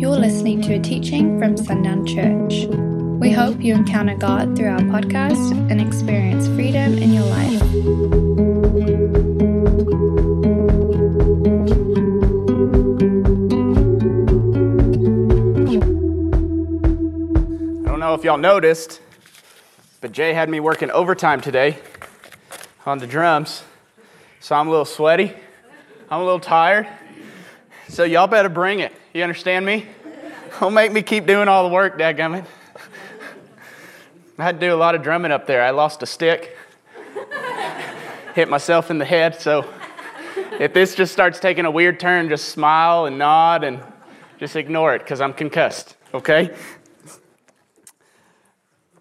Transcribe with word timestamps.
You're 0.00 0.16
listening 0.16 0.62
to 0.62 0.76
a 0.76 0.78
teaching 0.78 1.38
from 1.38 1.58
Sundown 1.58 2.06
Church. 2.06 2.64
We 3.20 3.32
hope 3.32 3.60
you 3.60 3.74
encounter 3.74 4.16
God 4.16 4.56
through 4.56 4.70
our 4.70 4.78
podcast 4.78 5.50
and 5.70 5.78
experience 5.78 6.46
freedom 6.46 6.96
in 6.96 7.12
your 7.12 7.26
life. 7.26 7.62
I 17.84 17.90
don't 17.90 18.00
know 18.00 18.14
if 18.14 18.24
y'all 18.24 18.38
noticed, 18.38 19.02
but 20.00 20.12
Jay 20.12 20.32
had 20.32 20.48
me 20.48 20.60
working 20.60 20.90
overtime 20.90 21.42
today 21.42 21.78
on 22.86 22.96
the 22.96 23.06
drums. 23.06 23.64
So 24.40 24.56
I'm 24.56 24.66
a 24.66 24.70
little 24.70 24.86
sweaty. 24.86 25.34
I'm 26.08 26.22
a 26.22 26.24
little 26.24 26.40
tired. 26.40 26.88
So 27.88 28.04
y'all 28.04 28.28
better 28.28 28.48
bring 28.48 28.80
it. 28.80 28.94
You 29.12 29.24
understand 29.24 29.66
me? 29.66 29.88
Don't 30.60 30.72
make 30.72 30.92
me 30.92 31.02
keep 31.02 31.26
doing 31.26 31.48
all 31.48 31.68
the 31.68 31.74
work, 31.74 31.98
dadgummit. 31.98 32.44
I 34.38 34.44
had 34.44 34.60
to 34.60 34.66
do 34.68 34.72
a 34.72 34.76
lot 34.76 34.94
of 34.94 35.02
drumming 35.02 35.32
up 35.32 35.48
there. 35.48 35.64
I 35.64 35.70
lost 35.70 36.04
a 36.04 36.06
stick, 36.06 36.56
hit 38.36 38.48
myself 38.48 38.88
in 38.88 38.98
the 38.98 39.04
head. 39.04 39.40
So 39.40 39.68
if 40.60 40.72
this 40.72 40.94
just 40.94 41.12
starts 41.12 41.40
taking 41.40 41.64
a 41.64 41.70
weird 41.72 41.98
turn, 41.98 42.28
just 42.28 42.50
smile 42.50 43.06
and 43.06 43.18
nod 43.18 43.64
and 43.64 43.80
just 44.38 44.54
ignore 44.54 44.94
it 44.94 45.00
because 45.00 45.20
I'm 45.20 45.34
concussed, 45.34 45.96
okay? 46.14 46.56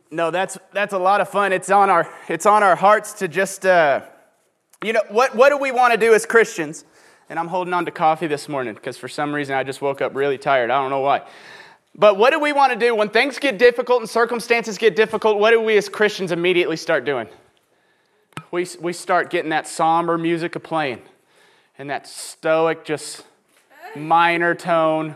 No, 0.10 0.32
that's 0.32 0.58
that's 0.74 0.94
a 0.94 0.98
lot 0.98 1.22
of 1.22 1.30
fun. 1.30 1.54
It's 1.54 1.70
on 1.70 1.92
our 1.92 2.12
it's 2.28 2.48
on 2.48 2.64
our 2.64 2.76
hearts 2.76 3.14
to 3.14 3.28
just 3.28 3.64
uh, 3.64 4.02
you 4.84 4.92
know 4.92 5.04
what 5.10 5.36
what 5.36 5.50
do 5.50 5.58
we 5.58 5.72
want 5.72 5.94
to 5.94 6.00
do 6.00 6.16
as 6.16 6.26
Christians? 6.26 6.84
And 7.30 7.38
I'm 7.38 7.48
holding 7.48 7.74
on 7.76 7.86
to 7.86 7.92
coffee 7.92 8.26
this 8.26 8.50
morning 8.50 8.74
because 8.74 8.98
for 8.98 9.08
some 9.08 9.34
reason 9.34 9.56
I 9.56 9.64
just 9.64 9.82
woke 9.82 10.02
up 10.02 10.16
really 10.16 10.40
tired. 10.40 10.72
I 10.72 10.82
don't 10.82 10.90
know 10.90 11.02
why. 11.02 11.22
But 11.96 12.18
what 12.18 12.32
do 12.32 12.40
we 12.40 12.54
want 12.54 12.74
to 12.74 12.80
do 12.80 12.96
when 12.96 13.10
things 13.10 13.38
get 13.40 13.58
difficult 13.60 14.02
and 14.02 14.10
circumstances 14.10 14.78
get 14.78 14.96
difficult? 14.96 15.40
What 15.40 15.52
do 15.52 15.62
we 15.62 15.78
as 15.78 15.90
Christians 15.90 16.32
immediately 16.32 16.78
start 16.78 17.06
doing? 17.06 17.28
We 18.52 18.66
we 18.80 18.94
start 18.94 19.30
getting 19.30 19.50
that 19.52 19.68
somber 19.68 20.18
music 20.18 20.56
of 20.56 20.64
playing, 20.64 21.02
and 21.78 21.90
that 21.90 22.08
stoic, 22.08 22.84
just 22.84 23.24
minor 23.96 24.56
tone. 24.56 25.14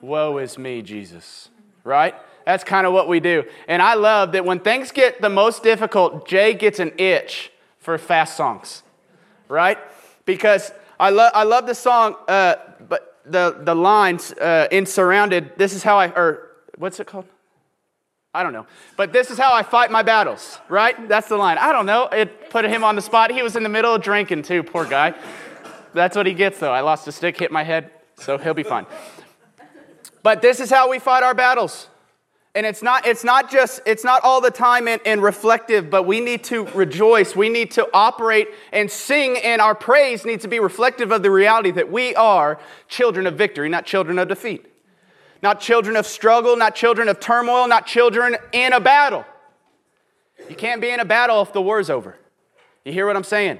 Woe 0.00 0.38
is 0.38 0.58
me, 0.58 0.82
Jesus. 0.82 1.48
Right? 1.82 2.14
That's 2.44 2.62
kind 2.62 2.86
of 2.86 2.92
what 2.92 3.08
we 3.08 3.18
do. 3.18 3.44
And 3.66 3.82
I 3.82 3.94
love 3.94 4.32
that 4.32 4.44
when 4.44 4.60
things 4.60 4.92
get 4.92 5.20
the 5.20 5.28
most 5.28 5.64
difficult, 5.64 6.28
Jay 6.28 6.54
gets 6.54 6.78
an 6.78 6.92
itch 6.98 7.50
for 7.80 7.98
fast 7.98 8.36
songs, 8.36 8.84
right? 9.48 9.78
Because 10.24 10.70
I, 10.98 11.10
lo- 11.10 11.30
I 11.34 11.44
love 11.44 11.66
the 11.66 11.74
song, 11.74 12.16
uh, 12.28 12.56
but 12.88 13.20
the, 13.24 13.56
the 13.60 13.74
lines 13.74 14.32
uh, 14.32 14.68
in 14.70 14.86
Surrounded, 14.86 15.52
this 15.56 15.72
is 15.72 15.82
how 15.82 15.98
I, 15.98 16.08
or 16.08 16.50
what's 16.78 17.00
it 17.00 17.06
called? 17.06 17.26
I 18.32 18.42
don't 18.42 18.52
know. 18.52 18.66
But 18.96 19.12
this 19.12 19.30
is 19.30 19.38
how 19.38 19.54
I 19.54 19.62
fight 19.62 19.90
my 19.90 20.02
battles, 20.02 20.58
right? 20.68 21.08
That's 21.08 21.28
the 21.28 21.38
line. 21.38 21.56
I 21.56 21.72
don't 21.72 21.86
know. 21.86 22.06
It 22.08 22.50
put 22.50 22.66
him 22.66 22.84
on 22.84 22.94
the 22.94 23.00
spot. 23.02 23.30
He 23.30 23.42
was 23.42 23.56
in 23.56 23.62
the 23.62 23.68
middle 23.70 23.94
of 23.94 24.02
drinking 24.02 24.42
too, 24.42 24.62
poor 24.62 24.84
guy. 24.84 25.14
That's 25.94 26.14
what 26.14 26.26
he 26.26 26.34
gets 26.34 26.58
though. 26.58 26.72
I 26.72 26.80
lost 26.80 27.08
a 27.08 27.12
stick, 27.12 27.38
hit 27.38 27.50
my 27.50 27.62
head, 27.62 27.90
so 28.16 28.36
he'll 28.36 28.52
be 28.52 28.62
fine. 28.62 28.84
But 30.22 30.42
this 30.42 30.60
is 30.60 30.68
how 30.68 30.90
we 30.90 30.98
fight 30.98 31.22
our 31.22 31.34
battles. 31.34 31.88
And 32.56 32.64
it's 32.64 32.82
not, 32.82 33.06
it's 33.06 33.22
not 33.22 33.50
just, 33.50 33.82
it's 33.84 34.02
not 34.02 34.24
all 34.24 34.40
the 34.40 34.50
time 34.50 34.88
and, 34.88 34.98
and 35.04 35.22
reflective, 35.22 35.90
but 35.90 36.04
we 36.04 36.20
need 36.22 36.42
to 36.44 36.64
rejoice. 36.68 37.36
We 37.36 37.50
need 37.50 37.70
to 37.72 37.86
operate 37.92 38.48
and 38.72 38.90
sing, 38.90 39.36
and 39.36 39.60
our 39.60 39.74
praise 39.74 40.24
needs 40.24 40.40
to 40.40 40.48
be 40.48 40.58
reflective 40.58 41.12
of 41.12 41.22
the 41.22 41.30
reality 41.30 41.70
that 41.72 41.92
we 41.92 42.14
are 42.14 42.58
children 42.88 43.26
of 43.26 43.34
victory, 43.34 43.68
not 43.68 43.84
children 43.84 44.18
of 44.18 44.28
defeat. 44.28 44.64
Not 45.42 45.60
children 45.60 45.96
of 45.96 46.06
struggle, 46.06 46.56
not 46.56 46.74
children 46.74 47.10
of 47.10 47.20
turmoil, 47.20 47.68
not 47.68 47.86
children 47.86 48.38
in 48.52 48.72
a 48.72 48.80
battle. 48.80 49.26
You 50.48 50.56
can't 50.56 50.80
be 50.80 50.88
in 50.88 50.98
a 50.98 51.04
battle 51.04 51.42
if 51.42 51.52
the 51.52 51.60
war's 51.60 51.90
over. 51.90 52.16
You 52.86 52.92
hear 52.92 53.06
what 53.06 53.16
I'm 53.16 53.24
saying? 53.24 53.58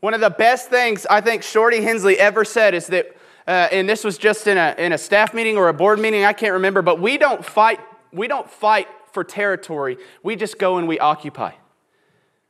One 0.00 0.12
of 0.12 0.20
the 0.20 0.28
best 0.28 0.68
things 0.68 1.06
I 1.08 1.22
think 1.22 1.42
Shorty 1.42 1.80
Hensley 1.80 2.18
ever 2.18 2.44
said 2.44 2.74
is 2.74 2.88
that, 2.88 3.16
uh, 3.48 3.68
and 3.72 3.88
this 3.88 4.04
was 4.04 4.18
just 4.18 4.46
in 4.46 4.58
a, 4.58 4.74
in 4.76 4.92
a 4.92 4.98
staff 4.98 5.32
meeting 5.32 5.56
or 5.56 5.70
a 5.70 5.74
board 5.74 5.98
meeting, 5.98 6.26
I 6.26 6.34
can't 6.34 6.52
remember, 6.52 6.82
but 6.82 7.00
we 7.00 7.16
don't 7.16 7.42
fight 7.42 7.80
we 8.12 8.28
don't 8.28 8.50
fight 8.50 8.88
for 9.12 9.24
territory. 9.24 9.98
We 10.22 10.36
just 10.36 10.58
go 10.58 10.78
and 10.78 10.86
we 10.86 10.98
occupy. 10.98 11.52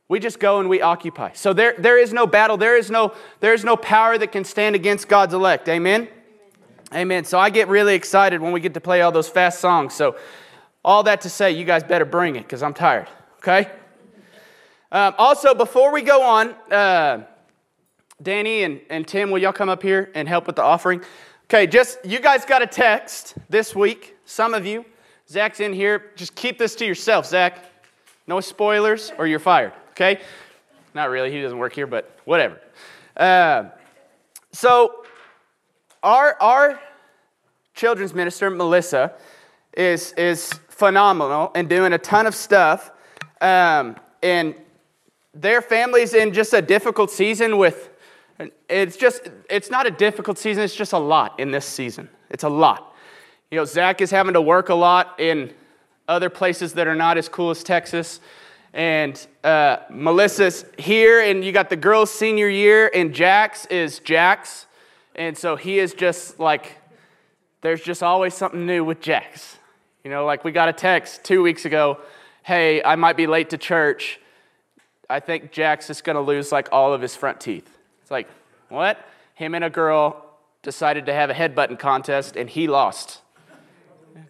We 0.07 0.19
just 0.19 0.39
go 0.39 0.59
and 0.59 0.69
we 0.69 0.81
occupy. 0.81 1.31
So 1.33 1.53
there, 1.53 1.73
there 1.77 1.97
is 1.97 2.11
no 2.11 2.27
battle. 2.27 2.57
There 2.57 2.77
is 2.77 2.91
no, 2.91 3.13
there 3.39 3.53
is 3.53 3.63
no 3.63 3.77
power 3.77 4.17
that 4.17 4.31
can 4.31 4.43
stand 4.43 4.75
against 4.75 5.07
God's 5.07 5.33
elect. 5.33 5.69
Amen? 5.69 6.09
Amen? 6.93 7.23
So 7.23 7.39
I 7.39 7.49
get 7.49 7.69
really 7.69 7.95
excited 7.95 8.41
when 8.41 8.51
we 8.51 8.59
get 8.59 8.73
to 8.73 8.81
play 8.81 9.01
all 9.01 9.11
those 9.11 9.29
fast 9.29 9.59
songs. 9.59 9.93
So 9.93 10.17
all 10.83 11.03
that 11.03 11.21
to 11.21 11.29
say, 11.29 11.51
you 11.51 11.63
guys 11.63 11.83
better 11.83 12.05
bring 12.05 12.35
it 12.35 12.43
because 12.43 12.61
I'm 12.61 12.73
tired. 12.73 13.07
Okay? 13.37 13.71
Um, 14.91 15.15
also, 15.17 15.53
before 15.53 15.93
we 15.93 16.01
go 16.01 16.21
on, 16.21 16.49
uh, 16.69 17.23
Danny 18.21 18.63
and, 18.63 18.81
and 18.89 19.07
Tim, 19.07 19.31
will 19.31 19.39
y'all 19.39 19.53
come 19.53 19.69
up 19.69 19.81
here 19.81 20.11
and 20.13 20.27
help 20.27 20.45
with 20.45 20.57
the 20.57 20.63
offering? 20.63 21.01
Okay, 21.45 21.65
just 21.67 22.03
you 22.05 22.19
guys 22.19 22.43
got 22.43 22.61
a 22.61 22.67
text 22.67 23.35
this 23.49 23.73
week, 23.73 24.17
some 24.25 24.53
of 24.53 24.65
you. 24.65 24.85
Zach's 25.31 25.61
in 25.61 25.71
here. 25.71 26.11
Just 26.17 26.35
keep 26.35 26.57
this 26.57 26.75
to 26.75 26.85
yourself, 26.85 27.25
Zach. 27.25 27.57
No 28.27 28.41
spoilers 28.41 29.13
or 29.17 29.27
you're 29.27 29.39
fired, 29.39 29.71
okay? 29.91 30.19
Not 30.93 31.09
really. 31.09 31.31
He 31.31 31.41
doesn't 31.41 31.57
work 31.57 31.73
here, 31.73 31.87
but 31.87 32.17
whatever. 32.25 32.59
Uh, 33.15 33.69
so, 34.51 35.05
our, 36.03 36.35
our 36.41 36.81
children's 37.75 38.13
minister, 38.13 38.49
Melissa, 38.49 39.13
is, 39.77 40.11
is 40.13 40.51
phenomenal 40.67 41.51
and 41.55 41.69
doing 41.69 41.93
a 41.93 41.97
ton 41.97 42.27
of 42.27 42.35
stuff. 42.35 42.91
Um, 43.39 43.95
and 44.21 44.53
their 45.33 45.61
family's 45.61 46.13
in 46.13 46.33
just 46.33 46.53
a 46.53 46.61
difficult 46.61 47.09
season 47.09 47.57
with, 47.57 47.89
it's 48.67 48.97
just, 48.97 49.29
it's 49.49 49.69
not 49.69 49.87
a 49.87 49.91
difficult 49.91 50.37
season, 50.37 50.63
it's 50.63 50.75
just 50.75 50.91
a 50.91 50.99
lot 50.99 51.39
in 51.39 51.51
this 51.51 51.65
season. 51.65 52.09
It's 52.29 52.43
a 52.43 52.49
lot. 52.49 52.90
You 53.51 53.57
know, 53.57 53.65
Zach 53.65 54.01
is 54.01 54.11
having 54.11 54.33
to 54.33 54.41
work 54.41 54.69
a 54.69 54.73
lot 54.73 55.19
in 55.19 55.53
other 56.07 56.29
places 56.29 56.73
that 56.73 56.87
are 56.87 56.95
not 56.95 57.17
as 57.17 57.29
cool 57.29 57.49
as 57.49 57.63
Texas. 57.63 58.19
And 58.73 59.27
uh, 59.43 59.77
Melissa's 59.89 60.65
here, 60.77 61.21
and 61.21 61.43
you 61.43 61.51
got 61.51 61.69
the 61.69 61.75
girls' 61.75 62.09
senior 62.09 62.47
year, 62.47 62.89
and 62.93 63.13
Jax 63.13 63.65
is 63.65 63.99
Jax. 63.99 64.65
And 65.15 65.37
so 65.37 65.57
he 65.57 65.79
is 65.79 65.93
just 65.93 66.39
like, 66.39 66.77
there's 67.59 67.81
just 67.81 68.01
always 68.01 68.33
something 68.33 68.65
new 68.65 68.85
with 68.85 69.01
Jax. 69.01 69.57
You 70.05 70.09
know, 70.09 70.25
like 70.25 70.45
we 70.45 70.53
got 70.53 70.69
a 70.69 70.73
text 70.73 71.23
two 71.23 71.43
weeks 71.43 71.65
ago 71.65 71.99
hey, 72.43 72.81
I 72.83 72.95
might 72.95 73.17
be 73.17 73.27
late 73.27 73.51
to 73.51 73.57
church. 73.57 74.19
I 75.09 75.19
think 75.19 75.51
Jax 75.51 75.89
is 75.89 76.01
going 76.01 76.15
to 76.15 76.21
lose 76.21 76.51
like 76.51 76.69
all 76.71 76.93
of 76.93 77.01
his 77.01 77.15
front 77.15 77.39
teeth. 77.39 77.69
It's 78.01 78.11
like, 78.11 78.27
what? 78.69 78.97
Him 79.35 79.55
and 79.55 79.63
a 79.63 79.69
girl 79.69 80.25
decided 80.63 81.05
to 81.07 81.13
have 81.13 81.29
a 81.29 81.33
headbutting 81.33 81.79
contest, 81.79 82.35
and 82.35 82.49
he 82.49 82.67
lost. 82.67 83.21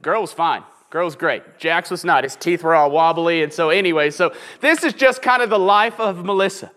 Girl 0.02 0.22
was 0.22 0.34
fine. 0.34 0.64
Girl 0.90 1.06
was 1.06 1.16
great. 1.16 1.58
Jax 1.58 1.90
was 1.90 2.04
not. 2.04 2.24
His 2.24 2.36
teeth 2.36 2.64
were 2.64 2.76
all 2.76 2.92
wobbly. 2.92 3.44
And 3.44 3.54
so, 3.54 3.70
anyway, 3.70 4.10
so 4.12 4.34
this 4.60 4.84
is 4.84 4.94
just 4.94 5.22
kind 5.22 5.42
of 5.42 5.50
the 5.50 5.60
life 5.60 6.00
of 6.00 6.26
Melissa. 6.26 6.72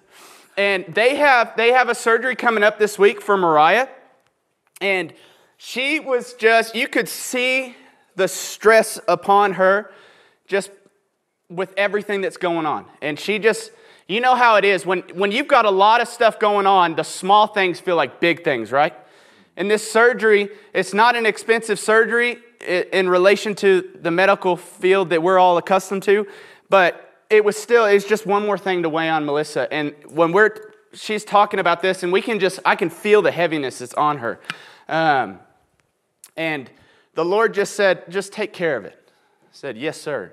And 0.57 0.85
they 0.87 1.17
have, 1.17 1.57
they 1.57 1.73
have 1.73 1.89
a 1.89 1.97
surgery 1.97 2.37
coming 2.37 2.63
up 2.63 2.79
this 2.79 2.97
week 2.99 3.21
for 3.21 3.37
Mariah. 3.37 3.89
And 4.81 5.13
she 5.57 5.99
was 5.99 6.35
just, 6.35 6.77
you 6.77 6.87
could 6.87 7.09
see 7.09 7.75
the 8.15 8.29
stress 8.29 9.01
upon 9.09 9.55
her 9.55 9.91
just 10.47 10.71
with 11.49 11.75
everything 11.77 12.21
that's 12.21 12.37
going 12.37 12.67
on. 12.67 12.87
And 13.03 13.19
she 13.19 13.41
just, 13.41 13.73
you 14.07 14.21
know 14.21 14.37
how 14.37 14.57
it 14.57 14.65
is 14.65 14.87
when, 14.87 15.01
when 15.15 15.33
you've 15.33 15.49
got 15.49 15.65
a 15.65 15.71
lot 15.71 16.01
of 16.01 16.07
stuff 16.07 16.39
going 16.39 16.67
on, 16.67 16.95
the 16.95 17.03
small 17.03 17.49
things 17.49 17.81
feel 17.81 17.97
like 17.97 18.21
big 18.21 18.45
things, 18.45 18.71
right? 18.71 18.95
And 19.57 19.71
this 19.71 19.91
surgery, 19.91 20.51
it's 20.73 20.95
not 20.95 21.17
an 21.17 21.27
expensive 21.27 21.79
surgery 21.79 22.39
in 22.65 23.09
relation 23.09 23.55
to 23.57 23.91
the 24.01 24.11
medical 24.11 24.57
field 24.57 25.11
that 25.11 25.23
we're 25.23 25.39
all 25.39 25.59
accustomed 25.59 26.03
to, 26.05 26.27
but 26.69 27.01
it 27.31 27.45
was 27.45 27.57
still, 27.57 27.85
it's 27.85 28.05
just 28.05 28.27
one 28.27 28.45
more 28.45 28.59
thing 28.59 28.83
to 28.83 28.89
weigh 28.89 29.09
on 29.09 29.25
Melissa. 29.25 29.73
And 29.73 29.95
when 30.09 30.33
we're, 30.33 30.55
she's 30.93 31.25
talking 31.25 31.61
about 31.61 31.83
this, 31.83 32.03
and 32.03 32.13
we 32.13 32.23
can 32.23 32.39
just, 32.39 32.61
I 32.65 32.77
can 32.77 32.91
feel 32.91 33.23
the 33.23 33.31
heaviness 33.31 33.79
that's 33.79 33.95
on 33.95 34.19
her. 34.19 34.41
Um, 34.89 35.41
and 36.37 36.71
the 37.15 37.25
Lord 37.25 37.55
just 37.55 37.75
said, 37.75 38.11
just 38.11 38.33
take 38.33 38.53
care 38.53 38.77
of 38.77 38.85
it. 38.85 38.99
I 39.43 39.49
said, 39.53 39.77
yes, 39.77 40.01
sir. 40.01 40.33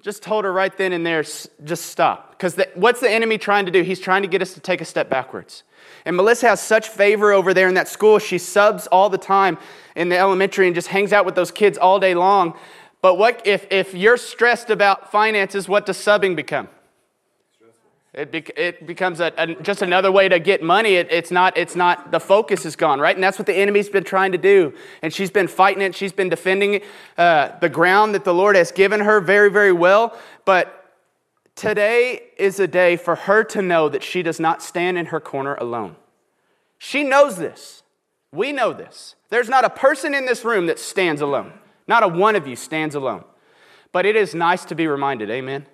Just 0.00 0.22
told 0.22 0.44
her 0.44 0.52
right 0.52 0.76
then 0.76 0.92
and 0.92 1.04
there, 1.04 1.22
just 1.22 1.86
stop. 1.86 2.30
Because 2.32 2.58
what's 2.74 3.00
the 3.00 3.10
enemy 3.10 3.38
trying 3.38 3.66
to 3.66 3.72
do? 3.72 3.82
He's 3.82 4.00
trying 4.00 4.22
to 4.22 4.28
get 4.28 4.42
us 4.42 4.54
to 4.54 4.60
take 4.60 4.80
a 4.80 4.84
step 4.84 5.08
backwards. 5.08 5.62
And 6.04 6.16
Melissa 6.16 6.48
has 6.48 6.60
such 6.60 6.88
favor 6.88 7.32
over 7.32 7.54
there 7.54 7.68
in 7.68 7.74
that 7.74 7.88
school. 7.88 8.18
She 8.18 8.38
subs 8.38 8.86
all 8.88 9.08
the 9.08 9.18
time 9.18 9.58
in 9.96 10.08
the 10.08 10.18
elementary 10.18 10.66
and 10.66 10.74
just 10.74 10.88
hangs 10.88 11.12
out 11.12 11.24
with 11.24 11.34
those 11.34 11.50
kids 11.50 11.78
all 11.78 11.98
day 11.98 12.14
long. 12.14 12.54
But 13.00 13.16
what 13.16 13.46
if, 13.46 13.66
if 13.70 13.94
you're 13.94 14.16
stressed 14.16 14.70
about 14.70 15.10
finances, 15.10 15.68
what 15.68 15.86
does 15.86 15.96
subbing 15.96 16.36
become? 16.36 16.68
It, 18.14 18.30
be, 18.30 18.44
it 18.56 18.86
becomes 18.86 19.18
a, 19.18 19.32
a, 19.36 19.54
just 19.56 19.82
another 19.82 20.12
way 20.12 20.28
to 20.28 20.38
get 20.38 20.62
money. 20.62 20.94
It, 20.94 21.08
it's, 21.10 21.32
not, 21.32 21.58
it's 21.58 21.74
not, 21.74 22.12
the 22.12 22.20
focus 22.20 22.64
is 22.64 22.76
gone, 22.76 23.00
right? 23.00 23.16
And 23.16 23.24
that's 23.24 23.38
what 23.38 23.46
the 23.46 23.54
enemy's 23.54 23.88
been 23.88 24.04
trying 24.04 24.30
to 24.32 24.38
do. 24.38 24.72
And 25.02 25.12
she's 25.12 25.32
been 25.32 25.48
fighting 25.48 25.82
it. 25.82 25.96
She's 25.96 26.12
been 26.12 26.28
defending 26.28 26.82
uh, 27.18 27.58
the 27.58 27.68
ground 27.68 28.14
that 28.14 28.22
the 28.22 28.32
Lord 28.32 28.54
has 28.54 28.70
given 28.70 29.00
her 29.00 29.20
very, 29.20 29.50
very 29.50 29.72
well. 29.72 30.16
But 30.44 30.83
today 31.56 32.22
is 32.36 32.58
a 32.60 32.66
day 32.66 32.96
for 32.96 33.14
her 33.14 33.44
to 33.44 33.62
know 33.62 33.88
that 33.88 34.02
she 34.02 34.22
does 34.22 34.40
not 34.40 34.62
stand 34.62 34.98
in 34.98 35.06
her 35.06 35.20
corner 35.20 35.54
alone. 35.54 35.96
She 36.78 37.04
knows 37.04 37.36
this. 37.36 37.82
We 38.32 38.52
know 38.52 38.72
this. 38.72 39.14
There's 39.30 39.48
not 39.48 39.64
a 39.64 39.70
person 39.70 40.14
in 40.14 40.26
this 40.26 40.44
room 40.44 40.66
that 40.66 40.78
stands 40.78 41.20
alone. 41.20 41.52
Not 41.86 42.02
a 42.02 42.08
one 42.08 42.36
of 42.36 42.46
you 42.46 42.56
stands 42.56 42.94
alone. 42.94 43.24
But 43.92 44.06
it 44.06 44.16
is 44.16 44.34
nice 44.34 44.64
to 44.66 44.74
be 44.74 44.86
reminded, 44.86 45.30
amen? 45.30 45.66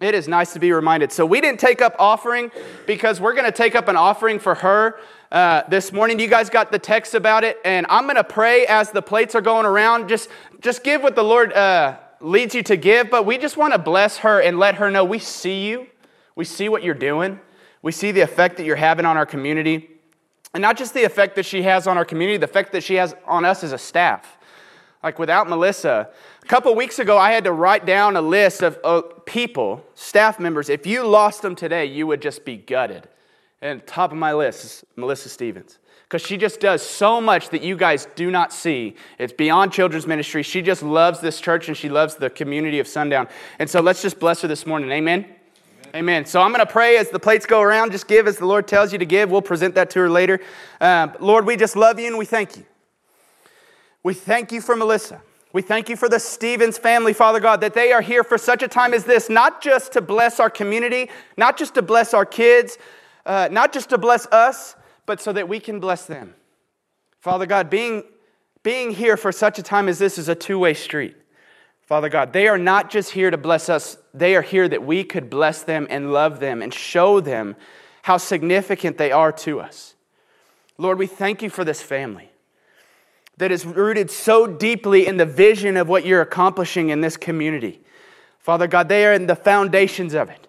It 0.00 0.14
is 0.14 0.26
nice 0.26 0.54
to 0.54 0.58
be 0.58 0.72
reminded. 0.72 1.12
So, 1.12 1.26
we 1.26 1.42
didn't 1.42 1.60
take 1.60 1.82
up 1.82 1.94
offering 1.98 2.50
because 2.86 3.20
we're 3.20 3.34
going 3.34 3.44
to 3.44 3.52
take 3.52 3.74
up 3.74 3.86
an 3.86 3.96
offering 3.96 4.38
for 4.38 4.54
her 4.54 4.98
uh, 5.30 5.62
this 5.68 5.92
morning. 5.92 6.18
You 6.18 6.26
guys 6.26 6.48
got 6.48 6.72
the 6.72 6.78
text 6.78 7.14
about 7.14 7.44
it, 7.44 7.58
and 7.66 7.86
I'm 7.90 8.04
going 8.04 8.16
to 8.16 8.24
pray 8.24 8.66
as 8.66 8.90
the 8.92 9.02
plates 9.02 9.34
are 9.34 9.42
going 9.42 9.66
around. 9.66 10.08
Just, 10.08 10.30
just 10.60 10.82
give 10.82 11.02
what 11.02 11.16
the 11.16 11.22
Lord 11.22 11.52
uh, 11.52 11.98
leads 12.20 12.54
you 12.54 12.62
to 12.64 12.76
give, 12.76 13.10
but 13.10 13.24
we 13.26 13.38
just 13.38 13.56
want 13.56 13.72
to 13.72 13.78
bless 13.78 14.18
her 14.18 14.40
and 14.40 14.58
let 14.58 14.76
her 14.76 14.90
know 14.90 15.04
we 15.04 15.18
see 15.18 15.66
you. 15.68 15.86
We 16.36 16.44
see 16.44 16.68
what 16.68 16.82
you're 16.82 16.94
doing. 16.94 17.40
We 17.82 17.92
see 17.92 18.12
the 18.12 18.20
effect 18.20 18.56
that 18.58 18.64
you're 18.64 18.76
having 18.76 19.06
on 19.06 19.16
our 19.16 19.26
community. 19.26 19.90
And 20.54 20.62
not 20.62 20.76
just 20.76 20.94
the 20.94 21.04
effect 21.04 21.36
that 21.36 21.46
she 21.46 21.62
has 21.62 21.86
on 21.86 21.96
our 21.96 22.04
community, 22.04 22.36
the 22.36 22.44
effect 22.44 22.72
that 22.72 22.82
she 22.82 22.94
has 22.94 23.14
on 23.26 23.44
us 23.44 23.64
as 23.64 23.72
a 23.72 23.78
staff. 23.78 24.38
Like 25.02 25.18
without 25.18 25.48
Melissa, 25.48 26.10
a 26.42 26.46
couple 26.46 26.74
weeks 26.74 26.98
ago, 26.98 27.16
I 27.16 27.32
had 27.32 27.44
to 27.44 27.52
write 27.52 27.86
down 27.86 28.16
a 28.16 28.22
list 28.22 28.62
of 28.62 28.78
uh, 28.84 29.02
people, 29.24 29.84
staff 29.94 30.38
members. 30.38 30.68
If 30.68 30.86
you 30.86 31.06
lost 31.06 31.42
them 31.42 31.54
today, 31.54 31.86
you 31.86 32.06
would 32.06 32.20
just 32.20 32.44
be 32.44 32.56
gutted. 32.56 33.08
And 33.62 33.86
top 33.86 34.12
of 34.12 34.18
my 34.18 34.32
list 34.32 34.64
is 34.64 34.84
Melissa 34.96 35.28
Stevens. 35.28 35.78
Because 36.10 36.26
she 36.26 36.36
just 36.36 36.58
does 36.58 36.82
so 36.82 37.20
much 37.20 37.50
that 37.50 37.62
you 37.62 37.76
guys 37.76 38.08
do 38.16 38.32
not 38.32 38.52
see. 38.52 38.96
It's 39.16 39.32
beyond 39.32 39.72
children's 39.72 40.08
ministry. 40.08 40.42
She 40.42 40.60
just 40.60 40.82
loves 40.82 41.20
this 41.20 41.40
church 41.40 41.68
and 41.68 41.76
she 41.76 41.88
loves 41.88 42.16
the 42.16 42.28
community 42.28 42.80
of 42.80 42.88
Sundown. 42.88 43.28
And 43.60 43.70
so 43.70 43.80
let's 43.80 44.02
just 44.02 44.18
bless 44.18 44.42
her 44.42 44.48
this 44.48 44.66
morning. 44.66 44.90
Amen. 44.90 45.20
Amen. 45.20 45.36
Amen. 45.94 46.24
So 46.26 46.42
I'm 46.42 46.50
going 46.50 46.66
to 46.66 46.72
pray 46.72 46.96
as 46.96 47.10
the 47.10 47.20
plates 47.20 47.46
go 47.46 47.60
around. 47.60 47.92
Just 47.92 48.08
give 48.08 48.26
as 48.26 48.38
the 48.38 48.46
Lord 48.46 48.66
tells 48.66 48.92
you 48.92 48.98
to 48.98 49.06
give. 49.06 49.30
We'll 49.30 49.40
present 49.40 49.76
that 49.76 49.88
to 49.90 50.00
her 50.00 50.10
later. 50.10 50.40
Uh, 50.80 51.10
Lord, 51.20 51.46
we 51.46 51.56
just 51.56 51.76
love 51.76 52.00
you 52.00 52.08
and 52.08 52.18
we 52.18 52.24
thank 52.24 52.56
you. 52.56 52.66
We 54.02 54.12
thank 54.12 54.50
you 54.50 54.60
for 54.60 54.74
Melissa. 54.74 55.22
We 55.52 55.62
thank 55.62 55.88
you 55.88 55.94
for 55.94 56.08
the 56.08 56.18
Stevens 56.18 56.76
family, 56.76 57.12
Father 57.12 57.38
God, 57.38 57.60
that 57.60 57.74
they 57.74 57.92
are 57.92 58.02
here 58.02 58.24
for 58.24 58.36
such 58.36 58.64
a 58.64 58.68
time 58.68 58.94
as 58.94 59.04
this, 59.04 59.30
not 59.30 59.62
just 59.62 59.92
to 59.92 60.00
bless 60.00 60.40
our 60.40 60.50
community, 60.50 61.08
not 61.36 61.56
just 61.56 61.74
to 61.74 61.82
bless 61.82 62.14
our 62.14 62.26
kids, 62.26 62.78
uh, 63.26 63.48
not 63.52 63.72
just 63.72 63.90
to 63.90 63.98
bless 63.98 64.26
us, 64.26 64.74
but 65.10 65.20
so 65.20 65.32
that 65.32 65.48
we 65.48 65.58
can 65.58 65.80
bless 65.80 66.04
them. 66.04 66.36
Father 67.18 67.44
God, 67.44 67.68
being, 67.68 68.04
being 68.62 68.92
here 68.92 69.16
for 69.16 69.32
such 69.32 69.58
a 69.58 69.62
time 69.62 69.88
as 69.88 69.98
this 69.98 70.18
is 70.18 70.28
a 70.28 70.36
two 70.36 70.56
way 70.56 70.72
street. 70.72 71.16
Father 71.82 72.08
God, 72.08 72.32
they 72.32 72.46
are 72.46 72.56
not 72.56 72.90
just 72.90 73.10
here 73.10 73.28
to 73.28 73.36
bless 73.36 73.68
us, 73.68 73.96
they 74.14 74.36
are 74.36 74.42
here 74.42 74.68
that 74.68 74.84
we 74.84 75.02
could 75.02 75.28
bless 75.28 75.64
them 75.64 75.88
and 75.90 76.12
love 76.12 76.38
them 76.38 76.62
and 76.62 76.72
show 76.72 77.18
them 77.18 77.56
how 78.02 78.18
significant 78.18 78.98
they 78.98 79.10
are 79.10 79.32
to 79.32 79.58
us. 79.58 79.96
Lord, 80.78 80.96
we 80.96 81.08
thank 81.08 81.42
you 81.42 81.50
for 81.50 81.64
this 81.64 81.82
family 81.82 82.30
that 83.36 83.50
is 83.50 83.66
rooted 83.66 84.12
so 84.12 84.46
deeply 84.46 85.08
in 85.08 85.16
the 85.16 85.26
vision 85.26 85.76
of 85.76 85.88
what 85.88 86.06
you're 86.06 86.20
accomplishing 86.20 86.90
in 86.90 87.00
this 87.00 87.16
community. 87.16 87.80
Father 88.38 88.68
God, 88.68 88.88
they 88.88 89.04
are 89.06 89.12
in 89.12 89.26
the 89.26 89.34
foundations 89.34 90.14
of 90.14 90.30
it. 90.30 90.46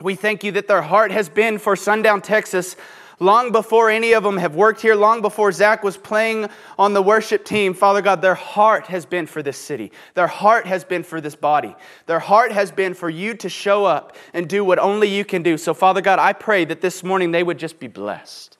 We 0.00 0.16
thank 0.16 0.42
you 0.42 0.50
that 0.52 0.66
their 0.66 0.82
heart 0.82 1.12
has 1.12 1.28
been 1.28 1.58
for 1.58 1.76
Sundown, 1.76 2.20
Texas, 2.20 2.74
long 3.18 3.52
before 3.52 3.90
any 3.90 4.12
of 4.12 4.22
them 4.22 4.36
have 4.36 4.54
worked 4.54 4.80
here, 4.80 4.94
long 4.94 5.22
before 5.22 5.52
Zach 5.52 5.82
was 5.82 5.96
playing 5.96 6.48
on 6.78 6.92
the 6.92 7.02
worship 7.02 7.44
team. 7.44 7.74
Father 7.74 8.02
God, 8.02 8.22
their 8.22 8.34
heart 8.34 8.86
has 8.86 9.06
been 9.06 9.26
for 9.26 9.42
this 9.42 9.56
city. 9.56 9.92
Their 10.14 10.26
heart 10.26 10.66
has 10.66 10.84
been 10.84 11.02
for 11.02 11.20
this 11.20 11.34
body. 11.34 11.74
Their 12.06 12.20
heart 12.20 12.52
has 12.52 12.70
been 12.70 12.94
for 12.94 13.08
you 13.08 13.34
to 13.34 13.48
show 13.48 13.84
up 13.84 14.16
and 14.32 14.48
do 14.48 14.64
what 14.64 14.78
only 14.78 15.08
you 15.08 15.24
can 15.24 15.42
do. 15.42 15.56
So, 15.56 15.74
Father 15.74 16.00
God, 16.00 16.18
I 16.18 16.32
pray 16.32 16.64
that 16.66 16.80
this 16.80 17.02
morning 17.02 17.30
they 17.30 17.42
would 17.42 17.58
just 17.58 17.78
be 17.78 17.88
blessed. 17.88 18.58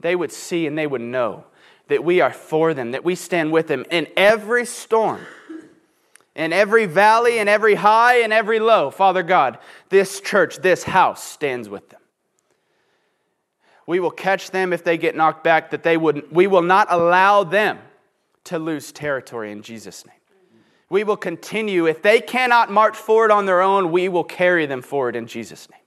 They 0.00 0.16
would 0.16 0.32
see 0.32 0.66
and 0.66 0.76
they 0.76 0.86
would 0.86 1.00
know 1.00 1.44
that 1.88 2.04
we 2.04 2.20
are 2.20 2.32
for 2.32 2.74
them, 2.74 2.92
that 2.92 3.04
we 3.04 3.14
stand 3.14 3.52
with 3.52 3.68
them 3.68 3.84
in 3.90 4.06
every 4.16 4.64
storm, 4.64 5.20
in 6.34 6.52
every 6.52 6.86
valley, 6.86 7.38
in 7.38 7.48
every 7.48 7.74
high, 7.74 8.22
and 8.22 8.32
every 8.32 8.58
low. 8.58 8.90
Father 8.90 9.22
God, 9.22 9.58
this 9.90 10.20
church, 10.20 10.58
this 10.58 10.84
house 10.84 11.22
stands 11.22 11.68
with 11.68 11.88
them. 11.90 12.00
We 13.86 14.00
will 14.00 14.10
catch 14.10 14.50
them 14.50 14.72
if 14.72 14.84
they 14.84 14.96
get 14.96 15.16
knocked 15.16 15.44
back, 15.44 15.70
that 15.70 15.82
they 15.82 15.96
would, 15.96 16.30
we 16.30 16.46
will 16.46 16.62
not 16.62 16.88
allow 16.90 17.44
them 17.44 17.78
to 18.44 18.58
lose 18.58 18.92
territory 18.92 19.52
in 19.52 19.62
Jesus' 19.62 20.06
name. 20.06 20.16
We 20.88 21.04
will 21.04 21.16
continue. 21.16 21.86
If 21.86 22.02
they 22.02 22.20
cannot 22.20 22.70
march 22.70 22.96
forward 22.96 23.30
on 23.30 23.46
their 23.46 23.62
own, 23.62 23.92
we 23.92 24.08
will 24.08 24.24
carry 24.24 24.66
them 24.66 24.82
forward 24.82 25.16
in 25.16 25.26
Jesus' 25.26 25.68
name 25.70 25.82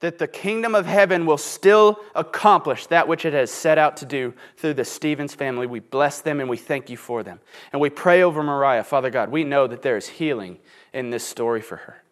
that 0.00 0.18
the 0.18 0.28
kingdom 0.28 0.74
of 0.74 0.86
heaven 0.86 1.24
will 1.24 1.38
still 1.38 1.98
accomplish 2.14 2.86
that 2.86 3.08
which 3.08 3.24
it 3.24 3.32
has 3.32 3.50
set 3.50 3.78
out 3.78 3.96
to 3.96 4.04
do 4.04 4.34
through 4.56 4.74
the 4.74 4.84
Stevens 4.84 5.34
family. 5.34 5.66
We 5.66 5.80
bless 5.80 6.20
them 6.20 6.40
and 6.40 6.50
we 6.50 6.58
thank 6.58 6.90
you 6.90 6.96
for 6.96 7.22
them. 7.22 7.40
And 7.72 7.80
we 7.80 7.88
pray 7.88 8.22
over 8.22 8.42
Mariah, 8.42 8.84
Father 8.84 9.10
God. 9.10 9.30
We 9.30 9.44
know 9.44 9.66
that 9.66 9.82
there 9.82 9.96
is 9.96 10.06
healing 10.06 10.58
in 10.92 11.10
this 11.10 11.24
story 11.24 11.62
for 11.62 11.76
her. 11.76 12.02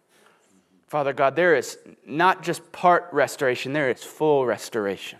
Father 0.87 1.13
God, 1.13 1.35
there 1.35 1.55
is 1.55 1.77
not 2.05 2.43
just 2.43 2.71
part 2.71 3.09
restoration, 3.11 3.73
there 3.73 3.89
is 3.89 4.03
full 4.03 4.45
restoration. 4.45 5.19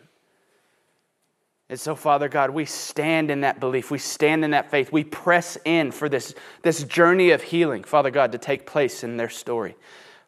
And 1.67 1.79
so, 1.79 1.95
Father 1.95 2.29
God, 2.29 2.51
we 2.51 2.65
stand 2.65 3.31
in 3.31 3.41
that 3.41 3.59
belief. 3.59 3.89
We 3.89 3.97
stand 3.97 4.45
in 4.45 4.51
that 4.51 4.69
faith. 4.69 4.91
We 4.91 5.03
press 5.03 5.57
in 5.65 5.91
for 5.91 6.07
this, 6.07 6.35
this 6.61 6.83
journey 6.83 7.31
of 7.31 7.41
healing, 7.41 7.83
Father 7.83 8.11
God, 8.11 8.31
to 8.33 8.37
take 8.37 8.67
place 8.67 9.03
in 9.03 9.17
their 9.17 9.29
story. 9.29 9.75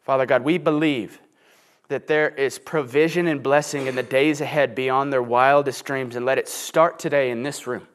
Father 0.02 0.26
God, 0.26 0.42
we 0.42 0.58
believe 0.58 1.20
that 1.86 2.08
there 2.08 2.28
is 2.28 2.58
provision 2.58 3.28
and 3.28 3.42
blessing 3.42 3.86
in 3.86 3.94
the 3.94 4.02
days 4.02 4.40
ahead 4.40 4.74
beyond 4.74 5.12
their 5.12 5.22
wildest 5.22 5.84
dreams. 5.84 6.16
And 6.16 6.26
let 6.26 6.38
it 6.38 6.48
start 6.48 6.98
today 6.98 7.30
in 7.30 7.44
this 7.44 7.66
room 7.68 7.86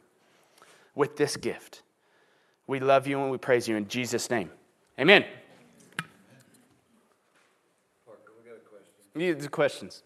with 0.96 1.18
this 1.18 1.36
gift. 1.36 1.82
We 2.66 2.80
love 2.80 3.08
you 3.08 3.22
and 3.22 3.30
we 3.30 3.38
praise 3.38 3.68
you 3.68 3.76
in 3.76 3.90
Jesus' 3.90 4.30
name. 4.30 4.50
Amen. 4.98 5.26
Need 9.16 9.40
the 9.40 9.50
questions. 9.50 10.04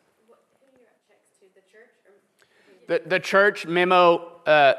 The, 2.88 3.02
the 3.06 3.20
church 3.20 3.66
memo 3.66 4.32
uh, 4.46 4.74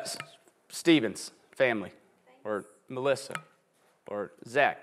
Stevens 0.70 1.30
family 1.52 1.92
or 2.44 2.64
Melissa 2.88 3.34
or 4.06 4.32
Zach. 4.46 4.80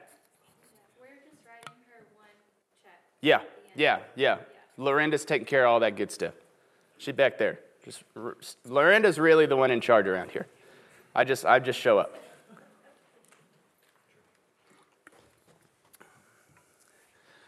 Yeah. 3.22 3.42
Yeah, 3.76 4.00
yeah. 4.16 4.38
Lorenda's 4.78 5.26
taking 5.26 5.46
care 5.48 5.66
of 5.66 5.72
all 5.72 5.80
that 5.80 5.96
good 5.96 6.12
stuff. 6.12 6.34
She's 6.98 7.16
back 7.16 7.38
there. 7.38 7.60
Just, 7.84 8.04
Lorenda's 8.66 9.20
really 9.20 9.46
the 9.46 9.56
one 9.56 9.72
in 9.72 9.82
charge 9.82 10.08
around 10.08 10.32
here. 10.32 10.48
I 11.14 11.24
just, 11.24 11.46
I 11.46 11.60
just 11.60 11.80
show 11.80 11.98
up. 11.98 12.16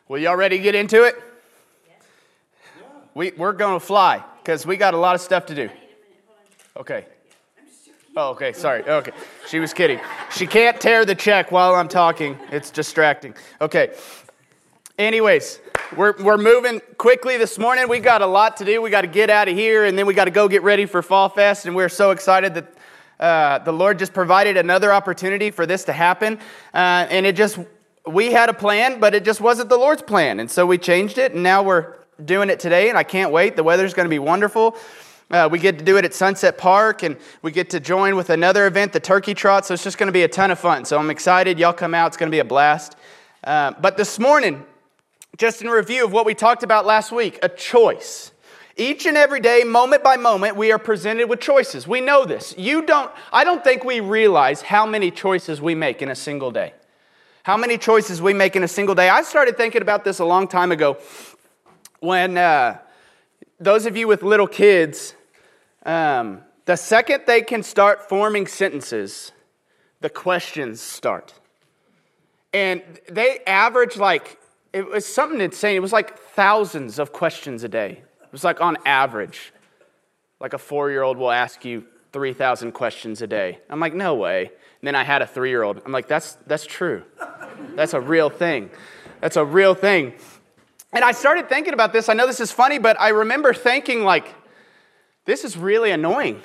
Will 0.08 0.20
y'all 0.20 0.36
ready 0.36 0.58
to 0.58 0.64
get 0.64 0.74
into 0.74 1.04
it? 1.04 1.16
We, 3.18 3.32
we're 3.32 3.54
going 3.54 3.80
to 3.80 3.84
fly 3.84 4.24
because 4.44 4.64
we 4.64 4.78
got 4.78 4.94
a 4.94 4.98
lot 4.98 5.16
of 5.16 5.22
stuff 5.22 5.48
to 5.48 5.56
do. 5.56 5.72
Okay. 6.78 7.08
Oh, 8.16 8.30
okay. 8.30 8.54
Sorry. 8.54 8.84
Okay. 8.84 9.12
She 9.48 9.58
was 9.58 9.74
kidding. 9.74 10.00
She 10.30 10.46
can't 10.46 10.80
tear 10.80 11.04
the 11.04 11.16
check 11.16 11.52
while 11.52 11.74
I'm 11.74 11.88
talking. 11.88 12.38
It's 12.52 12.70
distracting. 12.70 13.34
Okay. 13.60 13.96
Anyways, 15.00 15.60
we're, 15.96 16.14
we're 16.22 16.38
moving 16.38 16.80
quickly 17.00 17.38
this 17.38 17.58
morning. 17.58 17.90
We 17.90 18.02
got 18.02 18.22
a 18.22 18.28
lot 18.28 18.58
to 18.58 18.66
do. 18.66 18.84
We 18.84 18.92
got 18.92 19.02
to 19.02 19.08
get 19.08 19.32
out 19.32 19.48
of 19.48 19.56
here, 19.56 19.86
and 19.86 19.98
then 19.98 20.06
we 20.06 20.14
got 20.14 20.26
to 20.26 20.32
go 20.32 20.48
get 20.48 20.62
ready 20.62 20.86
for 20.86 21.02
Fall 21.02 21.28
Fest. 21.28 21.66
And 21.66 21.76
we're 21.76 21.90
so 21.90 22.12
excited 22.12 22.54
that 22.54 22.74
uh, 23.20 23.64
the 23.64 23.74
Lord 23.74 23.98
just 23.98 24.14
provided 24.14 24.58
another 24.58 24.94
opportunity 24.94 25.50
for 25.50 25.66
this 25.66 25.86
to 25.86 25.92
happen. 25.92 26.38
Uh, 26.72 27.08
and 27.10 27.26
it 27.26 27.36
just, 27.36 27.58
we 28.06 28.32
had 28.32 28.50
a 28.50 28.54
plan, 28.54 29.00
but 29.00 29.16
it 29.16 29.26
just 29.26 29.42
wasn't 29.42 29.70
the 29.70 29.78
Lord's 29.78 30.04
plan. 30.04 30.40
And 30.40 30.52
so 30.52 30.68
we 30.68 30.78
changed 30.78 31.18
it, 31.18 31.34
and 31.34 31.42
now 31.42 31.64
we're 31.64 31.97
doing 32.24 32.50
it 32.50 32.60
today, 32.60 32.90
and 32.90 32.98
I 32.98 33.04
can't 33.04 33.32
wait. 33.32 33.56
The 33.56 33.64
weather's 33.64 33.94
going 33.94 34.06
to 34.06 34.10
be 34.10 34.20
wonderful. 34.20 34.76
Uh, 35.30 35.50
we 35.52 35.60
get 35.60 35.78
to 35.78 35.84
do 35.84 35.98
it 35.98 36.06
at 36.06 36.14
Sunset 36.14 36.58
Park, 36.58 37.04
and 37.04 37.18
we 37.42 37.52
get 37.52 37.70
to 37.72 37.80
join 37.80 38.16
with 38.16 38.30
another 38.30 38.66
event, 38.66 38.94
the 38.94 39.00
Turkey 39.00 39.34
Trot. 39.34 39.66
So 39.66 39.74
it's 39.74 39.84
just 39.84 39.98
going 39.98 40.08
to 40.08 40.14
be 40.14 40.24
a 40.24 40.28
ton 40.28 40.52
of 40.52 40.60
fun. 40.60 40.86
So 40.86 40.98
I'm 40.98 41.10
excited. 41.10 41.60
Y'all 41.60 41.74
come 41.74 41.94
out. 41.94 42.08
It's 42.08 42.18
going 42.18 42.32
to 42.32 42.36
be 42.36 42.40
a 42.40 42.46
blast. 42.46 42.96
Uh, 43.44 43.74
but 43.80 43.98
this 43.98 44.20
morning, 44.20 44.66
just 45.38 45.62
in 45.62 45.70
review 45.70 46.06
of 46.06 46.12
what 46.12 46.26
we 46.26 46.34
talked 46.34 46.64
about 46.64 46.86
last 46.86 47.12
week 47.12 47.40
a 47.44 47.50
choice. 47.50 48.32
Each 48.80 49.06
and 49.08 49.18
every 49.18 49.40
day, 49.40 49.64
moment 49.64 50.04
by 50.04 50.18
moment, 50.18 50.56
we 50.56 50.72
are 50.72 50.78
presented 50.78 51.28
with 51.28 51.40
choices. 51.40 51.88
We 51.88 52.00
know 52.00 52.26
this. 52.26 52.54
You 52.58 52.84
don't, 52.84 53.12
I 53.34 53.44
don't 53.44 53.64
think 53.64 53.84
we 53.84 54.00
realize 54.00 54.62
how 54.62 54.86
many 54.86 55.10
choices 55.10 55.60
we 55.60 55.74
make 55.74 56.04
in 56.04 56.10
a 56.10 56.16
single 56.16 56.52
day. 56.52 56.74
How 57.42 57.58
many 57.58 57.78
choices 57.78 58.22
we 58.22 58.34
make 58.34 58.56
in 58.56 58.64
a 58.64 58.68
single 58.68 58.94
day? 58.94 59.10
I 59.10 59.24
started 59.24 59.58
thinking 59.58 59.82
about 59.82 60.04
this 60.04 60.20
a 60.20 60.26
long 60.26 60.48
time 60.48 60.72
ago 60.72 60.98
when 62.00 62.38
uh, 62.38 62.80
those 63.60 63.86
of 63.86 63.98
you 63.98 64.08
with 64.08 64.24
little 64.24 64.48
kids, 64.48 65.16
um, 65.86 66.42
the 66.66 66.76
second 66.76 67.24
they 67.26 67.42
can 67.42 67.64
start 67.64 68.08
forming 68.08 68.48
sentences, 68.48 69.32
the 70.02 70.10
questions 70.10 70.82
start. 70.82 71.34
And 72.54 72.82
they 73.10 73.40
average 73.46 73.98
like, 73.98 74.40
it 74.74 74.88
was 74.88 75.06
something 75.06 75.42
insane. 75.42 75.76
It 75.76 75.82
was 75.82 75.94
like 75.94 76.18
thousands 76.20 77.00
of 77.00 77.12
questions 77.12 77.64
a 77.64 77.70
day. 77.70 78.02
It 78.22 78.32
was 78.32 78.44
like 78.44 78.62
on 78.62 78.78
average, 78.86 79.54
like 80.40 80.54
a 80.54 80.58
four 80.58 80.92
year 80.92 81.04
old 81.04 81.18
will 81.18 81.32
ask 81.32 81.66
you 81.66 81.86
3,000 82.14 82.72
questions 82.72 83.22
a 83.22 83.28
day. 83.28 83.60
I'm 83.70 83.80
like, 83.80 83.94
no 83.94 84.16
way. 84.16 84.46
And 84.46 84.88
then 84.88 84.96
I 84.96 85.04
had 85.04 85.22
a 85.22 85.28
three 85.28 85.50
year 85.50 85.64
old. 85.64 85.82
I'm 85.86 85.92
like, 85.92 86.08
that's, 86.08 86.38
that's 86.48 86.66
true. 86.66 87.04
That's 87.76 87.94
a 87.94 88.02
real 88.02 88.30
thing. 88.30 88.70
That's 89.22 89.38
a 89.38 89.46
real 89.46 89.74
thing. 89.74 90.14
And 90.94 91.04
I 91.04 91.12
started 91.12 91.50
thinking 91.50 91.74
about 91.74 91.94
this. 91.94 92.10
I 92.10 92.14
know 92.14 92.28
this 92.28 92.40
is 92.40 92.52
funny, 92.52 92.80
but 92.80 93.00
I 93.00 93.10
remember 93.10 93.54
thinking, 93.54 94.04
like, 94.04 94.34
this 95.26 95.44
is 95.44 95.58
really 95.58 95.92
annoying 95.92 96.42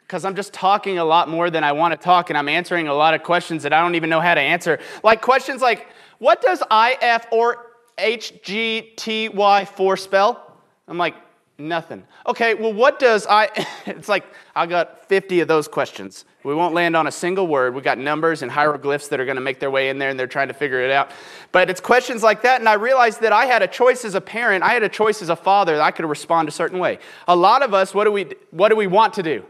because 0.00 0.24
I'm 0.24 0.34
just 0.34 0.52
talking 0.52 0.98
a 0.98 1.04
lot 1.04 1.28
more 1.28 1.50
than 1.50 1.62
I 1.62 1.70
want 1.70 1.92
to 1.92 1.96
talk 1.96 2.30
and 2.30 2.36
I'm 2.36 2.48
answering 2.48 2.88
a 2.88 2.94
lot 2.94 3.14
of 3.14 3.22
questions 3.22 3.62
that 3.62 3.72
I 3.72 3.80
don't 3.80 3.94
even 3.94 4.10
know 4.10 4.18
how 4.20 4.34
to 4.34 4.40
answer. 4.40 4.80
Like 5.04 5.22
questions 5.22 5.62
like, 5.62 5.86
what 6.18 6.42
does 6.42 6.60
IF 6.62 7.26
or 7.30 7.66
HGTY 7.96 9.68
4 9.68 9.96
spell? 9.96 10.56
I'm 10.88 10.98
like, 10.98 11.14
Nothing. 11.60 12.04
Okay, 12.26 12.54
well, 12.54 12.72
what 12.72 12.98
does 12.98 13.26
I, 13.28 13.50
it's 13.86 14.08
like 14.08 14.24
I 14.56 14.66
got 14.66 15.06
50 15.08 15.40
of 15.40 15.48
those 15.48 15.68
questions. 15.68 16.24
We 16.42 16.54
won't 16.54 16.72
land 16.72 16.96
on 16.96 17.06
a 17.06 17.12
single 17.12 17.46
word. 17.46 17.74
We 17.74 17.82
got 17.82 17.98
numbers 17.98 18.40
and 18.40 18.50
hieroglyphs 18.50 19.08
that 19.08 19.20
are 19.20 19.26
going 19.26 19.36
to 19.36 19.42
make 19.42 19.60
their 19.60 19.70
way 19.70 19.90
in 19.90 19.98
there 19.98 20.08
and 20.08 20.18
they're 20.18 20.26
trying 20.26 20.48
to 20.48 20.54
figure 20.54 20.80
it 20.80 20.90
out. 20.90 21.10
But 21.52 21.68
it's 21.68 21.80
questions 21.80 22.22
like 22.22 22.42
that, 22.42 22.60
and 22.60 22.68
I 22.68 22.74
realized 22.74 23.20
that 23.20 23.32
I 23.32 23.44
had 23.44 23.60
a 23.60 23.66
choice 23.66 24.06
as 24.06 24.14
a 24.14 24.22
parent, 24.22 24.64
I 24.64 24.70
had 24.70 24.82
a 24.82 24.88
choice 24.88 25.20
as 25.20 25.28
a 25.28 25.36
father 25.36 25.76
that 25.76 25.82
I 25.82 25.90
could 25.90 26.06
respond 26.06 26.48
a 26.48 26.52
certain 26.52 26.78
way. 26.78 26.98
A 27.28 27.36
lot 27.36 27.62
of 27.62 27.74
us, 27.74 27.92
what 27.92 28.04
do 28.04 28.12
we, 28.12 28.26
what 28.50 28.70
do 28.70 28.76
we 28.76 28.86
want 28.86 29.12
to 29.14 29.22
do? 29.22 29.44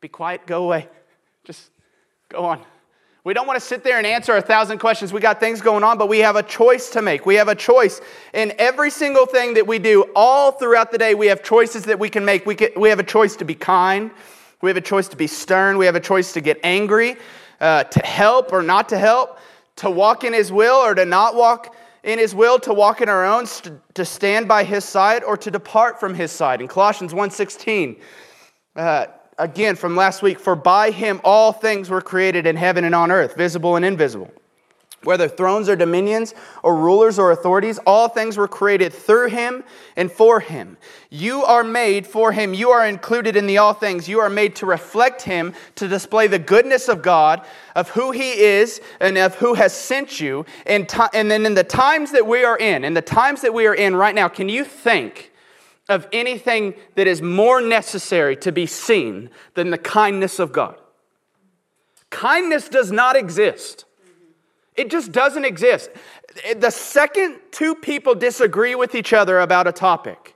Be 0.00 0.08
quiet, 0.08 0.46
go 0.46 0.64
away. 0.64 0.88
Just 1.44 1.70
go 2.30 2.46
on. 2.46 2.62
We 3.24 3.34
don't 3.34 3.46
want 3.46 3.60
to 3.60 3.64
sit 3.64 3.84
there 3.84 3.98
and 3.98 4.06
answer 4.06 4.36
a 4.36 4.42
thousand 4.42 4.78
questions. 4.78 5.12
We 5.12 5.20
got 5.20 5.38
things 5.38 5.60
going 5.60 5.84
on, 5.84 5.96
but 5.96 6.08
we 6.08 6.18
have 6.20 6.34
a 6.34 6.42
choice 6.42 6.90
to 6.90 7.02
make. 7.02 7.24
We 7.24 7.36
have 7.36 7.46
a 7.46 7.54
choice 7.54 8.00
in 8.34 8.52
every 8.58 8.90
single 8.90 9.26
thing 9.26 9.54
that 9.54 9.64
we 9.64 9.78
do, 9.78 10.06
all 10.16 10.50
throughout 10.50 10.90
the 10.90 10.98
day. 10.98 11.14
We 11.14 11.28
have 11.28 11.40
choices 11.44 11.84
that 11.84 12.00
we 12.00 12.10
can 12.10 12.24
make. 12.24 12.46
We, 12.46 12.56
can, 12.56 12.70
we 12.76 12.88
have 12.88 12.98
a 12.98 13.04
choice 13.04 13.36
to 13.36 13.44
be 13.44 13.54
kind. 13.54 14.10
We 14.60 14.70
have 14.70 14.76
a 14.76 14.80
choice 14.80 15.06
to 15.08 15.16
be 15.16 15.28
stern. 15.28 15.78
We 15.78 15.86
have 15.86 15.94
a 15.94 16.00
choice 16.00 16.32
to 16.32 16.40
get 16.40 16.58
angry, 16.64 17.16
uh, 17.60 17.84
to 17.84 18.00
help 18.00 18.52
or 18.52 18.60
not 18.60 18.88
to 18.88 18.98
help, 18.98 19.38
to 19.76 19.88
walk 19.88 20.24
in 20.24 20.32
His 20.32 20.50
will 20.50 20.74
or 20.74 20.92
to 20.96 21.04
not 21.04 21.36
walk 21.36 21.76
in 22.02 22.18
His 22.18 22.34
will, 22.34 22.58
to 22.58 22.74
walk 22.74 23.00
in 23.02 23.08
our 23.08 23.24
own, 23.24 23.46
to 23.94 24.04
stand 24.04 24.48
by 24.48 24.64
His 24.64 24.84
side 24.84 25.22
or 25.22 25.36
to 25.36 25.48
depart 25.48 26.00
from 26.00 26.12
His 26.12 26.32
side. 26.32 26.60
In 26.60 26.66
Colossians 26.66 27.12
1.16, 27.12 28.00
uh, 28.74 29.06
again 29.38 29.76
from 29.76 29.96
last 29.96 30.22
week, 30.22 30.38
for 30.38 30.54
by 30.54 30.90
him 30.90 31.20
all 31.24 31.52
things 31.52 31.90
were 31.90 32.00
created 32.00 32.46
in 32.46 32.56
heaven 32.56 32.84
and 32.84 32.94
on 32.94 33.10
earth, 33.10 33.36
visible 33.36 33.76
and 33.76 33.84
invisible. 33.84 34.30
Whether 35.04 35.26
thrones 35.26 35.68
or 35.68 35.74
dominions 35.74 36.32
or 36.62 36.76
rulers 36.76 37.18
or 37.18 37.32
authorities, 37.32 37.78
all 37.86 38.08
things 38.08 38.36
were 38.36 38.46
created 38.46 38.92
through 38.92 39.30
him 39.30 39.64
and 39.96 40.12
for 40.12 40.38
him. 40.38 40.76
You 41.10 41.42
are 41.42 41.64
made 41.64 42.06
for 42.06 42.30
him. 42.30 42.54
You 42.54 42.70
are 42.70 42.86
included 42.86 43.34
in 43.34 43.48
the 43.48 43.58
all 43.58 43.74
things. 43.74 44.08
You 44.08 44.20
are 44.20 44.30
made 44.30 44.54
to 44.56 44.66
reflect 44.66 45.22
him, 45.22 45.54
to 45.74 45.88
display 45.88 46.28
the 46.28 46.38
goodness 46.38 46.88
of 46.88 47.02
God, 47.02 47.44
of 47.74 47.88
who 47.90 48.12
he 48.12 48.30
is, 48.30 48.80
and 49.00 49.18
of 49.18 49.34
who 49.34 49.54
has 49.54 49.72
sent 49.72 50.20
you. 50.20 50.46
And, 50.66 50.88
and 51.12 51.28
then 51.28 51.46
in 51.46 51.54
the 51.54 51.64
times 51.64 52.12
that 52.12 52.26
we 52.26 52.44
are 52.44 52.56
in, 52.56 52.84
in 52.84 52.94
the 52.94 53.02
times 53.02 53.40
that 53.40 53.52
we 53.52 53.66
are 53.66 53.74
in 53.74 53.96
right 53.96 54.14
now, 54.14 54.28
can 54.28 54.48
you 54.48 54.64
think? 54.64 55.31
Of 55.88 56.06
anything 56.12 56.74
that 56.94 57.06
is 57.06 57.20
more 57.20 57.60
necessary 57.60 58.36
to 58.36 58.52
be 58.52 58.66
seen 58.66 59.30
than 59.54 59.70
the 59.70 59.78
kindness 59.78 60.38
of 60.38 60.52
God. 60.52 60.76
Kindness 62.10 62.68
does 62.68 62.92
not 62.92 63.16
exist. 63.16 63.84
It 64.74 64.90
just 64.90 65.12
doesn't 65.12 65.44
exist. 65.44 65.90
The 66.56 66.70
second 66.70 67.40
two 67.50 67.74
people 67.74 68.14
disagree 68.14 68.74
with 68.74 68.94
each 68.94 69.12
other 69.12 69.40
about 69.40 69.66
a 69.66 69.72
topic, 69.72 70.34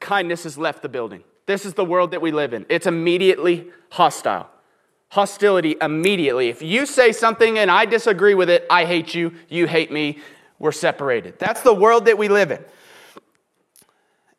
kindness 0.00 0.44
has 0.44 0.58
left 0.58 0.82
the 0.82 0.88
building. 0.88 1.22
This 1.46 1.64
is 1.64 1.74
the 1.74 1.84
world 1.84 2.10
that 2.10 2.20
we 2.20 2.32
live 2.32 2.52
in. 2.52 2.66
It's 2.68 2.86
immediately 2.86 3.70
hostile. 3.90 4.48
Hostility 5.10 5.76
immediately. 5.80 6.48
If 6.48 6.62
you 6.62 6.84
say 6.84 7.12
something 7.12 7.58
and 7.58 7.70
I 7.70 7.84
disagree 7.84 8.34
with 8.34 8.50
it, 8.50 8.66
I 8.68 8.84
hate 8.84 9.14
you, 9.14 9.34
you 9.48 9.68
hate 9.68 9.92
me, 9.92 10.18
we're 10.58 10.72
separated. 10.72 11.38
That's 11.38 11.60
the 11.60 11.74
world 11.74 12.06
that 12.06 12.18
we 12.18 12.26
live 12.28 12.50
in. 12.50 12.64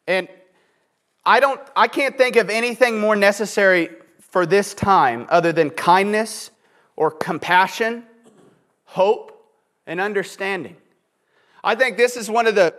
And 0.07 0.27
I 1.25 1.39
don't 1.39 1.59
I 1.75 1.87
can't 1.87 2.17
think 2.17 2.35
of 2.37 2.49
anything 2.49 2.99
more 2.99 3.15
necessary 3.15 3.89
for 4.19 4.45
this 4.45 4.73
time 4.73 5.27
other 5.29 5.51
than 5.51 5.69
kindness 5.69 6.51
or 6.95 7.11
compassion, 7.11 8.03
hope, 8.85 9.51
and 9.85 9.99
understanding. 9.99 10.77
I 11.63 11.75
think 11.75 11.97
this 11.97 12.17
is 12.17 12.29
one 12.29 12.47
of 12.47 12.55
the 12.55 12.73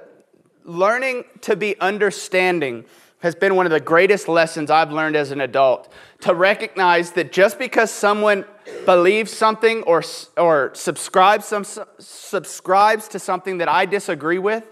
learning 0.64 1.24
to 1.42 1.56
be 1.56 1.78
understanding 1.80 2.84
has 3.20 3.34
been 3.34 3.56
one 3.56 3.66
of 3.66 3.72
the 3.72 3.80
greatest 3.80 4.28
lessons 4.28 4.70
I've 4.70 4.92
learned 4.92 5.16
as 5.16 5.32
an 5.32 5.40
adult. 5.40 5.92
To 6.20 6.34
recognize 6.34 7.12
that 7.12 7.32
just 7.32 7.58
because 7.58 7.90
someone 7.90 8.44
believes 8.84 9.32
something 9.32 9.82
or, 9.82 10.02
or 10.36 10.70
subscribes, 10.74 11.46
some, 11.46 11.64
subscribes 11.98 13.08
to 13.08 13.18
something 13.18 13.58
that 13.58 13.68
I 13.68 13.86
disagree 13.86 14.38
with, 14.38 14.64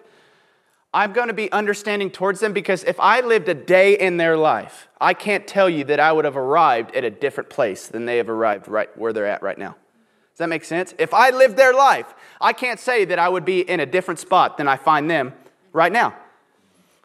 I'm 0.97 1.13
going 1.13 1.29
to 1.29 1.35
be 1.35 1.53
understanding 1.53 2.11
towards 2.11 2.41
them 2.41 2.55
because 2.55 2.83
if 2.83 2.99
I 2.99 3.21
lived 3.21 3.51
a 3.51 3.55
day 3.55 3.99
in 3.99 4.17
their 4.17 4.35
life, 4.35 4.89
I 4.99 5.13
can't 5.13 5.47
tell 5.47 5.69
you 5.69 5.85
that 5.85 6.01
I 6.01 6.11
would 6.11 6.25
have 6.25 6.39
arrived 6.39 6.97
at 6.97 7.05
a 7.05 7.11
different 7.11 7.51
place 7.51 7.87
than 7.87 8.07
they 8.07 8.17
have 8.17 8.31
arrived 8.31 8.67
right 8.67 8.89
where 8.97 9.13
they're 9.13 9.27
at 9.27 9.43
right 9.43 9.59
now. 9.59 9.73
Does 9.73 10.39
that 10.39 10.49
make 10.49 10.65
sense? 10.65 10.95
If 10.99 11.13
I 11.13 11.29
lived 11.29 11.59
their 11.59 11.75
life, 11.75 12.15
I 12.41 12.55
can't 12.55 12.81
say 12.81 13.05
that 13.05 13.19
I 13.19 13.29
would 13.29 13.45
be 13.45 13.61
in 13.61 13.81
a 13.81 13.85
different 13.85 14.21
spot 14.21 14.57
than 14.57 14.69
I 14.69 14.79
find 14.79 15.11
them 15.11 15.35
right 15.75 15.93
now. 15.93 16.17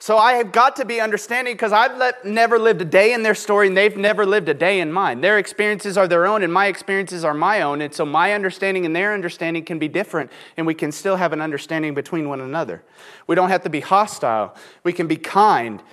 So 0.02 0.18
I 0.18 0.34
have 0.34 0.52
got 0.52 0.78
to 0.78 0.86
be 0.86 1.00
understanding 1.00 1.54
because 1.54 1.72
I've 1.72 1.96
let, 1.96 2.26
never 2.26 2.58
lived 2.58 2.82
a 2.82 2.86
day 2.86 3.14
in 3.14 3.22
their 3.22 3.36
story 3.36 3.68
and 3.68 3.78
they've 3.78 3.96
never 3.96 4.26
lived 4.26 4.50
a 4.50 4.54
day 4.56 4.80
in 4.80 4.92
mine. 4.92 5.22
Their 5.22 5.38
experiences 5.38 5.96
are 5.96 6.08
their 6.08 6.26
own 6.26 6.42
and 6.42 6.52
my 6.52 6.66
experiences 6.66 7.24
are 7.24 7.36
my 7.36 7.62
own. 7.62 7.82
And 7.82 7.94
so 7.94 8.04
my 8.04 8.34
understanding 8.34 8.84
and 8.88 8.96
their 8.96 9.14
understanding 9.14 9.64
can 9.64 9.78
be 9.78 9.88
different 9.88 10.32
and 10.58 10.66
we 10.66 10.74
can 10.74 10.92
still 10.92 11.18
have 11.18 11.34
an 11.34 11.40
understanding 11.40 11.94
between 11.94 12.28
one 12.28 12.42
another. 12.42 12.82
We 13.28 13.36
don't 13.36 13.50
have 13.50 13.62
to 13.62 13.70
be 13.70 13.80
hostile, 13.80 14.56
we 14.84 14.92
can 14.92 15.06
be 15.06 15.18
kind. 15.18 15.84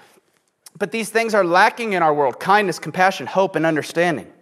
But 0.78 0.90
these 0.90 1.10
things 1.10 1.34
are 1.34 1.44
lacking 1.44 1.92
in 1.92 2.02
our 2.02 2.14
world 2.14 2.40
kindness, 2.40 2.78
compassion, 2.78 3.26
hope, 3.26 3.56
and 3.56 3.66
understanding. 3.66 4.32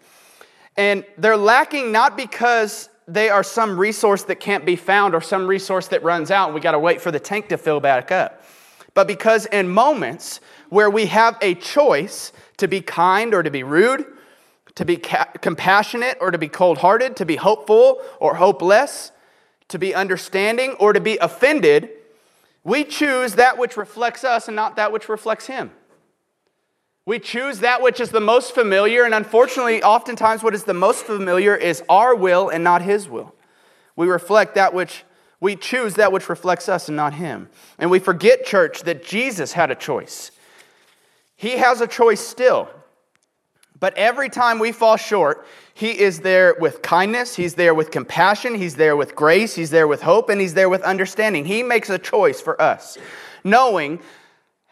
And 0.77 1.05
they're 1.19 1.37
lacking 1.37 1.91
not 1.91 2.17
because 2.17 2.89
they 3.09 3.31
are 3.31 3.43
some 3.43 3.77
resource 3.77 4.23
that 4.23 4.37
can't 4.37 4.65
be 4.65 4.77
found 4.77 5.13
or 5.13 5.21
some 5.21 5.49
resource 5.49 5.89
that 5.89 6.05
runs 6.05 6.31
out 6.31 6.47
and 6.47 6.55
we 6.55 6.61
got 6.61 6.73
to 6.73 6.79
wait 6.79 7.01
for 7.01 7.11
the 7.11 7.19
tank 7.19 7.49
to 7.49 7.59
fill 7.59 7.81
back 7.81 8.13
up 8.13 8.45
but 8.97 9.07
because 9.07 9.45
in 9.47 9.69
moments 9.69 10.41
where 10.71 10.89
we 10.89 11.05
have 11.05 11.37
a 11.43 11.55
choice 11.55 12.33
to 12.57 12.67
be 12.67 12.81
kind 12.81 13.35
or 13.35 13.43
to 13.43 13.51
be 13.51 13.63
rude, 13.63 14.07
to 14.75 14.87
be 14.87 14.97
ca- 14.97 15.27
compassionate 15.43 16.17
or 16.19 16.31
to 16.31 16.39
be 16.39 16.49
cold 16.49 16.79
hearted, 16.79 17.15
to 17.17 17.27
be 17.27 17.37
hopeful 17.37 18.01
or 18.21 18.37
hopeless, 18.37 19.13
to 19.69 19.79
be 19.79 19.95
understanding 19.95 20.73
or 20.81 20.95
to 20.95 21.01
be 21.01 21.19
offended, 21.19 21.91
we 22.65 22.85
choose 22.85 23.35
that 23.35 23.59
which 23.59 23.77
reflects 23.77 24.25
us 24.25 24.49
and 24.49 24.57
not 24.57 24.77
that 24.77 24.93
which 24.93 25.11
reflects 25.11 25.47
Him. 25.47 25.73
We 27.05 27.19
choose 27.19 27.59
that 27.59 27.83
which 27.83 28.01
is 28.01 28.11
the 28.11 28.21
most 28.21 28.55
familiar, 28.55 29.05
and 29.05 29.15
unfortunately, 29.15 29.83
oftentimes 29.83 30.43
what 30.43 30.55
is 30.55 30.65
the 30.65 30.75
most 30.75 31.05
familiar 31.05 31.55
is 31.55 31.83
our 31.91 32.15
will 32.15 32.49
and 32.49 32.65
not 32.65 32.81
His 32.81 33.11
will. 33.11 33.35
We 33.95 34.07
reflect 34.07 34.55
that 34.55 34.73
which 34.73 35.05
we 35.41 35.57
choose 35.57 35.95
that 35.95 36.13
which 36.13 36.29
reflects 36.29 36.69
us 36.69 36.89
and 36.89 36.97
not 36.97 37.15
Him. 37.15 37.49
And 37.79 37.91
we 37.91 37.99
forget, 37.99 38.45
church, 38.47 38.83
that 38.83 39.05
Jesus 39.05 39.53
had 39.53 39.71
a 39.71 39.75
choice. 39.75 40.31
He 41.37 41.59
has 41.59 41.81
a 41.81 41.87
choice 41.87 42.21
still. 42.21 42.69
But 43.79 43.97
every 43.99 44.31
time 44.31 44.59
we 44.59 44.73
fall 44.73 44.97
short, 44.97 45.47
He 45.75 45.91
is 45.91 46.21
there 46.21 46.57
with 46.59 46.81
kindness, 46.81 47.37
He's 47.37 47.55
there 47.55 47.75
with 47.75 47.91
compassion, 47.91 48.55
He's 48.55 48.77
there 48.77 48.97
with 48.97 49.15
grace, 49.15 49.55
He's 49.55 49.71
there 49.71 49.87
with 49.87 50.01
hope, 50.01 50.31
and 50.31 50.41
He's 50.41 50.55
there 50.55 50.71
with 50.71 50.83
understanding. 50.83 51.45
He 51.45 51.63
makes 51.63 51.91
a 51.91 51.99
choice 51.99 52.41
for 52.41 52.61
us, 52.61 52.97
knowing 53.45 54.01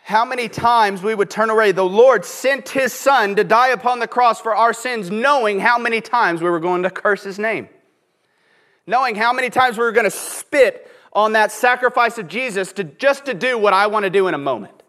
how 0.05 0.25
many 0.25 0.49
times 0.49 1.03
we 1.03 1.15
would 1.15 1.31
turn 1.31 1.51
away. 1.51 1.73
The 1.73 1.85
Lord 1.85 2.25
sent 2.25 2.71
His 2.71 2.95
Son 2.95 3.37
to 3.37 3.45
die 3.45 3.69
upon 3.69 3.99
the 3.99 4.09
cross 4.09 4.41
for 4.41 4.57
our 4.57 4.73
sins, 4.73 5.11
knowing 5.11 5.61
how 5.61 5.79
many 5.79 6.01
times 6.01 6.41
we 6.41 6.49
were 6.49 6.61
going 6.61 6.83
to 6.85 6.91
curse 6.91 7.23
His 7.23 7.39
name 7.39 7.69
knowing 8.87 9.15
how 9.15 9.33
many 9.33 9.51
times 9.51 9.79
we 9.79 9.85
were 9.85 9.93
going 9.93 10.05
to 10.05 10.11
spit 10.11 10.91
on 11.13 11.33
that 11.33 11.53
sacrifice 11.53 12.19
of 12.19 12.29
Jesus 12.29 12.73
to 12.73 12.85
just 12.85 13.27
to 13.27 13.35
do 13.35 13.57
what 13.57 13.73
I 13.73 13.87
want 13.87 14.05
to 14.05 14.11
do 14.11 14.29
in 14.29 14.35
a 14.35 14.39
moment. 14.39 14.83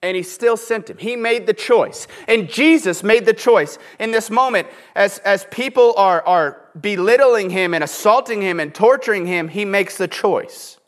And 0.00 0.16
he 0.16 0.22
still 0.22 0.56
sent 0.56 0.90
him. 0.90 0.98
He 0.98 1.14
made 1.14 1.46
the 1.46 1.54
choice. 1.54 2.08
And 2.26 2.48
Jesus 2.48 3.04
made 3.04 3.24
the 3.24 3.32
choice 3.32 3.78
in 4.00 4.10
this 4.10 4.30
moment 4.30 4.66
as, 4.96 5.18
as 5.18 5.44
people 5.50 5.94
are, 5.96 6.22
are 6.26 6.68
belittling 6.80 7.50
him 7.50 7.72
and 7.72 7.84
assaulting 7.84 8.42
him 8.42 8.58
and 8.58 8.74
torturing 8.74 9.26
him, 9.26 9.48
he 9.48 9.64
makes 9.64 9.98
the 9.98 10.08
choice 10.08 10.78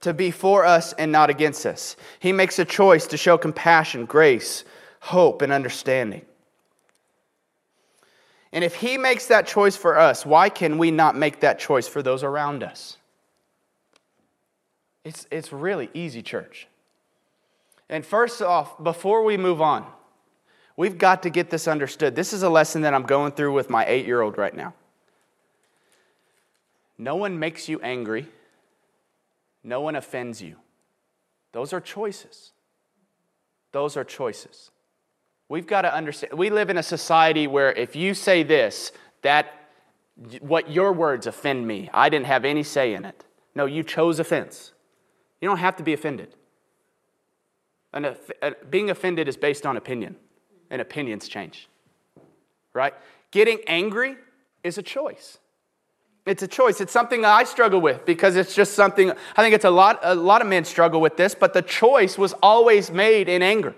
to 0.00 0.12
be 0.12 0.30
for 0.30 0.64
us 0.64 0.92
and 0.92 1.10
not 1.10 1.30
against 1.30 1.64
us. 1.64 1.96
He 2.20 2.32
makes 2.32 2.58
a 2.58 2.64
choice 2.64 3.06
to 3.08 3.16
show 3.16 3.38
compassion, 3.38 4.04
grace, 4.04 4.64
hope, 5.00 5.42
and 5.42 5.52
understanding. 5.52 6.22
And 8.52 8.62
if 8.62 8.74
he 8.74 8.98
makes 8.98 9.26
that 9.26 9.46
choice 9.46 9.76
for 9.76 9.98
us, 9.98 10.26
why 10.26 10.48
can 10.48 10.78
we 10.78 10.90
not 10.90 11.16
make 11.16 11.40
that 11.40 11.58
choice 11.58 11.88
for 11.88 12.02
those 12.02 12.22
around 12.22 12.62
us? 12.62 12.98
It's, 15.04 15.26
it's 15.30 15.52
really 15.52 15.90
easy, 15.94 16.22
church. 16.22 16.68
And 17.88 18.04
first 18.04 18.42
off, 18.42 18.82
before 18.82 19.24
we 19.24 19.36
move 19.36 19.60
on, 19.60 19.86
we've 20.76 20.98
got 20.98 21.22
to 21.22 21.30
get 21.30 21.50
this 21.50 21.66
understood. 21.66 22.14
This 22.14 22.32
is 22.32 22.42
a 22.42 22.48
lesson 22.50 22.82
that 22.82 22.94
I'm 22.94 23.04
going 23.04 23.32
through 23.32 23.52
with 23.52 23.70
my 23.70 23.86
eight 23.86 24.06
year 24.06 24.20
old 24.20 24.38
right 24.38 24.54
now. 24.54 24.74
No 26.98 27.16
one 27.16 27.38
makes 27.38 27.68
you 27.68 27.80
angry 27.80 28.28
no 29.64 29.80
one 29.80 29.96
offends 29.96 30.42
you. 30.42 30.56
Those 31.52 31.72
are 31.72 31.80
choices. 31.80 32.52
Those 33.70 33.96
are 33.96 34.04
choices. 34.04 34.70
We've 35.52 35.66
got 35.66 35.82
to 35.82 35.94
understand. 35.94 36.32
We 36.32 36.48
live 36.48 36.70
in 36.70 36.78
a 36.78 36.82
society 36.82 37.46
where 37.46 37.72
if 37.72 37.94
you 37.94 38.14
say 38.14 38.42
this, 38.42 38.90
that 39.20 39.52
what 40.40 40.70
your 40.70 40.94
words 40.94 41.26
offend 41.26 41.66
me. 41.66 41.90
I 41.92 42.08
didn't 42.08 42.24
have 42.24 42.46
any 42.46 42.62
say 42.62 42.94
in 42.94 43.04
it. 43.04 43.22
No, 43.54 43.66
you 43.66 43.82
chose 43.82 44.18
offense. 44.18 44.72
You 45.42 45.48
don't 45.48 45.58
have 45.58 45.76
to 45.76 45.82
be 45.82 45.92
offended. 45.92 46.34
Being 48.70 48.88
offended 48.88 49.28
is 49.28 49.36
based 49.36 49.66
on 49.66 49.76
opinion, 49.76 50.16
and 50.70 50.80
opinions 50.80 51.28
change. 51.28 51.68
Right? 52.72 52.94
Getting 53.30 53.58
angry 53.66 54.16
is 54.64 54.78
a 54.78 54.82
choice. 54.82 55.36
It's 56.24 56.42
a 56.42 56.48
choice. 56.48 56.80
It's 56.80 56.94
something 56.94 57.26
I 57.26 57.44
struggle 57.44 57.82
with 57.82 58.06
because 58.06 58.36
it's 58.36 58.54
just 58.54 58.72
something, 58.72 59.10
I 59.10 59.42
think 59.42 59.54
it's 59.54 59.66
a 59.66 59.70
lot, 59.70 60.00
a 60.02 60.14
lot 60.14 60.40
of 60.40 60.48
men 60.48 60.64
struggle 60.64 61.02
with 61.02 61.18
this, 61.18 61.34
but 61.34 61.52
the 61.52 61.60
choice 61.60 62.16
was 62.16 62.32
always 62.42 62.90
made 62.90 63.28
in 63.28 63.42
anger. 63.42 63.74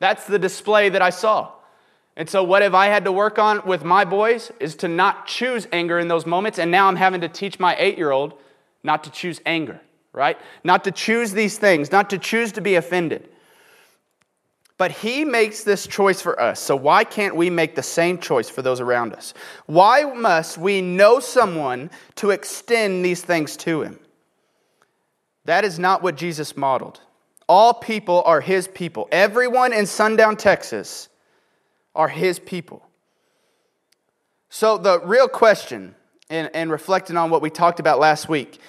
That's 0.00 0.26
the 0.26 0.38
display 0.38 0.88
that 0.88 1.02
I 1.02 1.10
saw. 1.10 1.52
And 2.16 2.28
so, 2.28 2.42
what 2.42 2.62
have 2.62 2.74
I 2.74 2.86
had 2.86 3.04
to 3.04 3.12
work 3.12 3.38
on 3.38 3.64
with 3.64 3.84
my 3.84 4.04
boys 4.04 4.50
is 4.58 4.74
to 4.76 4.88
not 4.88 5.26
choose 5.26 5.68
anger 5.72 5.98
in 5.98 6.08
those 6.08 6.26
moments. 6.26 6.58
And 6.58 6.70
now 6.70 6.88
I'm 6.88 6.96
having 6.96 7.20
to 7.20 7.28
teach 7.28 7.60
my 7.60 7.76
eight 7.78 7.96
year 7.96 8.10
old 8.10 8.34
not 8.82 9.04
to 9.04 9.10
choose 9.10 9.40
anger, 9.46 9.80
right? 10.12 10.36
Not 10.64 10.84
to 10.84 10.90
choose 10.90 11.32
these 11.32 11.56
things, 11.56 11.92
not 11.92 12.10
to 12.10 12.18
choose 12.18 12.52
to 12.52 12.60
be 12.60 12.74
offended. 12.74 13.28
But 14.76 14.90
he 14.90 15.26
makes 15.26 15.62
this 15.62 15.86
choice 15.86 16.22
for 16.22 16.40
us. 16.40 16.58
So 16.58 16.74
why 16.74 17.04
can't 17.04 17.36
we 17.36 17.50
make 17.50 17.74
the 17.74 17.82
same 17.82 18.18
choice 18.18 18.48
for 18.48 18.62
those 18.62 18.80
around 18.80 19.12
us? 19.12 19.34
Why 19.66 20.04
must 20.04 20.56
we 20.56 20.80
know 20.80 21.20
someone 21.20 21.90
to 22.16 22.30
extend 22.30 23.04
these 23.04 23.22
things 23.22 23.58
to 23.58 23.82
him? 23.82 23.98
That 25.44 25.64
is 25.64 25.78
not 25.78 26.02
what 26.02 26.16
Jesus 26.16 26.56
modeled. 26.56 27.00
All 27.50 27.74
people 27.74 28.22
are 28.26 28.40
his 28.40 28.68
people. 28.68 29.08
Everyone 29.10 29.72
in 29.72 29.84
Sundown, 29.84 30.36
Texas 30.36 31.08
are 31.96 32.06
his 32.06 32.38
people. 32.38 32.86
So 34.50 34.78
the 34.78 35.00
real 35.00 35.26
question, 35.26 35.96
and, 36.28 36.48
and 36.54 36.70
reflecting 36.70 37.16
on 37.16 37.28
what 37.28 37.42
we 37.42 37.50
talked 37.50 37.80
about 37.80 37.98
last 37.98 38.28
week, 38.28 38.60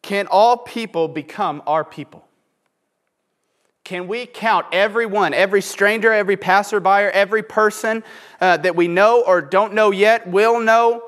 can 0.00 0.26
all 0.28 0.56
people 0.56 1.08
become 1.08 1.62
our 1.66 1.84
people? 1.84 2.24
Can 3.84 4.08
we 4.08 4.24
count 4.24 4.64
everyone, 4.72 5.34
every 5.34 5.60
stranger, 5.60 6.10
every 6.10 6.38
passerby, 6.38 6.88
every 6.88 7.42
person 7.42 8.02
uh, 8.40 8.56
that 8.56 8.74
we 8.74 8.88
know 8.88 9.22
or 9.26 9.42
don't 9.42 9.74
know 9.74 9.90
yet, 9.90 10.26
will 10.26 10.58
know, 10.58 11.02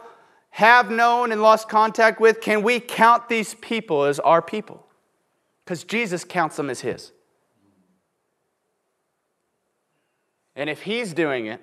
have 0.50 0.90
known, 0.90 1.32
and 1.32 1.40
lost 1.40 1.70
contact 1.70 2.20
with? 2.20 2.42
Can 2.42 2.62
we 2.62 2.80
count 2.80 3.30
these 3.30 3.54
people 3.54 4.04
as 4.04 4.20
our 4.20 4.42
people? 4.42 4.84
Because 5.64 5.84
Jesus 5.84 6.24
counts 6.24 6.56
them 6.56 6.70
as 6.70 6.80
His. 6.80 7.12
And 10.56 10.68
if 10.68 10.82
He's 10.82 11.12
doing 11.12 11.46
it 11.46 11.60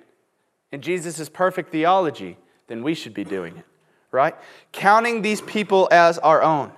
in 0.72 0.80
Jesus' 0.80 1.18
is 1.18 1.28
perfect 1.28 1.70
theology, 1.70 2.36
then 2.66 2.82
we 2.82 2.94
should 2.94 3.14
be 3.14 3.24
doing 3.24 3.56
it, 3.56 3.64
right? 4.10 4.34
Counting 4.72 5.22
these 5.22 5.40
people 5.40 5.88
as 5.90 6.18
our 6.18 6.42
own. 6.42 6.72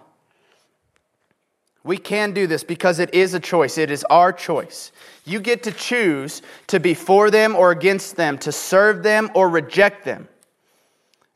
We 1.84 1.98
can 1.98 2.32
do 2.32 2.46
this 2.46 2.62
because 2.62 3.00
it 3.00 3.12
is 3.12 3.34
a 3.34 3.40
choice. 3.40 3.76
It 3.76 3.90
is 3.90 4.04
our 4.04 4.32
choice. 4.32 4.92
You 5.24 5.40
get 5.40 5.64
to 5.64 5.72
choose 5.72 6.40
to 6.68 6.78
be 6.78 6.94
for 6.94 7.30
them 7.30 7.56
or 7.56 7.72
against 7.72 8.16
them, 8.16 8.38
to 8.38 8.52
serve 8.52 9.02
them 9.02 9.30
or 9.34 9.48
reject 9.48 10.04
them. 10.04 10.28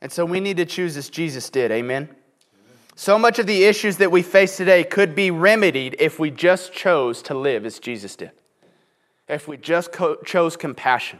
And 0.01 0.11
so 0.11 0.25
we 0.25 0.39
need 0.39 0.57
to 0.57 0.65
choose 0.65 0.95
as 0.95 1.09
Jesus 1.09 1.49
did. 1.49 1.71
Amen? 1.71 2.09
So 2.99 3.19
much 3.19 3.37
of 3.37 3.45
the 3.45 3.63
issues 3.63 3.97
that 3.97 4.11
we 4.11 4.23
face 4.23 4.57
today 4.57 4.83
could 4.83 5.13
be 5.13 5.29
remedied 5.29 5.95
if 5.99 6.17
we 6.17 6.31
just 6.31 6.73
chose 6.73 7.21
to 7.21 7.35
live 7.35 7.63
as 7.63 7.77
Jesus 7.77 8.15
did. 8.15 8.31
If 9.27 9.47
we 9.47 9.55
just 9.55 9.91
co- 9.91 10.15
chose 10.25 10.57
compassion 10.57 11.19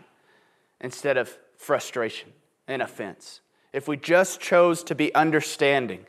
instead 0.81 1.17
of 1.17 1.37
frustration 1.55 2.29
and 2.67 2.81
offense. 2.81 3.41
If 3.73 3.87
we 3.87 3.95
just 3.95 4.41
chose 4.41 4.83
to 4.85 4.95
be 4.95 5.13
understanding. 5.13 6.07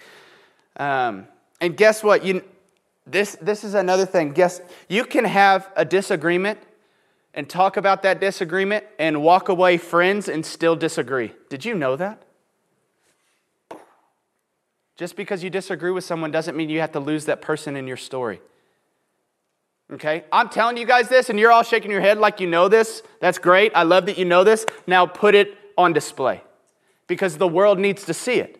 Um, 0.78 1.28
and 1.61 1.76
guess 1.76 2.02
what? 2.02 2.24
You, 2.24 2.42
this, 3.07 3.37
this 3.42 3.62
is 3.62 3.74
another 3.74 4.07
thing. 4.07 4.33
Guess 4.33 4.62
you 4.88 5.04
can 5.04 5.26
have 5.26 5.70
a 5.76 5.85
disagreement 5.85 6.59
and 7.35 7.46
talk 7.46 7.76
about 7.76 8.02
that 8.04 8.20
disagreement 8.20 8.87
and 8.98 9.22
walk 9.22 9.50
away 9.50 9.76
friends 9.76 10.31
and 10.31 10.46
still 10.46 10.76
disagree. 10.76 11.35
Did 11.50 11.66
you 11.66 11.74
know 11.74 11.94
that? 11.96 12.22
Just 14.98 15.14
because 15.14 15.44
you 15.44 15.48
disagree 15.48 15.92
with 15.92 16.04
someone 16.04 16.32
doesn't 16.32 16.56
mean 16.56 16.68
you 16.68 16.80
have 16.80 16.92
to 16.92 17.00
lose 17.00 17.26
that 17.26 17.40
person 17.40 17.76
in 17.76 17.87
your 17.87 17.96
story. 17.96 18.40
Okay? 19.92 20.24
I'm 20.30 20.48
telling 20.48 20.76
you 20.76 20.84
guys 20.84 21.08
this, 21.08 21.30
and 21.30 21.38
you're 21.38 21.52
all 21.52 21.62
shaking 21.62 21.90
your 21.90 22.00
head 22.00 22.18
like 22.18 22.40
you 22.40 22.48
know 22.48 22.68
this. 22.68 23.02
That's 23.20 23.38
great. 23.38 23.72
I 23.74 23.84
love 23.84 24.06
that 24.06 24.18
you 24.18 24.24
know 24.24 24.42
this. 24.42 24.66
Now 24.87 25.06
put 25.06 25.37
it 25.37 25.56
on 25.78 25.92
display 25.92 26.42
because 27.06 27.37
the 27.37 27.48
world 27.48 27.78
needs 27.78 28.04
to 28.06 28.12
see 28.12 28.34
it. 28.34 28.58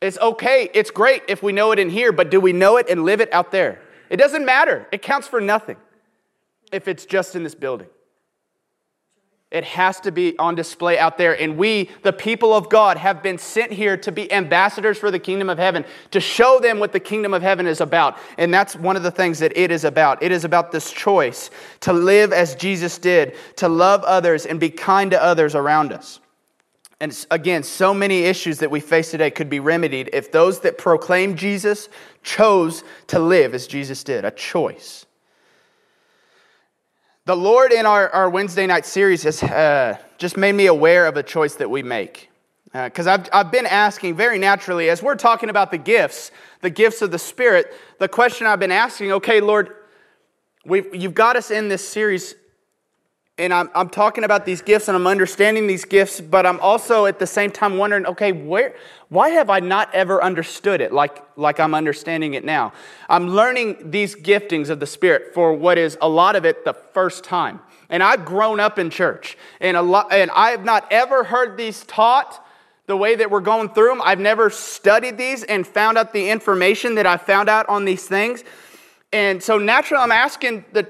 It's 0.00 0.18
okay, 0.18 0.70
it's 0.72 0.90
great 0.90 1.24
if 1.28 1.42
we 1.42 1.52
know 1.52 1.72
it 1.72 1.78
in 1.78 1.90
here, 1.90 2.10
but 2.10 2.30
do 2.30 2.40
we 2.40 2.54
know 2.54 2.78
it 2.78 2.88
and 2.88 3.04
live 3.04 3.20
it 3.20 3.30
out 3.34 3.52
there? 3.52 3.82
It 4.08 4.16
doesn't 4.16 4.46
matter. 4.46 4.88
It 4.90 5.02
counts 5.02 5.28
for 5.28 5.42
nothing 5.42 5.76
if 6.72 6.88
it's 6.88 7.04
just 7.04 7.36
in 7.36 7.42
this 7.42 7.54
building. 7.54 7.88
It 9.50 9.64
has 9.64 9.98
to 10.00 10.12
be 10.12 10.38
on 10.38 10.54
display 10.54 10.96
out 10.96 11.18
there. 11.18 11.40
And 11.40 11.56
we, 11.56 11.90
the 12.02 12.12
people 12.12 12.54
of 12.54 12.68
God, 12.68 12.96
have 12.96 13.20
been 13.20 13.36
sent 13.36 13.72
here 13.72 13.96
to 13.96 14.12
be 14.12 14.32
ambassadors 14.32 14.96
for 14.96 15.10
the 15.10 15.18
kingdom 15.18 15.50
of 15.50 15.58
heaven, 15.58 15.84
to 16.12 16.20
show 16.20 16.60
them 16.60 16.78
what 16.78 16.92
the 16.92 17.00
kingdom 17.00 17.34
of 17.34 17.42
heaven 17.42 17.66
is 17.66 17.80
about. 17.80 18.16
And 18.38 18.54
that's 18.54 18.76
one 18.76 18.96
of 18.96 19.02
the 19.02 19.10
things 19.10 19.40
that 19.40 19.56
it 19.58 19.72
is 19.72 19.84
about. 19.84 20.22
It 20.22 20.30
is 20.30 20.44
about 20.44 20.70
this 20.70 20.92
choice 20.92 21.50
to 21.80 21.92
live 21.92 22.32
as 22.32 22.54
Jesus 22.54 22.96
did, 22.98 23.34
to 23.56 23.68
love 23.68 24.04
others 24.04 24.46
and 24.46 24.60
be 24.60 24.70
kind 24.70 25.10
to 25.10 25.20
others 25.20 25.56
around 25.56 25.92
us. 25.92 26.20
And 27.00 27.26
again, 27.30 27.62
so 27.64 27.92
many 27.92 28.24
issues 28.24 28.58
that 28.58 28.70
we 28.70 28.78
face 28.78 29.10
today 29.10 29.30
could 29.30 29.50
be 29.50 29.58
remedied 29.58 30.10
if 30.12 30.30
those 30.30 30.60
that 30.60 30.78
proclaim 30.78 31.34
Jesus 31.34 31.88
chose 32.22 32.84
to 33.08 33.18
live 33.18 33.54
as 33.54 33.66
Jesus 33.66 34.04
did, 34.04 34.24
a 34.24 34.30
choice. 34.30 35.06
The 37.30 37.36
Lord 37.36 37.72
in 37.72 37.86
our, 37.86 38.08
our 38.08 38.28
Wednesday 38.28 38.66
night 38.66 38.84
series 38.84 39.22
has 39.22 39.40
uh, 39.40 39.96
just 40.18 40.36
made 40.36 40.52
me 40.52 40.66
aware 40.66 41.06
of 41.06 41.16
a 41.16 41.22
choice 41.22 41.54
that 41.54 41.70
we 41.70 41.80
make. 41.80 42.28
Because 42.72 43.06
uh, 43.06 43.12
I've, 43.12 43.28
I've 43.32 43.52
been 43.52 43.66
asking 43.66 44.16
very 44.16 44.36
naturally, 44.36 44.90
as 44.90 45.00
we're 45.00 45.14
talking 45.14 45.48
about 45.48 45.70
the 45.70 45.78
gifts, 45.78 46.32
the 46.60 46.70
gifts 46.70 47.02
of 47.02 47.12
the 47.12 47.20
Spirit, 47.20 47.72
the 48.00 48.08
question 48.08 48.48
I've 48.48 48.58
been 48.58 48.72
asking, 48.72 49.12
okay, 49.12 49.40
Lord, 49.40 49.76
we've, 50.64 50.92
you've 50.92 51.14
got 51.14 51.36
us 51.36 51.52
in 51.52 51.68
this 51.68 51.88
series 51.88 52.34
and 53.40 53.54
I'm, 53.54 53.70
I'm 53.74 53.88
talking 53.88 54.22
about 54.22 54.44
these 54.44 54.60
gifts 54.60 54.88
and 54.88 54.96
I'm 54.96 55.06
understanding 55.06 55.66
these 55.66 55.86
gifts, 55.86 56.20
but 56.20 56.44
I'm 56.44 56.60
also 56.60 57.06
at 57.06 57.18
the 57.18 57.26
same 57.26 57.50
time 57.50 57.78
wondering, 57.78 58.04
okay, 58.04 58.32
where, 58.32 58.74
why 59.08 59.30
have 59.30 59.48
I 59.48 59.60
not 59.60 59.92
ever 59.94 60.22
understood 60.22 60.82
it 60.82 60.92
like, 60.92 61.24
like 61.38 61.58
I'm 61.58 61.74
understanding 61.74 62.34
it 62.34 62.44
now? 62.44 62.74
I'm 63.08 63.28
learning 63.28 63.90
these 63.90 64.14
giftings 64.14 64.68
of 64.68 64.78
the 64.78 64.86
Spirit 64.86 65.32
for 65.32 65.54
what 65.54 65.78
is 65.78 65.96
a 66.02 66.08
lot 66.08 66.36
of 66.36 66.44
it 66.44 66.66
the 66.66 66.74
first 66.74 67.24
time. 67.24 67.60
And 67.88 68.02
I've 68.02 68.24
grown 68.24 68.60
up 68.60 68.78
in 68.78 68.90
church, 68.90 69.36
and, 69.60 69.76
a 69.76 69.82
lot, 69.82 70.12
and 70.12 70.30
I 70.32 70.50
have 70.50 70.64
not 70.64 70.86
ever 70.92 71.24
heard 71.24 71.56
these 71.56 71.82
taught 71.84 72.46
the 72.86 72.96
way 72.96 73.14
that 73.16 73.30
we're 73.30 73.40
going 73.40 73.70
through 73.70 73.88
them. 73.88 74.02
I've 74.04 74.20
never 74.20 74.50
studied 74.50 75.16
these 75.16 75.44
and 75.44 75.66
found 75.66 75.96
out 75.96 76.12
the 76.12 76.28
information 76.28 76.96
that 76.96 77.06
I 77.06 77.16
found 77.16 77.48
out 77.48 77.68
on 77.68 77.84
these 77.84 78.06
things. 78.06 78.44
And 79.12 79.42
so 79.42 79.58
naturally, 79.58 80.02
I'm 80.02 80.12
asking 80.12 80.64
the, 80.72 80.86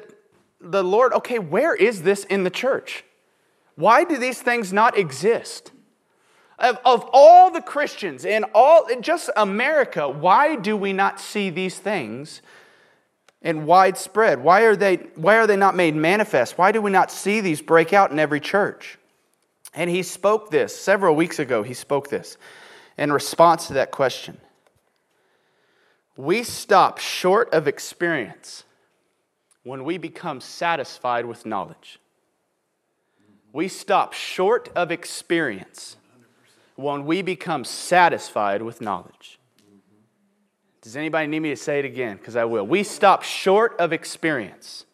the 0.60 0.84
Lord, 0.84 1.12
okay, 1.14 1.38
where 1.38 1.74
is 1.74 2.02
this 2.02 2.24
in 2.24 2.44
the 2.44 2.50
church? 2.50 3.04
Why 3.76 4.04
do 4.04 4.18
these 4.18 4.42
things 4.42 4.72
not 4.72 4.98
exist? 4.98 5.72
Of, 6.58 6.78
of 6.84 7.08
all 7.12 7.50
the 7.50 7.62
Christians 7.62 8.26
in 8.26 8.44
all 8.54 8.86
just 9.00 9.30
America, 9.36 10.08
why 10.08 10.56
do 10.56 10.76
we 10.76 10.92
not 10.92 11.18
see 11.18 11.48
these 11.48 11.78
things 11.78 12.42
in 13.40 13.64
widespread? 13.64 14.42
Why 14.42 14.62
are 14.62 14.76
they 14.76 14.96
why 15.16 15.36
are 15.36 15.46
they 15.46 15.56
not 15.56 15.74
made 15.74 15.94
manifest? 15.94 16.58
Why 16.58 16.72
do 16.72 16.82
we 16.82 16.90
not 16.90 17.10
see 17.10 17.40
these 17.40 17.62
break 17.62 17.94
out 17.94 18.10
in 18.10 18.18
every 18.18 18.40
church? 18.40 18.98
And 19.72 19.88
he 19.88 20.02
spoke 20.02 20.50
this 20.50 20.78
several 20.78 21.14
weeks 21.14 21.38
ago. 21.38 21.62
He 21.62 21.72
spoke 21.72 22.10
this 22.10 22.36
in 22.98 23.10
response 23.10 23.68
to 23.68 23.74
that 23.74 23.90
question. 23.90 24.38
We 26.16 26.42
stop 26.42 26.98
short 26.98 27.54
of 27.54 27.66
experience 27.66 28.64
when 29.62 29.84
we 29.84 29.98
become 29.98 30.40
satisfied 30.40 31.26
with 31.26 31.44
knowledge. 31.44 31.98
We 33.52 33.68
stop 33.68 34.12
short 34.12 34.70
of 34.76 34.90
experience 34.90 35.96
when 36.76 37.04
we 37.04 37.22
become 37.22 37.64
satisfied 37.64 38.62
with 38.62 38.80
knowledge. 38.80 39.38
Does 40.82 40.96
anybody 40.96 41.26
need 41.26 41.40
me 41.40 41.50
to 41.50 41.56
say 41.56 41.78
it 41.78 41.84
again? 41.84 42.16
Because 42.16 42.36
I 42.36 42.44
will. 42.44 42.66
We 42.66 42.84
stop 42.84 43.22
short 43.22 43.76
of 43.78 43.92
experience 43.92 44.86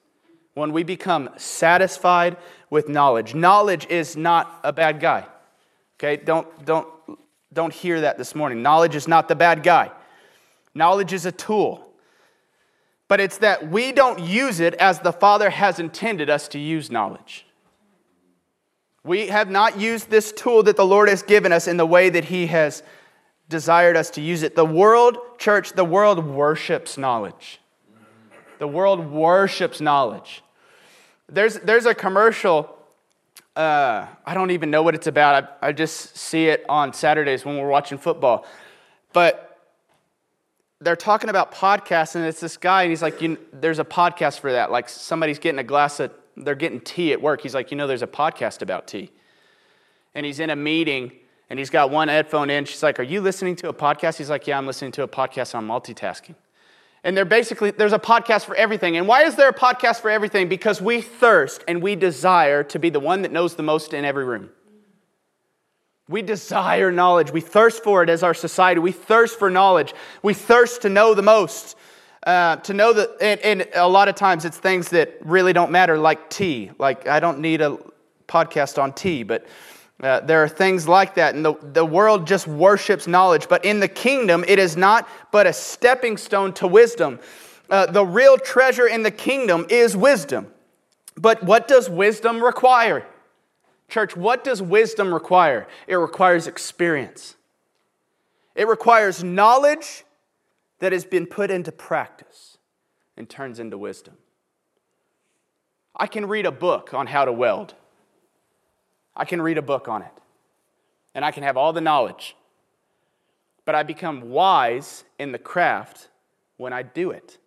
when 0.54 0.72
we 0.72 0.82
become 0.82 1.30
satisfied 1.36 2.36
with 2.70 2.88
knowledge. 2.88 3.34
Knowledge 3.34 3.86
is 3.88 4.16
not 4.16 4.58
a 4.64 4.72
bad 4.72 4.98
guy. 5.00 5.26
Okay? 5.98 6.16
Don't, 6.16 6.64
don't, 6.64 6.88
don't 7.52 7.72
hear 7.72 8.00
that 8.00 8.18
this 8.18 8.34
morning. 8.34 8.62
Knowledge 8.62 8.96
is 8.96 9.06
not 9.06 9.28
the 9.28 9.36
bad 9.36 9.62
guy. 9.62 9.92
Knowledge 10.74 11.12
is 11.12 11.24
a 11.24 11.32
tool. 11.32 11.85
But 13.08 13.20
it's 13.20 13.38
that 13.38 13.70
we 13.70 13.92
don't 13.92 14.18
use 14.18 14.60
it 14.60 14.74
as 14.74 15.00
the 15.00 15.12
Father 15.12 15.50
has 15.50 15.78
intended 15.78 16.28
us 16.28 16.48
to 16.48 16.58
use 16.58 16.90
knowledge. 16.90 17.46
We 19.04 19.28
have 19.28 19.48
not 19.48 19.78
used 19.78 20.10
this 20.10 20.32
tool 20.32 20.64
that 20.64 20.76
the 20.76 20.84
Lord 20.84 21.08
has 21.08 21.22
given 21.22 21.52
us 21.52 21.68
in 21.68 21.76
the 21.76 21.86
way 21.86 22.10
that 22.10 22.24
He 22.24 22.46
has 22.48 22.82
desired 23.48 23.96
us 23.96 24.10
to 24.10 24.20
use 24.20 24.42
it. 24.42 24.56
The 24.56 24.64
world, 24.64 25.18
church, 25.38 25.74
the 25.74 25.84
world 25.84 26.26
worships 26.26 26.98
knowledge. 26.98 27.60
The 28.58 28.66
world 28.66 29.08
worships 29.08 29.80
knowledge. 29.80 30.42
There's, 31.28 31.54
there's 31.60 31.86
a 31.86 31.94
commercial, 31.94 32.76
uh, 33.54 34.06
I 34.24 34.34
don't 34.34 34.50
even 34.50 34.70
know 34.70 34.82
what 34.82 34.96
it's 34.96 35.06
about. 35.06 35.56
I, 35.62 35.68
I 35.68 35.72
just 35.72 36.16
see 36.16 36.46
it 36.46 36.64
on 36.68 36.92
Saturdays 36.92 37.44
when 37.44 37.58
we're 37.58 37.68
watching 37.68 37.98
football. 37.98 38.44
But 39.12 39.55
they're 40.80 40.96
talking 40.96 41.30
about 41.30 41.52
podcasts, 41.52 42.14
and 42.16 42.24
it's 42.24 42.40
this 42.40 42.56
guy, 42.56 42.82
and 42.82 42.90
he's 42.90 43.02
like, 43.02 43.22
you, 43.22 43.38
There's 43.52 43.78
a 43.78 43.84
podcast 43.84 44.40
for 44.40 44.52
that. 44.52 44.70
Like 44.70 44.88
somebody's 44.88 45.38
getting 45.38 45.58
a 45.58 45.64
glass 45.64 46.00
of, 46.00 46.12
they're 46.36 46.54
getting 46.54 46.80
tea 46.80 47.12
at 47.12 47.22
work. 47.22 47.40
He's 47.40 47.54
like, 47.54 47.70
You 47.70 47.76
know, 47.76 47.86
there's 47.86 48.02
a 48.02 48.06
podcast 48.06 48.62
about 48.62 48.86
tea. 48.86 49.10
And 50.14 50.24
he's 50.24 50.40
in 50.40 50.50
a 50.50 50.56
meeting, 50.56 51.12
and 51.48 51.58
he's 51.58 51.70
got 51.70 51.90
one 51.90 52.08
headphone 52.08 52.50
in. 52.50 52.64
She's 52.66 52.82
like, 52.82 53.00
Are 53.00 53.04
you 53.04 53.20
listening 53.20 53.56
to 53.56 53.68
a 53.68 53.74
podcast? 53.74 54.18
He's 54.18 54.30
like, 54.30 54.46
Yeah, 54.46 54.58
I'm 54.58 54.66
listening 54.66 54.92
to 54.92 55.02
a 55.02 55.08
podcast 55.08 55.54
on 55.54 55.66
multitasking. 55.66 56.34
And 57.04 57.16
they're 57.16 57.24
basically, 57.24 57.70
there's 57.70 57.92
a 57.92 58.00
podcast 58.00 58.46
for 58.46 58.56
everything. 58.56 58.96
And 58.96 59.06
why 59.06 59.22
is 59.22 59.36
there 59.36 59.48
a 59.48 59.54
podcast 59.54 60.00
for 60.00 60.10
everything? 60.10 60.48
Because 60.48 60.82
we 60.82 61.00
thirst 61.00 61.62
and 61.68 61.80
we 61.80 61.94
desire 61.94 62.64
to 62.64 62.78
be 62.80 62.90
the 62.90 62.98
one 62.98 63.22
that 63.22 63.30
knows 63.30 63.54
the 63.54 63.62
most 63.62 63.94
in 63.94 64.04
every 64.04 64.24
room. 64.24 64.50
We 66.08 66.22
desire 66.22 66.92
knowledge. 66.92 67.32
We 67.32 67.40
thirst 67.40 67.82
for 67.82 68.02
it 68.02 68.08
as 68.08 68.22
our 68.22 68.34
society. 68.34 68.80
We 68.80 68.92
thirst 68.92 69.38
for 69.38 69.50
knowledge. 69.50 69.92
We 70.22 70.34
thirst 70.34 70.82
to 70.82 70.88
know 70.88 71.14
the 71.14 71.22
most. 71.22 71.76
Uh, 72.24 72.56
to 72.56 72.74
know 72.74 72.92
that, 72.92 73.10
and, 73.20 73.40
and, 73.40 73.68
a 73.74 73.88
lot 73.88 74.08
of 74.08 74.16
times 74.16 74.44
it's 74.44 74.58
things 74.58 74.88
that 74.88 75.16
really 75.24 75.52
don't 75.52 75.70
matter, 75.70 75.96
like 75.96 76.28
tea. 76.28 76.72
Like, 76.76 77.06
I 77.06 77.20
don't 77.20 77.38
need 77.38 77.60
a 77.60 77.78
podcast 78.26 78.82
on 78.82 78.92
tea, 78.92 79.22
but 79.22 79.46
uh, 80.02 80.20
there 80.20 80.42
are 80.42 80.48
things 80.48 80.88
like 80.88 81.14
that, 81.14 81.36
and 81.36 81.44
the, 81.44 81.54
the 81.62 81.84
world 81.84 82.26
just 82.26 82.48
worships 82.48 83.06
knowledge. 83.06 83.48
But 83.48 83.64
in 83.64 83.78
the 83.78 83.88
kingdom, 83.88 84.44
it 84.46 84.58
is 84.58 84.76
not 84.76 85.08
but 85.30 85.46
a 85.46 85.52
stepping 85.52 86.16
stone 86.16 86.52
to 86.54 86.66
wisdom. 86.66 87.20
Uh, 87.70 87.86
the 87.86 88.04
real 88.04 88.36
treasure 88.38 88.86
in 88.86 89.02
the 89.04 89.10
kingdom 89.10 89.64
is 89.70 89.96
wisdom. 89.96 90.52
But 91.16 91.42
what 91.42 91.66
does 91.68 91.88
wisdom 91.88 92.42
require? 92.42 93.06
Church, 93.88 94.16
what 94.16 94.42
does 94.44 94.60
wisdom 94.60 95.14
require? 95.14 95.66
It 95.86 95.96
requires 95.96 96.46
experience, 96.46 97.36
it 98.54 98.66
requires 98.66 99.22
knowledge 99.22 100.04
that 100.78 100.92
has 100.92 101.04
been 101.04 101.26
put 101.26 101.50
into 101.50 101.72
practice 101.72 102.58
and 103.16 103.28
turns 103.28 103.58
into 103.58 103.78
wisdom. 103.78 104.14
I 105.94 106.06
can 106.06 106.26
read 106.26 106.44
a 106.44 106.52
book 106.52 106.92
on 106.92 107.06
how 107.06 107.24
to 107.24 107.32
weld. 107.32 107.74
I 109.16 109.24
can 109.24 109.40
read 109.40 109.56
a 109.56 109.62
book 109.62 109.88
on 109.88 110.02
it 110.02 110.12
and 111.14 111.24
I 111.24 111.30
can 111.30 111.42
have 111.42 111.56
all 111.56 111.72
the 111.72 111.80
knowledge. 111.80 112.36
But 113.64 113.74
I 113.74 113.82
become 113.82 114.30
wise 114.30 115.04
in 115.18 115.32
the 115.32 115.38
craft 115.38 116.08
when 116.58 116.74
I 116.74 116.82
do 116.82 117.10
it, 117.10 117.38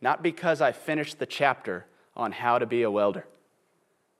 not 0.00 0.22
because 0.22 0.62
I 0.62 0.72
finished 0.72 1.18
the 1.18 1.26
chapter 1.26 1.84
on 2.16 2.32
how 2.32 2.58
to 2.58 2.64
be 2.64 2.82
a 2.82 2.90
welder. 2.90 3.26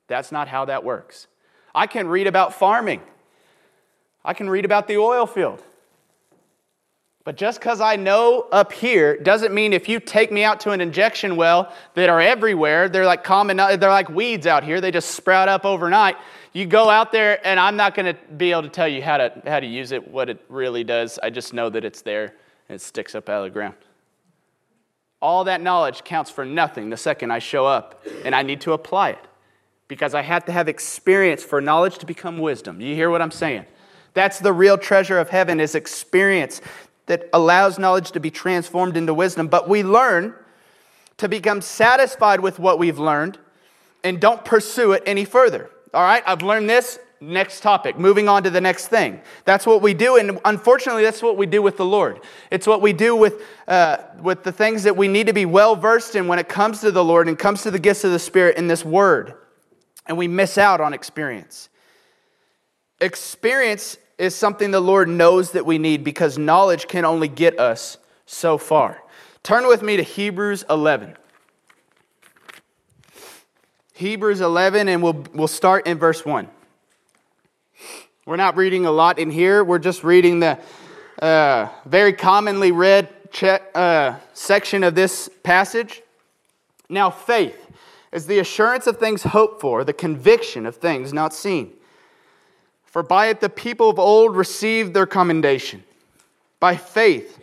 That's 0.08 0.32
not 0.32 0.48
how 0.48 0.64
that 0.64 0.82
works. 0.82 1.28
I 1.74 1.86
can 1.86 2.08
read 2.08 2.26
about 2.26 2.54
farming, 2.54 3.02
I 4.24 4.34
can 4.34 4.50
read 4.50 4.64
about 4.64 4.88
the 4.88 4.96
oil 4.96 5.26
field. 5.26 5.62
But 7.24 7.36
just 7.36 7.60
because 7.60 7.82
I 7.82 7.96
know 7.96 8.46
up 8.50 8.72
here 8.72 9.18
doesn't 9.18 9.52
mean 9.52 9.74
if 9.74 9.86
you 9.86 10.00
take 10.00 10.32
me 10.32 10.44
out 10.44 10.60
to 10.60 10.70
an 10.70 10.80
injection 10.80 11.36
well 11.36 11.70
that 11.92 12.08
are 12.08 12.22
everywhere, 12.22 12.88
they're 12.88 13.04
like 13.04 13.22
common, 13.22 13.58
they're 13.58 13.76
like 13.76 14.08
weeds 14.08 14.46
out 14.46 14.64
here, 14.64 14.80
they 14.80 14.90
just 14.90 15.10
sprout 15.10 15.46
up 15.46 15.66
overnight. 15.66 16.16
You 16.54 16.64
go 16.64 16.88
out 16.88 17.12
there, 17.12 17.46
and 17.46 17.60
I'm 17.60 17.76
not 17.76 17.94
going 17.94 18.14
to 18.14 18.18
be 18.36 18.50
able 18.50 18.62
to 18.62 18.70
tell 18.70 18.88
you 18.88 19.02
how 19.02 19.18
to, 19.18 19.42
how 19.44 19.60
to 19.60 19.66
use 19.66 19.92
it, 19.92 20.08
what 20.08 20.30
it 20.30 20.42
really 20.48 20.84
does. 20.84 21.18
I 21.22 21.28
just 21.28 21.52
know 21.52 21.68
that 21.68 21.84
it's 21.84 22.00
there 22.00 22.32
and 22.70 22.76
it 22.76 22.80
sticks 22.80 23.14
up 23.14 23.28
out 23.28 23.44
of 23.44 23.44
the 23.44 23.50
ground. 23.50 23.74
All 25.20 25.44
that 25.44 25.60
knowledge 25.60 26.04
counts 26.04 26.30
for 26.30 26.46
nothing 26.46 26.88
the 26.88 26.96
second 26.96 27.30
I 27.30 27.40
show 27.40 27.66
up 27.66 28.06
and 28.24 28.34
I 28.34 28.40
need 28.40 28.62
to 28.62 28.72
apply 28.72 29.10
it 29.10 29.27
because 29.88 30.14
I 30.14 30.22
have 30.22 30.44
to 30.44 30.52
have 30.52 30.68
experience 30.68 31.42
for 31.42 31.60
knowledge 31.60 31.98
to 31.98 32.06
become 32.06 32.38
wisdom. 32.38 32.80
You 32.80 32.94
hear 32.94 33.10
what 33.10 33.22
I'm 33.22 33.30
saying? 33.30 33.64
That's 34.14 34.38
the 34.38 34.52
real 34.52 34.78
treasure 34.78 35.18
of 35.18 35.30
heaven 35.30 35.60
is 35.60 35.74
experience 35.74 36.60
that 37.06 37.28
allows 37.32 37.78
knowledge 37.78 38.12
to 38.12 38.20
be 38.20 38.30
transformed 38.30 38.96
into 38.96 39.14
wisdom. 39.14 39.48
But 39.48 39.68
we 39.68 39.82
learn 39.82 40.34
to 41.16 41.28
become 41.28 41.60
satisfied 41.60 42.40
with 42.40 42.58
what 42.58 42.78
we've 42.78 42.98
learned 42.98 43.38
and 44.04 44.20
don't 44.20 44.44
pursue 44.44 44.92
it 44.92 45.02
any 45.06 45.24
further. 45.24 45.70
All 45.92 46.02
right, 46.02 46.22
I've 46.26 46.42
learned 46.42 46.68
this. 46.68 46.98
Next 47.20 47.62
topic, 47.62 47.98
moving 47.98 48.28
on 48.28 48.44
to 48.44 48.50
the 48.50 48.60
next 48.60 48.86
thing. 48.88 49.20
That's 49.44 49.66
what 49.66 49.82
we 49.82 49.92
do, 49.92 50.18
and 50.18 50.38
unfortunately, 50.44 51.02
that's 51.02 51.20
what 51.20 51.36
we 51.36 51.46
do 51.46 51.60
with 51.60 51.76
the 51.76 51.84
Lord. 51.84 52.20
It's 52.52 52.64
what 52.64 52.80
we 52.80 52.92
do 52.92 53.16
with, 53.16 53.42
uh, 53.66 53.96
with 54.22 54.44
the 54.44 54.52
things 54.52 54.84
that 54.84 54.96
we 54.96 55.08
need 55.08 55.26
to 55.26 55.32
be 55.32 55.44
well 55.44 55.74
versed 55.74 56.14
in 56.14 56.28
when 56.28 56.38
it 56.38 56.48
comes 56.48 56.80
to 56.82 56.92
the 56.92 57.02
Lord 57.02 57.26
and 57.26 57.36
comes 57.36 57.62
to 57.62 57.72
the 57.72 57.78
gifts 57.80 58.04
of 58.04 58.12
the 58.12 58.20
Spirit 58.20 58.56
in 58.56 58.68
this 58.68 58.84
Word. 58.84 59.34
And 60.08 60.16
we 60.16 60.26
miss 60.26 60.58
out 60.58 60.80
on 60.80 60.94
experience. 60.94 61.68
Experience 63.00 63.98
is 64.18 64.34
something 64.34 64.72
the 64.72 64.80
Lord 64.80 65.08
knows 65.08 65.52
that 65.52 65.64
we 65.64 65.78
need 65.78 66.02
because 66.02 66.36
knowledge 66.36 66.88
can 66.88 67.04
only 67.04 67.28
get 67.28 67.60
us 67.60 67.98
so 68.26 68.58
far. 68.58 69.02
Turn 69.42 69.68
with 69.68 69.82
me 69.82 69.96
to 69.96 70.02
Hebrews 70.02 70.64
11. 70.68 71.16
Hebrews 73.94 74.40
11, 74.40 74.88
and 74.88 75.02
we'll, 75.02 75.24
we'll 75.32 75.48
start 75.48 75.86
in 75.86 75.98
verse 75.98 76.24
1. 76.24 76.48
We're 78.26 78.36
not 78.36 78.56
reading 78.56 78.86
a 78.86 78.92
lot 78.92 79.18
in 79.18 79.30
here, 79.30 79.62
we're 79.64 79.78
just 79.78 80.04
reading 80.04 80.40
the 80.40 80.58
uh, 81.20 81.68
very 81.84 82.12
commonly 82.12 82.72
read 82.72 83.08
uh, 83.74 84.16
section 84.34 84.84
of 84.84 84.94
this 84.94 85.28
passage. 85.42 86.02
Now, 86.88 87.10
faith 87.10 87.67
is 88.12 88.26
the 88.26 88.38
assurance 88.38 88.86
of 88.86 88.98
things 88.98 89.22
hoped 89.22 89.60
for, 89.60 89.84
the 89.84 89.92
conviction 89.92 90.66
of 90.66 90.76
things 90.76 91.12
not 91.12 91.34
seen. 91.34 91.72
For 92.84 93.02
by 93.02 93.26
it 93.26 93.40
the 93.40 93.50
people 93.50 93.90
of 93.90 93.98
old 93.98 94.36
received 94.36 94.94
their 94.94 95.06
commendation. 95.06 95.84
By 96.58 96.76
faith, 96.76 97.38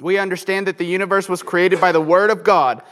we 0.00 0.18
understand 0.18 0.66
that 0.66 0.78
the 0.78 0.86
universe 0.86 1.28
was 1.28 1.42
created 1.42 1.80
by 1.80 1.92
the 1.92 2.00
Word 2.00 2.30
of 2.30 2.42
God 2.42 2.82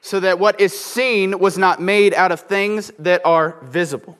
so 0.00 0.18
that 0.20 0.38
what 0.38 0.60
is 0.60 0.78
seen 0.78 1.38
was 1.38 1.58
not 1.58 1.80
made 1.80 2.14
out 2.14 2.32
of 2.32 2.40
things 2.40 2.90
that 2.98 3.20
are 3.24 3.58
visible. 3.62 4.16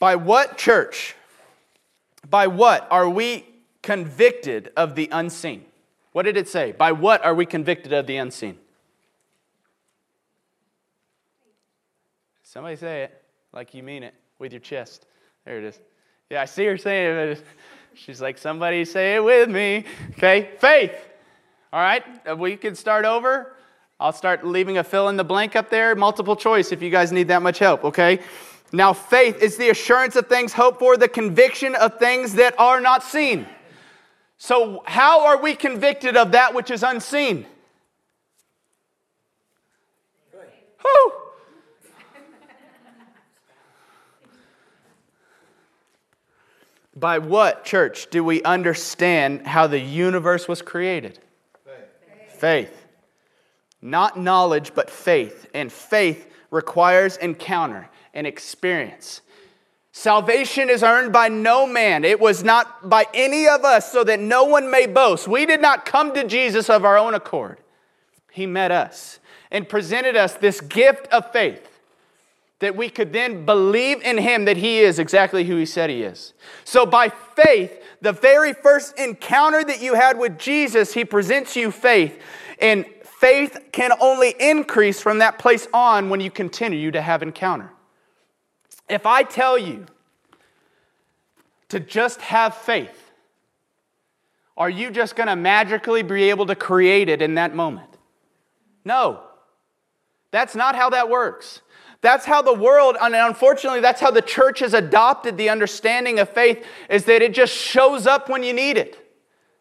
By 0.00 0.16
what 0.16 0.58
church, 0.58 1.14
by 2.28 2.46
what 2.48 2.86
are 2.90 3.08
we 3.08 3.46
convicted 3.82 4.70
of 4.76 4.94
the 4.94 5.08
unseen? 5.12 5.64
What 6.12 6.24
did 6.24 6.36
it 6.36 6.48
say? 6.48 6.72
By 6.72 6.92
what 6.92 7.24
are 7.24 7.34
we 7.34 7.46
convicted 7.46 7.92
of 7.92 8.06
the 8.06 8.16
unseen? 8.16 8.58
Somebody 12.48 12.76
say 12.76 13.02
it 13.02 13.22
like 13.52 13.74
you 13.74 13.82
mean 13.82 14.02
it 14.02 14.14
with 14.38 14.54
your 14.54 14.60
chest. 14.60 15.04
There 15.44 15.58
it 15.58 15.64
is. 15.64 15.78
Yeah, 16.30 16.40
I 16.40 16.46
see 16.46 16.64
her 16.64 16.78
saying 16.78 17.32
it. 17.32 17.44
She's 17.94 18.22
like, 18.22 18.38
somebody 18.38 18.86
say 18.86 19.16
it 19.16 19.22
with 19.22 19.50
me. 19.50 19.84
Okay, 20.12 20.52
faith. 20.58 20.94
All 21.74 21.80
right, 21.80 22.02
uh, 22.26 22.34
we 22.34 22.56
can 22.56 22.74
start 22.74 23.04
over. 23.04 23.54
I'll 24.00 24.14
start 24.14 24.46
leaving 24.46 24.78
a 24.78 24.84
fill 24.84 25.10
in 25.10 25.18
the 25.18 25.24
blank 25.24 25.56
up 25.56 25.68
there, 25.68 25.94
multiple 25.94 26.36
choice 26.36 26.72
if 26.72 26.80
you 26.80 26.88
guys 26.88 27.12
need 27.12 27.28
that 27.28 27.42
much 27.42 27.58
help, 27.58 27.84
okay? 27.84 28.20
Now, 28.72 28.94
faith 28.94 29.42
is 29.42 29.58
the 29.58 29.68
assurance 29.68 30.16
of 30.16 30.28
things 30.28 30.54
hoped 30.54 30.78
for, 30.78 30.96
the 30.96 31.08
conviction 31.08 31.74
of 31.74 31.98
things 31.98 32.32
that 32.34 32.58
are 32.58 32.80
not 32.80 33.02
seen. 33.02 33.46
So, 34.38 34.82
how 34.86 35.26
are 35.26 35.42
we 35.42 35.54
convicted 35.54 36.16
of 36.16 36.32
that 36.32 36.54
which 36.54 36.70
is 36.70 36.82
unseen? 36.82 37.44
Whew. 40.80 41.27
By 46.98 47.18
what, 47.18 47.64
church, 47.64 48.08
do 48.10 48.24
we 48.24 48.42
understand 48.42 49.46
how 49.46 49.66
the 49.68 49.78
universe 49.78 50.48
was 50.48 50.62
created? 50.62 51.20
Faith. 51.64 52.40
faith. 52.40 52.86
Not 53.80 54.18
knowledge, 54.18 54.72
but 54.74 54.90
faith. 54.90 55.46
And 55.54 55.70
faith 55.70 56.26
requires 56.50 57.16
encounter 57.18 57.88
and 58.14 58.26
experience. 58.26 59.20
Salvation 59.92 60.70
is 60.70 60.82
earned 60.82 61.12
by 61.12 61.28
no 61.28 61.66
man. 61.66 62.04
It 62.04 62.18
was 62.18 62.42
not 62.42 62.88
by 62.88 63.06
any 63.14 63.46
of 63.46 63.64
us, 63.64 63.92
so 63.92 64.02
that 64.02 64.18
no 64.18 64.44
one 64.44 64.70
may 64.70 64.86
boast. 64.86 65.28
We 65.28 65.46
did 65.46 65.60
not 65.60 65.84
come 65.84 66.14
to 66.14 66.24
Jesus 66.24 66.68
of 66.68 66.84
our 66.84 66.98
own 66.98 67.14
accord. 67.14 67.58
He 68.32 68.46
met 68.46 68.72
us 68.72 69.20
and 69.50 69.68
presented 69.68 70.16
us 70.16 70.34
this 70.34 70.60
gift 70.60 71.06
of 71.08 71.30
faith 71.32 71.67
that 72.60 72.76
we 72.76 72.88
could 72.88 73.12
then 73.12 73.44
believe 73.44 74.02
in 74.02 74.18
Him 74.18 74.44
that 74.46 74.56
He 74.56 74.78
is 74.78 74.98
exactly 74.98 75.44
who 75.44 75.56
He 75.56 75.66
said 75.66 75.90
He 75.90 76.02
is. 76.02 76.34
So, 76.64 76.84
by 76.84 77.08
faith, 77.08 77.82
the 78.00 78.12
very 78.12 78.52
first 78.52 78.98
encounter 78.98 79.62
that 79.64 79.80
you 79.80 79.94
had 79.94 80.18
with 80.18 80.38
Jesus, 80.38 80.94
He 80.94 81.04
presents 81.04 81.56
you 81.56 81.70
faith. 81.70 82.20
And 82.60 82.84
faith 83.04 83.58
can 83.72 83.92
only 84.00 84.34
increase 84.38 85.00
from 85.00 85.18
that 85.18 85.38
place 85.38 85.66
on 85.72 86.10
when 86.10 86.20
you 86.20 86.30
continue 86.30 86.90
to 86.90 87.00
have 87.00 87.22
encounter. 87.22 87.72
If 88.88 89.06
I 89.06 89.22
tell 89.22 89.58
you 89.58 89.86
to 91.68 91.78
just 91.78 92.20
have 92.22 92.56
faith, 92.56 93.12
are 94.56 94.70
you 94.70 94.90
just 94.90 95.14
going 95.14 95.28
to 95.28 95.36
magically 95.36 96.02
be 96.02 96.30
able 96.30 96.46
to 96.46 96.56
create 96.56 97.08
it 97.08 97.22
in 97.22 97.34
that 97.34 97.54
moment? 97.54 97.90
No. 98.84 99.22
That's 100.30 100.54
not 100.54 100.74
how 100.74 100.90
that 100.90 101.08
works. 101.08 101.62
That's 102.00 102.24
how 102.24 102.42
the 102.42 102.54
world, 102.54 102.96
and 103.00 103.14
unfortunately, 103.14 103.80
that's 103.80 104.00
how 104.00 104.10
the 104.10 104.22
church 104.22 104.60
has 104.60 104.72
adopted 104.72 105.36
the 105.36 105.48
understanding 105.48 106.20
of 106.20 106.28
faith, 106.28 106.64
is 106.88 107.04
that 107.06 107.22
it 107.22 107.34
just 107.34 107.52
shows 107.52 108.06
up 108.06 108.28
when 108.28 108.42
you 108.42 108.52
need 108.52 108.76
it. 108.76 109.04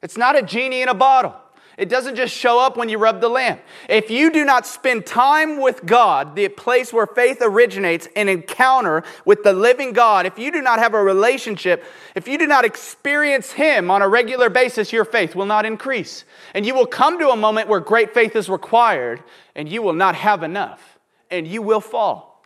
It's 0.04 0.18
not 0.18 0.38
a 0.38 0.44
genie 0.44 0.84
in 0.84 0.90
a 0.90 0.94
bottle. 0.94 1.36
It 1.78 1.90
doesn't 1.90 2.16
just 2.16 2.36
show 2.36 2.60
up 2.60 2.76
when 2.76 2.90
you 2.90 2.98
rub 2.98 3.22
the 3.22 3.30
lamp. 3.30 3.62
If 3.88 4.10
you 4.10 4.32
do 4.32 4.44
not 4.44 4.66
spend 4.66 5.06
time 5.06 5.62
with 5.62 5.86
God, 5.86 6.36
the 6.36 6.48
place 6.50 6.92
where 6.92 7.06
faith 7.06 7.38
originates, 7.42 8.08
an 8.16 8.30
encounter 8.30 9.04
with 9.26 9.44
the 9.44 9.54
living 9.54 9.94
God, 9.94 10.26
if 10.26 10.40
you 10.40 10.52
do 10.52 10.62
not 10.62 10.80
have 10.80 10.96
a 10.96 11.04
relationship, 11.04 11.84
if 12.16 12.28
you 12.28 12.40
do 12.40 12.48
not 12.48 12.66
experience 12.66 13.52
Him 13.52 13.92
on 13.92 14.02
a 14.02 14.08
regular 14.08 14.50
basis, 14.50 14.92
your 14.92 15.06
faith 15.06 15.36
will 15.36 15.46
not 15.46 15.68
increase. 15.68 16.26
And 16.56 16.66
you 16.66 16.74
will 16.74 16.88
come 16.88 17.20
to 17.20 17.30
a 17.30 17.36
moment 17.36 17.68
where 17.68 17.80
great 17.80 18.12
faith 18.12 18.36
is 18.36 18.50
required, 18.50 19.24
and 19.56 19.70
you 19.70 19.84
will 19.84 19.94
not 19.94 20.16
have 20.16 20.42
enough, 20.42 20.97
and 21.30 21.48
you 21.48 21.62
will 21.62 21.82
fall 21.82 22.44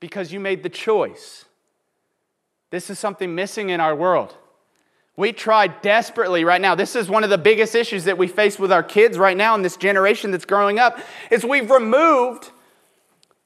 because 0.00 0.32
you 0.32 0.40
made 0.40 0.62
the 0.62 0.68
choice. 0.68 1.44
This 2.70 2.90
is 2.90 2.98
something 2.98 3.34
missing 3.34 3.70
in 3.70 3.80
our 3.80 3.94
world. 3.94 4.36
We 5.16 5.32
try 5.32 5.66
desperately 5.66 6.44
right 6.44 6.60
now. 6.60 6.74
This 6.76 6.94
is 6.94 7.08
one 7.08 7.24
of 7.24 7.30
the 7.30 7.38
biggest 7.38 7.74
issues 7.74 8.04
that 8.04 8.18
we 8.18 8.28
face 8.28 8.58
with 8.58 8.70
our 8.70 8.84
kids 8.84 9.18
right 9.18 9.36
now 9.36 9.54
in 9.56 9.62
this 9.62 9.76
generation 9.76 10.30
that's 10.30 10.44
growing 10.44 10.78
up 10.78 11.00
is 11.30 11.44
we've 11.44 11.70
removed 11.70 12.52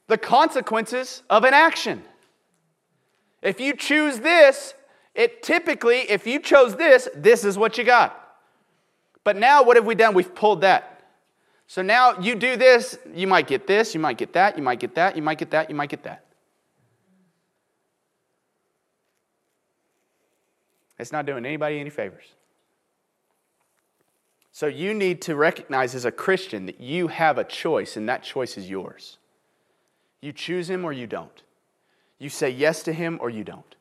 the 0.07 0.17
consequences 0.17 1.23
of 1.29 1.45
an 1.45 1.53
action. 1.53 2.03
If 3.41 3.59
you 3.59 3.75
choose 3.75 4.19
this, 4.19 4.75
it 5.15 5.41
typically, 5.41 6.01
if 6.11 6.27
you 6.27 6.39
chose 6.39 6.75
this, 6.75 7.09
this 7.15 7.43
is 7.43 7.57
what 7.57 7.77
you 7.77 7.83
got. 7.83 8.19
But 9.23 9.37
now 9.37 9.63
what 9.63 9.75
have 9.75 9.85
we 9.85 9.95
done? 9.95 10.13
We've 10.13 10.35
pulled 10.35 10.61
that. 10.61 10.92
So 11.73 11.81
now 11.81 12.19
you 12.19 12.35
do 12.35 12.55
this, 12.55 12.99
you 13.15 13.25
might 13.25 13.47
get 13.47 13.65
this, 13.65 13.95
you 13.95 13.99
might 13.99 14.19
get 14.19 14.33
that, 14.33 14.55
you 14.57 14.61
might 14.61 14.79
get 14.79 14.93
that, 14.93 15.15
you 15.15 15.23
might 15.23 15.39
get 15.39 15.49
that, 15.49 15.71
you 15.71 15.75
might 15.75 15.89
get 15.89 16.03
that. 16.03 16.23
It's 20.99 21.11
not 21.11 21.25
doing 21.25 21.47
anybody 21.47 21.79
any 21.79 21.89
favors. 21.89 22.25
So 24.51 24.67
you 24.67 24.93
need 24.93 25.19
to 25.23 25.35
recognize 25.35 25.95
as 25.95 26.05
a 26.05 26.11
Christian 26.11 26.67
that 26.67 26.79
you 26.79 27.07
have 27.07 27.39
a 27.39 27.43
choice, 27.43 27.97
and 27.97 28.07
that 28.07 28.21
choice 28.21 28.55
is 28.55 28.69
yours. 28.69 29.17
You 30.21 30.31
choose 30.31 30.69
Him 30.69 30.85
or 30.85 30.93
you 30.93 31.07
don't. 31.07 31.41
You 32.19 32.29
say 32.29 32.51
yes 32.51 32.83
to 32.83 32.93
Him 32.93 33.17
or 33.19 33.31
you 33.31 33.43
don't. 33.43 33.75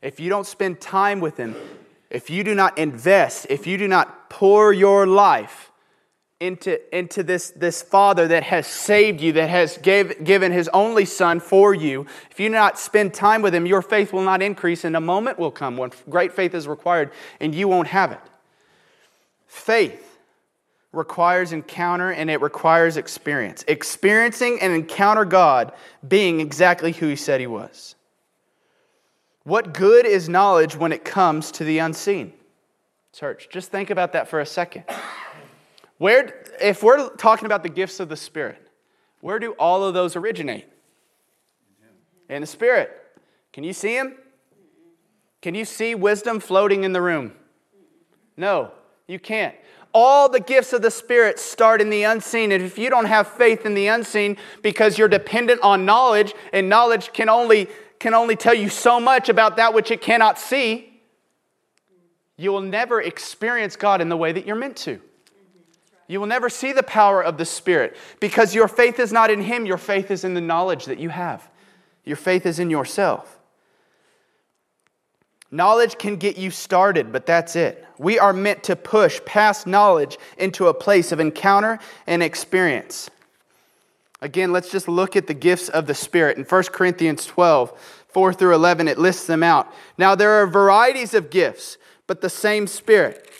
If 0.00 0.18
you 0.20 0.30
don't 0.30 0.46
spend 0.46 0.80
time 0.80 1.20
with 1.20 1.36
Him, 1.36 1.54
if 2.08 2.30
you 2.30 2.42
do 2.42 2.54
not 2.54 2.78
invest, 2.78 3.46
if 3.50 3.66
you 3.66 3.76
do 3.76 3.88
not 3.88 4.30
pour 4.30 4.72
your 4.72 5.06
life 5.06 5.70
into, 6.44 6.96
into 6.96 7.22
this, 7.22 7.50
this 7.50 7.82
Father 7.82 8.28
that 8.28 8.42
has 8.42 8.66
saved 8.66 9.20
you, 9.20 9.32
that 9.32 9.48
has 9.48 9.78
gave, 9.78 10.22
given 10.22 10.52
His 10.52 10.68
only 10.68 11.04
Son 11.04 11.40
for 11.40 11.74
you, 11.74 12.06
if 12.30 12.38
you 12.38 12.48
do 12.48 12.54
not 12.54 12.78
spend 12.78 13.14
time 13.14 13.42
with 13.42 13.54
Him, 13.54 13.66
your 13.66 13.82
faith 13.82 14.12
will 14.12 14.22
not 14.22 14.42
increase, 14.42 14.84
and 14.84 14.96
a 14.96 15.00
moment 15.00 15.38
will 15.38 15.50
come 15.50 15.76
when 15.76 15.90
great 16.08 16.32
faith 16.32 16.54
is 16.54 16.68
required, 16.68 17.10
and 17.40 17.54
you 17.54 17.66
won't 17.66 17.88
have 17.88 18.12
it. 18.12 18.20
Faith 19.46 20.18
requires 20.92 21.52
encounter 21.52 22.10
and 22.10 22.30
it 22.30 22.40
requires 22.40 22.96
experience. 22.96 23.64
Experiencing 23.66 24.58
and 24.60 24.72
encounter 24.72 25.24
God 25.24 25.72
being 26.06 26.40
exactly 26.40 26.92
who 26.92 27.08
He 27.08 27.16
said 27.16 27.40
He 27.40 27.46
was. 27.46 27.94
What 29.44 29.74
good 29.74 30.06
is 30.06 30.28
knowledge 30.28 30.76
when 30.76 30.92
it 30.92 31.04
comes 31.04 31.50
to 31.52 31.64
the 31.64 31.78
unseen? 31.78 32.32
Church, 33.12 33.48
just 33.50 33.70
think 33.70 33.90
about 33.90 34.12
that 34.12 34.28
for 34.28 34.40
a 34.40 34.46
second. 34.46 34.84
Where, 35.98 36.44
if 36.60 36.82
we're 36.82 37.10
talking 37.16 37.46
about 37.46 37.62
the 37.62 37.68
gifts 37.68 38.00
of 38.00 38.08
the 38.08 38.16
Spirit, 38.16 38.68
where 39.20 39.38
do 39.38 39.52
all 39.52 39.84
of 39.84 39.94
those 39.94 40.16
originate? 40.16 40.66
In 42.28 42.40
the 42.40 42.46
Spirit. 42.46 42.90
Can 43.52 43.64
you 43.64 43.72
see 43.72 43.94
Him? 43.94 44.16
Can 45.40 45.54
you 45.54 45.64
see 45.64 45.94
wisdom 45.94 46.40
floating 46.40 46.84
in 46.84 46.92
the 46.92 47.02
room? 47.02 47.32
No, 48.36 48.72
you 49.06 49.18
can't. 49.18 49.54
All 49.92 50.28
the 50.28 50.40
gifts 50.40 50.72
of 50.72 50.82
the 50.82 50.90
Spirit 50.90 51.38
start 51.38 51.80
in 51.80 51.90
the 51.90 52.02
unseen. 52.02 52.50
And 52.50 52.64
if 52.64 52.78
you 52.78 52.90
don't 52.90 53.04
have 53.04 53.28
faith 53.28 53.64
in 53.64 53.74
the 53.74 53.86
unseen 53.86 54.36
because 54.62 54.98
you're 54.98 55.06
dependent 55.06 55.60
on 55.62 55.84
knowledge, 55.84 56.34
and 56.52 56.68
knowledge 56.68 57.12
can 57.12 57.28
only, 57.28 57.68
can 58.00 58.12
only 58.12 58.34
tell 58.34 58.54
you 58.54 58.68
so 58.68 58.98
much 58.98 59.28
about 59.28 59.56
that 59.58 59.72
which 59.72 59.92
it 59.92 60.00
cannot 60.00 60.38
see, 60.38 61.00
you 62.36 62.50
will 62.50 62.60
never 62.60 63.00
experience 63.00 63.76
God 63.76 64.00
in 64.00 64.08
the 64.08 64.16
way 64.16 64.32
that 64.32 64.46
you're 64.46 64.56
meant 64.56 64.76
to. 64.78 65.00
You 66.06 66.20
will 66.20 66.26
never 66.26 66.48
see 66.48 66.72
the 66.72 66.82
power 66.82 67.22
of 67.22 67.38
the 67.38 67.44
Spirit 67.44 67.96
because 68.20 68.54
your 68.54 68.68
faith 68.68 68.98
is 68.98 69.12
not 69.12 69.30
in 69.30 69.42
Him, 69.42 69.66
your 69.66 69.78
faith 69.78 70.10
is 70.10 70.24
in 70.24 70.34
the 70.34 70.40
knowledge 70.40 70.84
that 70.86 70.98
you 70.98 71.08
have. 71.08 71.48
Your 72.04 72.16
faith 72.16 72.44
is 72.44 72.58
in 72.58 72.68
yourself. 72.70 73.38
Knowledge 75.50 75.98
can 75.98 76.16
get 76.16 76.36
you 76.36 76.50
started, 76.50 77.12
but 77.12 77.26
that's 77.26 77.54
it. 77.54 77.86
We 77.96 78.18
are 78.18 78.32
meant 78.32 78.64
to 78.64 78.76
push 78.76 79.20
past 79.24 79.66
knowledge 79.66 80.18
into 80.36 80.66
a 80.66 80.74
place 80.74 81.12
of 81.12 81.20
encounter 81.20 81.78
and 82.06 82.22
experience. 82.22 83.08
Again, 84.20 84.52
let's 84.52 84.70
just 84.70 84.88
look 84.88 85.16
at 85.16 85.26
the 85.26 85.34
gifts 85.34 85.68
of 85.68 85.86
the 85.86 85.94
Spirit. 85.94 86.38
In 86.38 86.44
1 86.44 86.62
Corinthians 86.64 87.24
12, 87.26 88.04
4 88.08 88.32
through 88.32 88.54
11, 88.54 88.88
it 88.88 88.98
lists 88.98 89.26
them 89.26 89.42
out. 89.42 89.72
Now, 89.96 90.14
there 90.14 90.30
are 90.30 90.46
varieties 90.46 91.14
of 91.14 91.30
gifts, 91.30 91.78
but 92.06 92.20
the 92.20 92.30
same 92.30 92.66
Spirit. 92.66 93.30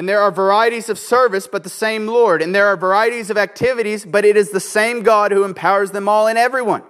And 0.00 0.08
there 0.08 0.22
are 0.22 0.30
varieties 0.30 0.88
of 0.88 0.98
service, 0.98 1.46
but 1.46 1.62
the 1.62 1.68
same 1.68 2.06
Lord. 2.06 2.40
And 2.40 2.54
there 2.54 2.68
are 2.68 2.76
varieties 2.78 3.28
of 3.28 3.36
activities, 3.36 4.06
but 4.06 4.24
it 4.24 4.34
is 4.34 4.48
the 4.48 4.58
same 4.58 5.02
God 5.02 5.30
who 5.30 5.44
empowers 5.44 5.90
them 5.90 6.08
all 6.08 6.26
and 6.26 6.38
everyone. 6.38 6.84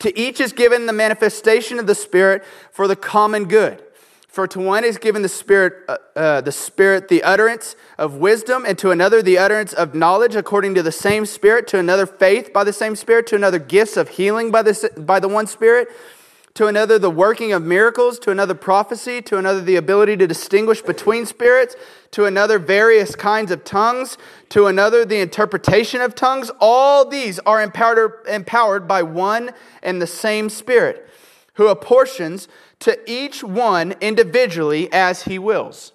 To 0.00 0.18
each 0.18 0.38
is 0.38 0.52
given 0.52 0.84
the 0.84 0.92
manifestation 0.92 1.78
of 1.78 1.86
the 1.86 1.94
Spirit 1.94 2.44
for 2.70 2.86
the 2.86 2.94
common 2.94 3.46
good. 3.46 3.82
For 4.28 4.46
to 4.48 4.60
one 4.60 4.84
is 4.84 4.98
given 4.98 5.22
the 5.22 5.30
Spirit, 5.30 5.72
uh, 5.88 5.96
uh, 6.14 6.40
the 6.42 6.52
Spirit, 6.52 7.08
the 7.08 7.22
utterance 7.22 7.74
of 7.96 8.16
wisdom, 8.16 8.66
and 8.66 8.76
to 8.80 8.90
another 8.90 9.22
the 9.22 9.38
utterance 9.38 9.72
of 9.72 9.94
knowledge 9.94 10.36
according 10.36 10.74
to 10.74 10.82
the 10.82 10.92
same 10.92 11.24
Spirit, 11.24 11.66
to 11.68 11.78
another 11.78 12.04
faith 12.04 12.52
by 12.52 12.64
the 12.64 12.72
same 12.74 12.96
Spirit, 12.96 13.26
to 13.28 13.34
another 13.34 13.58
gifts 13.58 13.96
of 13.96 14.10
healing 14.10 14.50
by 14.50 14.60
the, 14.60 14.92
by 14.98 15.18
the 15.18 15.28
one 15.28 15.46
Spirit 15.46 15.88
to 16.54 16.66
another 16.66 16.98
the 16.98 17.10
working 17.10 17.52
of 17.52 17.62
miracles, 17.62 18.18
to 18.18 18.30
another 18.30 18.54
prophecy, 18.54 19.22
to 19.22 19.38
another 19.38 19.62
the 19.62 19.76
ability 19.76 20.16
to 20.18 20.26
distinguish 20.26 20.82
between 20.82 21.24
spirits, 21.24 21.74
to 22.10 22.26
another 22.26 22.58
various 22.58 23.14
kinds 23.14 23.50
of 23.50 23.64
tongues, 23.64 24.18
to 24.50 24.66
another 24.66 25.04
the 25.04 25.20
interpretation 25.20 26.02
of 26.02 26.14
tongues. 26.14 26.50
All 26.60 27.08
these 27.08 27.38
are 27.40 27.62
empowered, 27.62 28.86
by 28.86 29.02
one 29.02 29.52
and 29.82 30.00
the 30.00 30.06
same 30.06 30.50
Spirit, 30.50 31.08
who 31.54 31.68
apportions 31.68 32.48
to 32.80 32.98
each 33.10 33.42
one 33.42 33.94
individually 34.00 34.92
as 34.92 35.22
he 35.22 35.38
wills. 35.38 35.92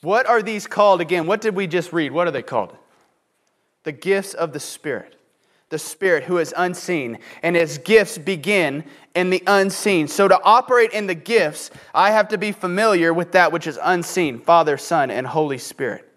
What 0.00 0.26
are 0.26 0.42
these 0.42 0.66
called 0.66 1.00
again? 1.00 1.26
What 1.26 1.40
did 1.40 1.56
we 1.56 1.66
just 1.66 1.92
read? 1.92 2.12
What 2.12 2.28
are 2.28 2.32
they 2.32 2.42
called? 2.42 2.76
The 3.84 3.92
gifts 3.92 4.34
of 4.34 4.52
the 4.52 4.60
Spirit 4.60 5.16
the 5.72 5.78
Spirit 5.78 6.22
who 6.24 6.38
is 6.38 6.54
unseen, 6.56 7.18
and 7.42 7.56
his 7.56 7.78
gifts 7.78 8.18
begin 8.18 8.84
in 9.16 9.30
the 9.30 9.42
unseen. 9.48 10.06
So, 10.06 10.28
to 10.28 10.40
operate 10.44 10.92
in 10.92 11.08
the 11.08 11.14
gifts, 11.16 11.70
I 11.92 12.12
have 12.12 12.28
to 12.28 12.38
be 12.38 12.52
familiar 12.52 13.12
with 13.12 13.32
that 13.32 13.50
which 13.50 13.66
is 13.66 13.78
unseen 13.82 14.38
Father, 14.38 14.76
Son, 14.76 15.10
and 15.10 15.26
Holy 15.26 15.58
Spirit. 15.58 16.08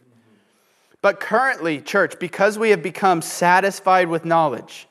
But 1.02 1.20
currently, 1.20 1.82
church, 1.82 2.20
because 2.20 2.60
we 2.60 2.72
have 2.72 2.84
become 2.84 3.22
satisfied 3.22 4.08
with 4.10 4.26
knowledge, 4.26 4.88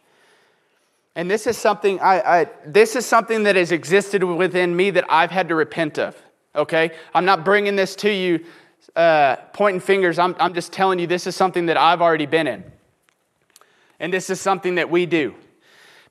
And 1.17 1.31
this 1.31 1.47
is 1.47 1.57
something 1.57 2.01
I, 2.01 2.41
I, 2.41 2.47
this 2.67 2.97
is 2.97 3.07
something 3.07 3.45
that 3.45 3.57
has 3.57 3.71
existed 3.71 4.25
within 4.25 4.75
me 4.75 4.91
that 4.91 5.05
I've 5.09 5.31
had 5.31 5.49
to 5.49 5.55
repent 5.55 5.99
of. 5.99 6.17
Okay, 6.57 6.93
I'm 7.15 7.25
not 7.25 7.45
bringing 7.45 7.77
this 7.77 7.97
to 7.97 8.11
you, 8.11 8.45
uh, 8.97 9.37
pointing 9.53 9.81
fingers. 9.81 10.19
I'm, 10.19 10.37
I'm 10.39 10.55
just 10.55 10.73
telling 10.73 10.99
you 10.99 11.07
this 11.07 11.27
is 11.27 11.37
something 11.37 11.67
that 11.67 11.77
I've 11.77 12.01
already 12.01 12.27
been 12.27 12.47
in, 12.47 12.65
and 14.05 14.13
this 14.13 14.29
is 14.29 14.39
something 14.39 14.75
that 14.75 14.91
we 14.91 15.07
do. 15.07 15.35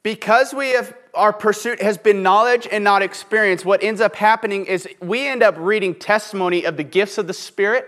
Because 0.02 0.52
we 0.52 0.70
have 0.70 0.98
our 1.14 1.32
pursuit 1.32 1.80
has 1.80 1.96
been 1.96 2.24
knowledge 2.24 2.68
and 2.72 2.84
not 2.84 3.04
experience. 3.04 3.64
What 3.64 3.84
ends 3.84 4.02
up 4.02 4.16
happening 4.16 4.66
is 4.66 4.88
we 5.00 5.28
end 5.28 5.44
up 5.44 5.54
reading 5.60 5.94
testimony 5.94 6.64
of 6.64 6.76
the 6.76 6.84
gifts 6.84 7.20
of 7.20 7.28
the 7.28 7.36
Spirit 7.36 7.88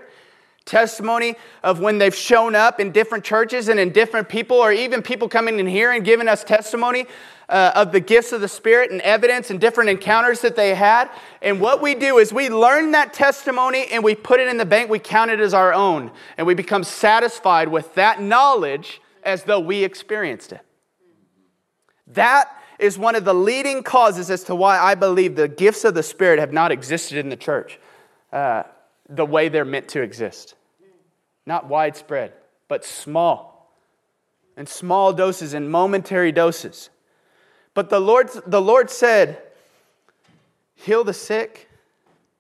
testimony 0.64 1.36
of 1.64 1.80
when 1.80 1.98
they've 1.98 2.14
shown 2.14 2.54
up 2.54 2.80
in 2.80 2.92
different 2.92 3.24
churches 3.24 3.68
and 3.68 3.80
in 3.80 3.92
different 3.92 4.30
people, 4.30 4.58
or 4.58 4.72
even 4.72 5.02
people 5.02 5.28
coming 5.28 5.60
in 5.60 5.66
here 5.66 5.92
and 5.92 6.06
giving 6.06 6.28
us 6.28 6.44
testimony 6.44 7.08
uh, 7.50 7.72
of 7.74 7.92
the 7.92 8.00
gifts 8.00 8.32
of 8.32 8.42
the 8.42 8.48
Spirit 8.48 8.92
and 8.92 9.02
evidence 9.02 9.50
and 9.50 9.60
different 9.60 9.90
encounters 9.90 10.42
that 10.42 10.56
they 10.56 10.76
had. 10.76 11.10
And 11.42 11.60
what 11.60 11.82
we 11.82 11.96
do 11.96 12.20
is 12.20 12.32
we 12.32 12.50
learn 12.50 12.92
that 12.92 13.12
testimony 13.12 13.88
and 13.92 14.04
we 14.04 14.14
put 14.14 14.40
it 14.40 14.48
in 14.48 14.58
the 14.58 14.66
bank, 14.66 14.88
we 14.88 15.00
count 15.00 15.32
it 15.32 15.40
as 15.40 15.56
our 15.56 15.74
own, 15.74 16.12
and 16.38 16.46
we 16.46 16.54
become 16.54 16.84
satisfied 16.84 17.70
with 17.70 17.96
that 17.96 18.22
knowledge 18.22 19.02
as 19.26 19.44
though 19.44 19.60
we 19.60 19.84
experienced 19.84 20.54
it. 20.54 20.62
That 22.08 22.50
is 22.78 22.98
one 22.98 23.16
of 23.16 23.26
the 23.26 23.34
leading 23.34 23.84
causes 23.84 24.30
as 24.30 24.44
to 24.46 24.56
why 24.56 24.78
I 24.78 24.96
believe 24.96 25.36
the 25.36 25.48
gifts 25.48 25.84
of 25.84 25.96
the 25.96 26.04
Spirit 26.04 26.40
have 26.40 26.54
not 26.54 26.72
existed 26.72 27.18
in 27.18 27.30
the 27.30 27.38
church. 27.38 27.80
Uh, 28.32 28.64
the 29.10 29.26
way 29.26 29.50
they're 29.50 29.66
meant 29.66 29.88
to 29.90 30.02
exist. 30.02 30.56
Not 31.46 31.68
widespread, 31.68 32.34
but 32.68 32.84
small. 32.84 33.72
And 34.58 34.68
small 34.68 35.14
doses 35.14 35.54
and 35.54 35.70
momentary 35.70 36.32
doses. 36.32 36.90
But 37.74 37.90
the 37.90 38.00
Lord, 38.00 38.30
the 38.48 38.62
Lord 38.62 38.90
said, 38.90 39.42
Heal 40.76 41.04
the 41.04 41.14
sick, 41.14 41.70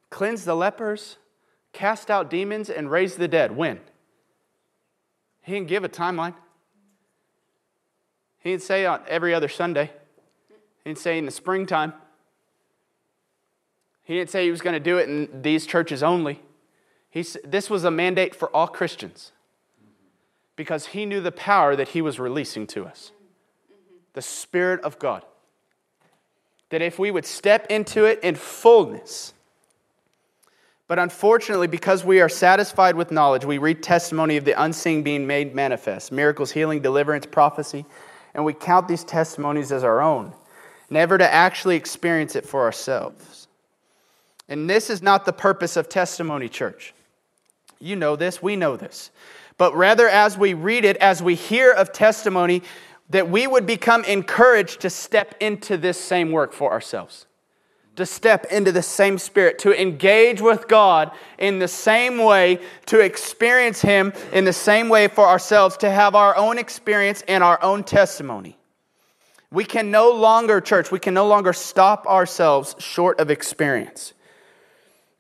cleanse 0.10 0.46
the 0.46 0.56
lepers, 0.56 1.18
cast 1.72 2.10
out 2.10 2.30
demons, 2.30 2.70
and 2.70 2.90
raise 2.90 3.16
the 3.16 3.28
dead. 3.28 3.56
When? 3.56 3.80
He 5.42 5.54
didn't 5.54 5.68
give 5.68 5.84
a 5.84 5.90
timeline. 5.90 6.34
He 8.46 8.52
didn't 8.52 8.62
say 8.62 8.86
on 8.86 9.02
every 9.08 9.34
other 9.34 9.50
Sunday. 9.50 9.90
He 10.84 10.92
didn't 10.92 11.00
say 11.00 11.18
in 11.18 11.26
the 11.26 11.32
springtime. 11.32 11.94
He 14.04 14.14
didn't 14.14 14.30
say 14.30 14.46
he 14.46 14.52
was 14.52 14.62
going 14.62 14.76
to 14.76 14.80
do 14.80 15.00
it 15.00 15.10
in 15.10 15.42
these 15.42 15.66
churches 15.66 16.04
only. 16.04 16.40
He, 17.10 17.26
this 17.44 17.72
was 17.72 17.84
a 17.86 17.90
mandate 17.90 18.36
for 18.36 18.56
all 18.56 18.68
Christians 18.68 19.32
because 20.56 20.86
he 20.86 21.08
knew 21.08 21.22
the 21.22 21.32
power 21.32 21.76
that 21.76 21.88
he 21.90 22.04
was 22.04 22.20
releasing 22.20 22.68
to 22.68 22.86
us 22.86 23.12
the 24.14 24.22
Spirit 24.22 24.80
of 24.82 25.00
God. 25.00 25.26
That 26.70 26.84
if 26.84 27.00
we 27.00 27.10
would 27.10 27.26
step 27.26 27.66
into 27.72 28.06
it 28.06 28.20
in 28.22 28.36
fullness, 28.36 29.34
but 30.88 31.00
unfortunately, 31.00 31.66
because 31.66 32.06
we 32.06 32.22
are 32.22 32.30
satisfied 32.30 32.96
with 32.96 33.10
knowledge, 33.10 33.44
we 33.44 33.58
read 33.58 33.82
testimony 33.82 34.38
of 34.38 34.46
the 34.46 34.62
unseen 34.62 35.02
being 35.02 35.26
made 35.26 35.56
manifest 35.56 36.12
miracles, 36.12 36.52
healing, 36.52 36.80
deliverance, 36.80 37.26
prophecy, 37.26 37.88
and 38.36 38.44
we 38.44 38.54
count 38.54 38.88
these 38.88 39.04
testimonies 39.04 39.72
as 39.72 39.84
our 39.84 40.02
own, 40.02 40.34
never 40.90 41.18
to 41.18 41.34
actually 41.34 41.78
experience 41.78 42.36
it 42.36 42.46
for 42.46 42.62
ourselves. 42.64 43.48
And 44.48 44.70
this 44.70 44.90
is 44.90 45.02
not 45.02 45.26
the 45.26 45.34
purpose 45.34 45.78
of 45.78 45.90
testimony, 45.90 46.50
church. 46.50 46.94
You 47.80 47.96
know 47.96 48.16
this, 48.16 48.44
we 48.44 48.56
know 48.56 48.76
this. 48.76 49.10
But 49.58 49.74
rather, 49.74 50.08
as 50.08 50.38
we 50.38 50.54
read 50.54 50.84
it, 50.84 50.98
as 50.98 51.24
we 51.24 51.34
hear 51.34 51.72
of 51.72 51.94
testimony, 51.94 52.62
that 53.10 53.30
we 53.30 53.48
would 53.48 53.66
become 53.66 54.04
encouraged 54.04 54.82
to 54.82 54.90
step 54.90 55.36
into 55.40 55.78
this 55.78 56.00
same 56.00 56.32
work 56.32 56.52
for 56.52 56.72
ourselves, 56.72 57.26
to 57.96 58.06
step 58.06 58.46
into 58.52 58.72
the 58.72 58.82
same 58.82 59.18
spirit, 59.18 59.60
to 59.60 59.80
engage 59.80 60.42
with 60.42 60.68
God 60.68 61.12
in 61.38 61.60
the 61.60 61.68
same 61.68 62.18
way, 62.18 62.60
to 62.88 63.00
experience 63.00 63.82
Him 63.82 64.14
in 64.34 64.46
the 64.46 64.54
same 64.54 64.90
way 64.90 65.08
for 65.08 65.28
ourselves, 65.28 65.78
to 65.78 65.90
have 65.90 66.16
our 66.16 66.36
own 66.36 66.58
experience 66.58 67.24
and 67.28 67.44
our 67.44 67.62
own 67.64 67.84
testimony. 67.84 68.58
We 69.52 69.64
can 69.64 69.92
no 69.92 70.12
longer, 70.12 70.60
church, 70.60 70.92
we 70.92 71.00
can 71.00 71.14
no 71.14 71.28
longer 71.28 71.54
stop 71.54 72.06
ourselves 72.08 72.76
short 72.80 73.20
of 73.20 73.32
experience. 73.32 74.14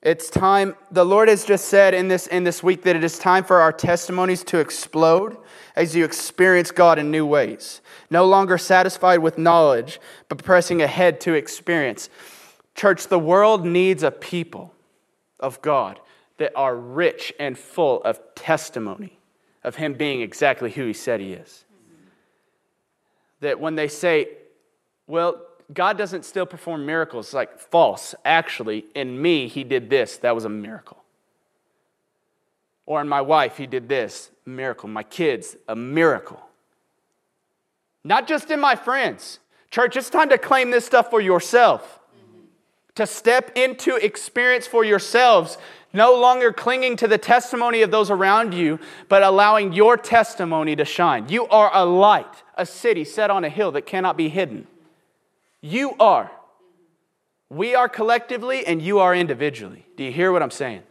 It's 0.01 0.29
time, 0.29 0.75
the 0.91 1.03
Lord 1.03 1.29
has 1.29 1.45
just 1.45 1.65
said 1.65 1.95
in 1.95 2.09
this, 2.09 2.27
in 2.27 2.43
this 2.43 2.61
week 2.61 2.83
that 2.83 2.95
it 2.95 3.03
is 3.03 3.17
time 3.17 3.43
for 3.43 3.61
our 3.61 3.73
testimonies 3.73 4.43
to 4.43 4.59
explode 4.59 5.35
as 5.75 5.95
you 5.95 6.05
experience 6.05 6.69
God 6.69 6.99
in 6.99 7.09
new 7.09 7.25
ways. 7.25 7.81
No 8.11 8.25
longer 8.25 8.59
satisfied 8.59 9.19
with 9.19 9.39
knowledge, 9.39 9.99
but 10.29 10.43
pressing 10.43 10.81
ahead 10.81 11.19
to 11.21 11.33
experience. 11.33 12.09
Church, 12.75 13.07
the 13.07 13.19
world 13.19 13.65
needs 13.65 14.03
a 14.03 14.11
people 14.11 14.73
of 15.39 15.61
God 15.61 15.99
that 16.37 16.51
are 16.55 16.75
rich 16.75 17.33
and 17.39 17.57
full 17.57 18.03
of 18.03 18.19
testimony 18.35 19.17
of 19.63 19.75
Him 19.75 19.93
being 19.93 20.21
exactly 20.21 20.69
who 20.69 20.87
He 20.87 20.93
said 20.93 21.19
He 21.19 21.33
is. 21.33 21.63
That 23.39 23.59
when 23.59 23.75
they 23.75 23.87
say, 23.87 24.29
well, 25.07 25.41
God 25.73 25.97
doesn't 25.97 26.25
still 26.25 26.45
perform 26.45 26.85
miracles. 26.85 27.33
like 27.33 27.59
false. 27.59 28.13
Actually, 28.23 28.85
in 28.93 29.21
me, 29.21 29.47
he 29.47 29.63
did 29.63 29.89
this. 29.89 30.17
That 30.17 30.35
was 30.35 30.45
a 30.45 30.49
miracle. 30.49 31.03
Or 32.85 33.01
in 33.01 33.07
my 33.07 33.21
wife, 33.21 33.57
he 33.57 33.65
did 33.65 33.89
this. 33.89 34.29
Miracle. 34.45 34.89
My 34.89 35.03
kids, 35.03 35.57
a 35.67 35.75
miracle. 35.75 36.41
Not 38.03 38.27
just 38.27 38.51
in 38.51 38.59
my 38.59 38.75
friends. 38.75 39.39
Church, 39.71 39.97
it's 39.97 40.09
time 40.09 40.29
to 40.29 40.37
claim 40.37 40.69
this 40.69 40.85
stuff 40.85 41.09
for 41.09 41.19
yourself. 41.19 41.99
To 42.95 43.05
step 43.05 43.51
into 43.55 43.95
experience 43.95 44.67
for 44.67 44.83
yourselves, 44.85 45.57
no 45.91 46.13
longer 46.13 46.51
clinging 46.51 46.97
to 46.97 47.07
the 47.07 47.17
testimony 47.17 47.81
of 47.81 47.91
those 47.91 48.09
around 48.09 48.53
you, 48.53 48.79
but 49.09 49.23
allowing 49.23 49.73
your 49.73 49.97
testimony 49.97 50.75
to 50.75 50.85
shine. 50.85 51.29
You 51.29 51.47
are 51.47 51.71
a 51.73 51.85
light, 51.85 52.43
a 52.55 52.65
city 52.65 53.03
set 53.03 53.29
on 53.29 53.43
a 53.43 53.49
hill 53.49 53.71
that 53.73 53.85
cannot 53.85 54.17
be 54.17 54.29
hidden. 54.29 54.67
You 55.61 55.95
are. 55.99 56.31
We 57.49 57.75
are 57.75 57.87
collectively, 57.87 58.65
and 58.65 58.81
you 58.81 58.99
are 58.99 59.15
individually. 59.15 59.85
Do 59.95 60.03
you 60.03 60.11
hear 60.11 60.31
what 60.31 60.41
I'm 60.41 60.51
saying? 60.51 60.83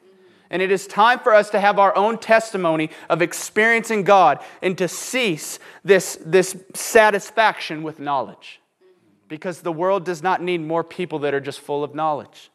And 0.50 0.62
it 0.62 0.70
is 0.70 0.86
time 0.86 1.18
for 1.18 1.34
us 1.34 1.50
to 1.50 1.60
have 1.60 1.78
our 1.78 1.96
own 1.96 2.18
testimony 2.18 2.90
of 3.08 3.22
experiencing 3.22 4.04
God 4.04 4.38
and 4.62 4.76
to 4.78 4.88
cease 4.88 5.58
this, 5.84 6.18
this 6.24 6.56
satisfaction 6.74 7.82
with 7.82 7.98
knowledge. 7.98 8.60
Because 9.28 9.60
the 9.60 9.72
world 9.72 10.04
does 10.04 10.22
not 10.22 10.42
need 10.42 10.60
more 10.60 10.84
people 10.84 11.20
that 11.20 11.34
are 11.34 11.40
just 11.40 11.60
full 11.60 11.82
of 11.82 11.94
knowledge. 11.94 12.50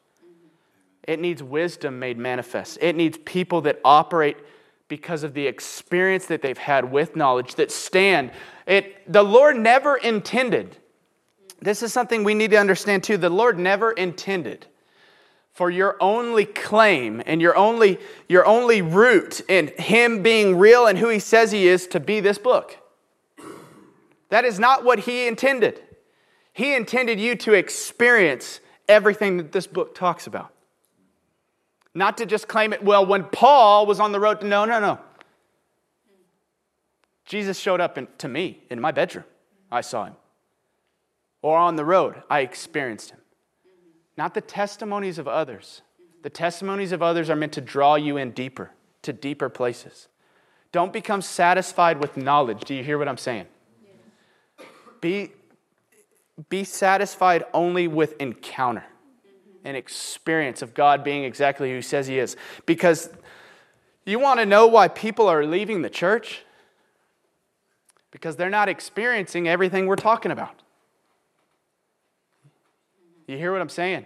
It 1.03 1.19
needs 1.19 1.41
wisdom 1.41 1.99
made 1.99 2.17
manifest. 2.17 2.77
It 2.82 2.95
needs 2.95 3.17
people 3.25 3.62
that 3.62 3.79
operate 3.84 4.38
because 4.88 5.23
of 5.23 5.34
the 5.34 5.47
experience 5.47 6.27
that 6.27 6.41
they've 6.41 6.58
had 6.58 6.91
with 6.91 7.15
knowledge, 7.15 7.55
that 7.55 7.71
stand. 7.71 8.32
It, 8.67 9.12
the 9.12 9.23
Lord 9.23 9.58
never 9.58 9.97
intended 9.97 10.77
this 11.62 11.84
is 11.84 11.91
something 11.91 12.23
we 12.23 12.34
need 12.34 12.51
to 12.51 12.58
understand 12.58 13.03
too. 13.03 13.17
The 13.17 13.29
Lord 13.29 13.60
never 13.60 13.91
intended 13.91 14.67
for 15.51 15.69
your 15.69 15.97
only 15.99 16.45
claim 16.45 17.21
and 17.25 17.41
your 17.41 17.55
only, 17.55 17.99
your 18.29 18.45
only 18.45 18.82
root 18.82 19.41
in 19.49 19.67
Him 19.77 20.23
being 20.23 20.58
real 20.58 20.88
and 20.88 20.97
who 20.97 21.10
He 21.10 21.19
says 21.19 21.51
He 21.51 21.67
is 21.67 21.88
to 21.88 21.99
be 21.99 22.19
this 22.19 22.38
book. 22.38 22.77
That 24.29 24.45
is 24.45 24.60
not 24.60 24.86
what 24.86 24.99
He 24.99 25.27
intended. 25.27 25.82
He 26.60 26.76
intended 26.76 27.22
you 27.22 27.38
to 27.38 27.54
experience 27.54 28.60
everything 28.89 29.38
that 29.38 29.54
this 29.54 29.65
book 29.65 29.95
talks 29.95 30.28
about. 30.28 30.54
Not 31.95 32.17
to 32.17 32.26
just 32.26 32.50
claim 32.50 32.74
it, 32.74 32.84
well, 32.84 33.06
when 33.06 33.24
Paul 33.24 33.86
was 33.86 34.02
on 34.02 34.12
the 34.12 34.19
road 34.19 34.41
to, 34.41 34.45
no, 34.45 34.65
no, 34.65 34.82
no. 34.82 35.00
Jesus 37.26 37.58
showed 37.58 37.80
up 37.80 37.98
in, 37.98 38.10
to 38.17 38.28
me 38.28 38.62
in 38.69 38.82
my 38.82 38.91
bedroom. 38.91 39.24
I 39.72 39.80
saw 39.80 40.04
him 40.04 40.15
or 41.41 41.58
on 41.58 41.78
the 41.78 41.86
road, 41.86 42.24
I 42.30 42.41
experienced 42.41 43.12
him. 43.12 43.19
Not 44.17 44.34
the 44.34 44.41
testimonies 44.41 45.17
of 45.17 45.30
others. 45.30 45.82
The 46.24 46.30
testimonies 46.30 46.91
of 46.91 47.02
others 47.02 47.30
are 47.30 47.38
meant 47.38 47.54
to 47.54 47.62
draw 47.62 47.95
you 47.95 48.17
in 48.17 48.32
deeper, 48.32 48.72
to 49.03 49.14
deeper 49.14 49.47
places. 49.47 50.10
Don't 50.74 50.91
become 50.91 51.22
satisfied 51.22 52.01
with 52.01 52.18
knowledge. 52.18 52.66
Do 52.66 52.76
you 52.76 52.84
hear 52.84 52.97
what 52.97 53.07
I'm 53.07 53.16
saying? 53.16 53.45
Be, 54.99 55.32
be 56.47 56.63
satisfied 56.63 57.43
only 57.53 57.87
with 57.87 58.19
encounter 58.21 58.85
and 59.65 59.75
experience 59.75 60.61
of 60.61 60.73
God 60.73 61.03
being 61.03 61.23
exactly 61.23 61.69
who 61.69 61.77
He 61.77 61.81
says 61.81 62.07
He 62.07 62.19
is. 62.19 62.37
Because 62.65 63.09
you 64.05 64.19
want 64.19 64.39
to 64.39 64.45
know 64.45 64.67
why 64.67 64.87
people 64.87 65.27
are 65.27 65.45
leaving 65.45 65.81
the 65.81 65.89
church? 65.89 66.43
Because 68.11 68.35
they're 68.37 68.49
not 68.49 68.69
experiencing 68.69 69.47
everything 69.47 69.85
we're 69.85 69.95
talking 69.95 70.31
about. 70.31 70.61
You 73.27 73.37
hear 73.37 73.51
what 73.51 73.61
I'm 73.61 73.69
saying? 73.69 74.05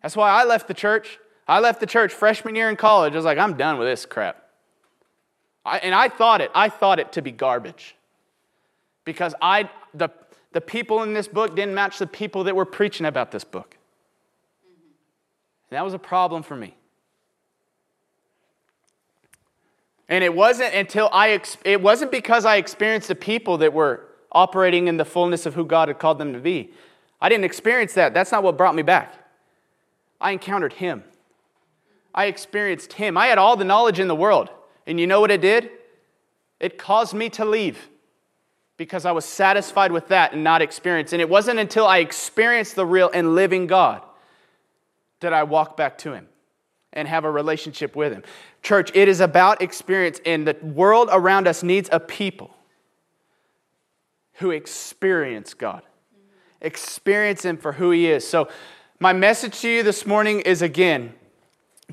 That's 0.00 0.16
why 0.16 0.30
I 0.30 0.44
left 0.44 0.68
the 0.68 0.74
church. 0.74 1.18
I 1.46 1.60
left 1.60 1.80
the 1.80 1.86
church 1.86 2.12
freshman 2.12 2.54
year 2.54 2.70
in 2.70 2.76
college. 2.76 3.12
I 3.12 3.16
was 3.16 3.24
like, 3.24 3.38
I'm 3.38 3.56
done 3.56 3.78
with 3.78 3.86
this 3.86 4.06
crap. 4.06 4.42
I, 5.64 5.78
and 5.78 5.94
I 5.94 6.08
thought 6.08 6.40
it, 6.40 6.50
I 6.54 6.68
thought 6.68 6.98
it 6.98 7.12
to 7.12 7.22
be 7.22 7.30
garbage. 7.30 7.94
Because 9.04 9.34
I, 9.42 9.68
the, 9.92 10.08
The 10.52 10.60
people 10.60 11.02
in 11.02 11.14
this 11.14 11.28
book 11.28 11.56
didn't 11.56 11.74
match 11.74 11.98
the 11.98 12.06
people 12.06 12.44
that 12.44 12.54
were 12.54 12.66
preaching 12.66 13.06
about 13.06 13.30
this 13.30 13.44
book. 13.44 13.76
And 15.70 15.78
that 15.78 15.84
was 15.84 15.94
a 15.94 15.98
problem 15.98 16.42
for 16.42 16.56
me. 16.56 16.74
And 20.08 20.22
it 20.22 20.34
wasn't 20.34 20.74
until 20.74 21.08
I, 21.10 21.40
it 21.64 21.80
wasn't 21.80 22.10
because 22.10 22.44
I 22.44 22.56
experienced 22.56 23.08
the 23.08 23.14
people 23.14 23.58
that 23.58 23.72
were 23.72 24.04
operating 24.30 24.88
in 24.88 24.98
the 24.98 25.04
fullness 25.06 25.46
of 25.46 25.54
who 25.54 25.64
God 25.64 25.88
had 25.88 25.98
called 25.98 26.18
them 26.18 26.34
to 26.34 26.38
be. 26.38 26.70
I 27.20 27.30
didn't 27.30 27.44
experience 27.44 27.94
that. 27.94 28.12
That's 28.12 28.32
not 28.32 28.42
what 28.42 28.58
brought 28.58 28.74
me 28.74 28.82
back. 28.82 29.14
I 30.20 30.32
encountered 30.32 30.74
Him. 30.74 31.04
I 32.14 32.26
experienced 32.26 32.94
Him. 32.94 33.16
I 33.16 33.26
had 33.26 33.38
all 33.38 33.56
the 33.56 33.64
knowledge 33.64 33.98
in 33.98 34.08
the 34.08 34.14
world. 34.14 34.50
And 34.86 35.00
you 35.00 35.06
know 35.06 35.20
what 35.20 35.30
it 35.30 35.40
did? 35.40 35.70
It 36.60 36.76
caused 36.76 37.14
me 37.14 37.30
to 37.30 37.44
leave 37.44 37.88
because 38.82 39.04
I 39.04 39.12
was 39.12 39.24
satisfied 39.24 39.92
with 39.92 40.08
that 40.08 40.32
and 40.32 40.42
not 40.42 40.60
experienced. 40.60 41.12
And 41.12 41.22
it 41.22 41.28
wasn't 41.28 41.60
until 41.60 41.86
I 41.86 41.98
experienced 41.98 42.74
the 42.74 42.84
real 42.84 43.12
and 43.14 43.36
living 43.36 43.68
God 43.68 44.02
that 45.20 45.32
I 45.32 45.44
walked 45.44 45.76
back 45.76 45.98
to 45.98 46.12
Him 46.12 46.26
and 46.92 47.06
have 47.06 47.24
a 47.24 47.30
relationship 47.30 47.94
with 47.94 48.12
Him. 48.12 48.24
Church, 48.60 48.90
it 48.92 49.06
is 49.06 49.20
about 49.20 49.62
experience, 49.62 50.20
and 50.26 50.48
the 50.48 50.56
world 50.60 51.10
around 51.12 51.46
us 51.46 51.62
needs 51.62 51.88
a 51.92 52.00
people 52.00 52.56
who 54.34 54.50
experience 54.50 55.54
God, 55.54 55.82
experience 56.60 57.44
Him 57.44 57.58
for 57.58 57.74
who 57.74 57.92
He 57.92 58.10
is. 58.10 58.26
So, 58.26 58.48
my 58.98 59.12
message 59.12 59.60
to 59.60 59.68
you 59.68 59.84
this 59.84 60.04
morning 60.04 60.40
is 60.40 60.60
again 60.60 61.14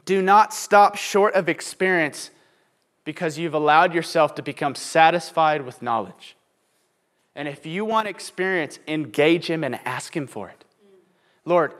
do 0.05 0.23
not 0.23 0.55
stop 0.55 0.95
short 0.95 1.35
of 1.35 1.49
experience 1.49 2.31
because 3.03 3.37
you've 3.37 3.53
allowed 3.53 3.93
yourself 3.93 4.33
to 4.35 4.41
become 4.41 4.73
satisfied 4.73 5.61
with 5.61 5.83
knowledge. 5.83 6.35
And 7.39 7.47
if 7.47 7.65
you 7.65 7.85
want 7.85 8.09
experience, 8.09 8.79
engage 8.85 9.45
Him 9.45 9.63
and 9.63 9.79
ask 9.85 10.13
Him 10.13 10.27
for 10.27 10.49
it. 10.49 10.65
Lord, 11.45 11.73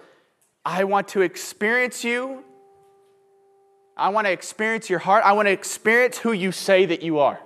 I 0.64 0.86
want 0.86 1.10
to 1.10 1.22
experience 1.22 2.02
you. 2.02 2.46
I 3.98 4.08
want 4.08 4.26
to 4.26 4.32
experience 4.32 4.90
your 4.90 5.00
heart. 5.00 5.26
I 5.26 5.34
want 5.34 5.50
to 5.50 5.52
experience 5.52 6.18
who 6.18 6.32
you 6.32 6.54
say 6.54 6.86
that 6.86 7.04
you 7.04 7.20
are. 7.20 7.42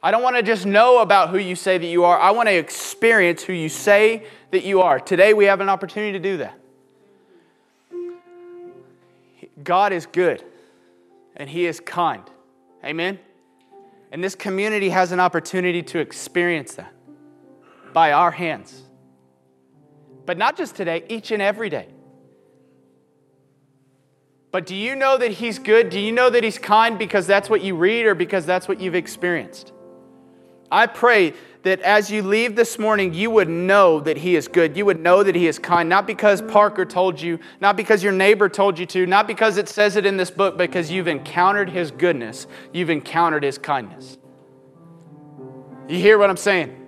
I 0.00 0.12
don't 0.12 0.22
want 0.22 0.36
to 0.36 0.44
just 0.44 0.64
know 0.64 1.00
about 1.00 1.30
who 1.30 1.38
you 1.38 1.56
say 1.56 1.76
that 1.76 1.86
you 1.88 2.04
are. 2.04 2.20
I 2.20 2.30
want 2.30 2.48
to 2.48 2.54
experience 2.54 3.42
who 3.42 3.52
you 3.52 3.68
say 3.68 4.22
that 4.52 4.62
you 4.62 4.82
are. 4.82 5.00
Today 5.00 5.34
we 5.34 5.46
have 5.46 5.60
an 5.60 5.68
opportunity 5.68 6.12
to 6.12 6.20
do 6.20 6.36
that. 6.36 6.56
God 9.64 9.92
is 9.92 10.06
good 10.06 10.44
and 11.34 11.50
He 11.50 11.66
is 11.66 11.80
kind. 11.80 12.22
Amen? 12.84 13.18
And 14.12 14.22
this 14.22 14.36
community 14.36 14.90
has 14.90 15.10
an 15.10 15.18
opportunity 15.18 15.82
to 15.82 15.98
experience 15.98 16.76
that 16.76 16.92
by 17.92 18.12
our 18.12 18.30
hands. 18.30 18.82
But 20.26 20.38
not 20.38 20.56
just 20.56 20.76
today, 20.76 21.04
each 21.08 21.30
and 21.30 21.42
every 21.42 21.68
day. 21.68 21.88
But 24.52 24.66
do 24.66 24.74
you 24.74 24.96
know 24.96 25.16
that 25.16 25.30
He's 25.30 25.58
good? 25.58 25.90
Do 25.90 26.00
you 26.00 26.12
know 26.12 26.30
that 26.30 26.42
He's 26.42 26.58
kind 26.58 26.98
because 26.98 27.26
that's 27.26 27.48
what 27.48 27.62
you 27.62 27.76
read 27.76 28.06
or 28.06 28.14
because 28.14 28.46
that's 28.46 28.66
what 28.66 28.80
you've 28.80 28.94
experienced? 28.94 29.72
I 30.72 30.86
pray 30.86 31.34
that 31.62 31.80
as 31.80 32.10
you 32.10 32.22
leave 32.22 32.56
this 32.56 32.78
morning, 32.78 33.12
you 33.12 33.30
would 33.30 33.48
know 33.48 34.00
that 34.00 34.16
He 34.16 34.34
is 34.34 34.48
good. 34.48 34.76
You 34.76 34.86
would 34.86 35.00
know 35.00 35.22
that 35.22 35.34
He 35.34 35.46
is 35.46 35.58
kind, 35.58 35.88
not 35.88 36.06
because 36.06 36.42
Parker 36.42 36.84
told 36.84 37.20
you, 37.20 37.38
not 37.60 37.76
because 37.76 38.02
your 38.02 38.12
neighbor 38.12 38.48
told 38.48 38.78
you 38.78 38.86
to, 38.86 39.06
not 39.06 39.26
because 39.26 39.56
it 39.56 39.68
says 39.68 39.96
it 39.96 40.06
in 40.06 40.16
this 40.16 40.30
book, 40.30 40.56
because 40.56 40.90
you've 40.90 41.08
encountered 41.08 41.68
His 41.68 41.90
goodness, 41.90 42.46
you've 42.72 42.90
encountered 42.90 43.42
His 43.42 43.58
kindness. 43.58 44.16
You 45.88 45.98
hear 45.98 46.18
what 46.18 46.30
I'm 46.30 46.36
saying? 46.36 46.79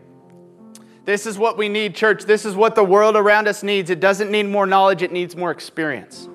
This 1.05 1.27
is 1.27 1.37
what 1.37 1.59
we 1.59 1.69
need, 1.69 1.97
church. 1.97 2.25
This 2.25 2.45
is 2.45 2.55
what 2.55 2.75
the 2.75 2.85
world 2.85 3.17
around 3.17 3.49
us 3.49 3.63
needs. 3.63 3.91
It 3.91 3.99
doesn't 3.99 4.31
need 4.31 4.45
more 4.45 4.67
knowledge, 4.67 5.03
it 5.03 5.13
needs 5.13 5.35
more 5.35 5.51
experience. 5.51 6.29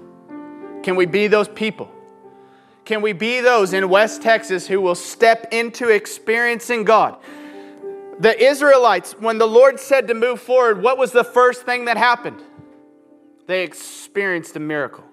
Can 0.83 0.95
we 0.95 1.05
be 1.05 1.27
those 1.27 1.47
people? 1.47 1.91
Can 2.83 3.01
we 3.01 3.13
be 3.13 3.41
those 3.41 3.73
in 3.73 3.89
West 3.89 4.21
Texas 4.21 4.67
who 4.67 4.79
will 4.79 4.95
step 4.95 5.47
into 5.51 5.89
experiencing 5.89 6.83
God? 6.83 7.17
The 8.19 8.41
Israelites, 8.41 9.13
when 9.19 9.37
the 9.37 9.47
Lord 9.47 9.79
said 9.79 10.07
to 10.07 10.13
move 10.13 10.41
forward, 10.41 10.81
what 10.81 10.97
was 10.97 11.11
the 11.11 11.23
first 11.23 11.63
thing 11.63 11.85
that 11.85 11.97
happened? 11.97 12.41
They 13.45 13.63
experienced 13.63 14.55
a 14.55 14.59
miracle. 14.59 15.03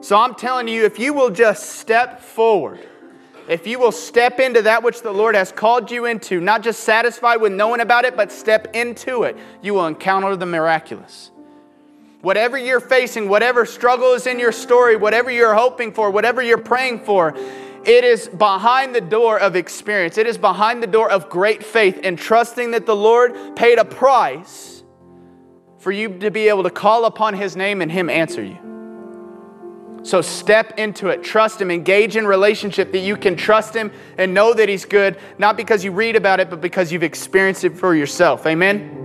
So 0.00 0.16
I'm 0.16 0.34
telling 0.34 0.68
you, 0.68 0.84
if 0.84 0.98
you 0.98 1.14
will 1.14 1.30
just 1.30 1.80
step 1.80 2.20
forward, 2.20 2.86
if 3.48 3.66
you 3.66 3.78
will 3.78 3.92
step 3.92 4.40
into 4.40 4.62
that 4.62 4.82
which 4.82 5.02
the 5.02 5.12
Lord 5.12 5.34
has 5.34 5.52
called 5.52 5.90
you 5.90 6.06
into, 6.06 6.40
not 6.40 6.62
just 6.62 6.80
satisfied 6.80 7.36
with 7.36 7.52
knowing 7.52 7.80
about 7.80 8.04
it, 8.04 8.16
but 8.16 8.32
step 8.32 8.74
into 8.74 9.24
it, 9.24 9.36
you 9.62 9.74
will 9.74 9.86
encounter 9.86 10.34
the 10.36 10.46
miraculous. 10.46 11.30
Whatever 12.22 12.56
you're 12.56 12.80
facing, 12.80 13.28
whatever 13.28 13.66
struggle 13.66 14.14
is 14.14 14.26
in 14.26 14.38
your 14.38 14.52
story, 14.52 14.96
whatever 14.96 15.30
you're 15.30 15.54
hoping 15.54 15.92
for, 15.92 16.10
whatever 16.10 16.42
you're 16.42 16.56
praying 16.56 17.00
for, 17.00 17.34
it 17.84 18.02
is 18.02 18.28
behind 18.28 18.94
the 18.94 19.00
door 19.02 19.38
of 19.38 19.56
experience. 19.56 20.16
It 20.16 20.26
is 20.26 20.38
behind 20.38 20.82
the 20.82 20.86
door 20.86 21.10
of 21.10 21.28
great 21.28 21.62
faith 21.62 22.00
and 22.02 22.18
trusting 22.18 22.70
that 22.70 22.86
the 22.86 22.96
Lord 22.96 23.56
paid 23.56 23.78
a 23.78 23.84
price 23.84 24.82
for 25.78 25.92
you 25.92 26.18
to 26.20 26.30
be 26.30 26.48
able 26.48 26.62
to 26.62 26.70
call 26.70 27.04
upon 27.04 27.34
His 27.34 27.56
name 27.56 27.82
and 27.82 27.92
Him 27.92 28.08
answer 28.08 28.42
you. 28.42 28.73
So 30.04 30.20
step 30.20 30.78
into 30.78 31.08
it. 31.08 31.24
Trust 31.24 31.60
Him. 31.60 31.70
Engage 31.70 32.16
in 32.16 32.26
relationship 32.26 32.92
that 32.92 32.98
you 32.98 33.16
can 33.16 33.36
trust 33.36 33.74
Him 33.74 33.90
and 34.18 34.34
know 34.34 34.52
that 34.52 34.68
He's 34.68 34.84
good, 34.84 35.18
not 35.38 35.56
because 35.56 35.82
you 35.82 35.92
read 35.92 36.14
about 36.14 36.40
it, 36.40 36.50
but 36.50 36.60
because 36.60 36.92
you've 36.92 37.02
experienced 37.02 37.64
it 37.64 37.76
for 37.76 37.94
yourself. 37.94 38.46
Amen. 38.46 39.00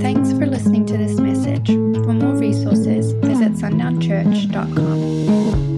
Thanks 0.00 0.32
for 0.32 0.46
listening 0.46 0.86
to 0.86 0.96
this 0.96 1.20
message. 1.20 1.66
For 1.66 2.12
more 2.12 2.36
resources, 2.36 3.12
visit 3.12 3.52
sundownchurch.com. 3.52 5.75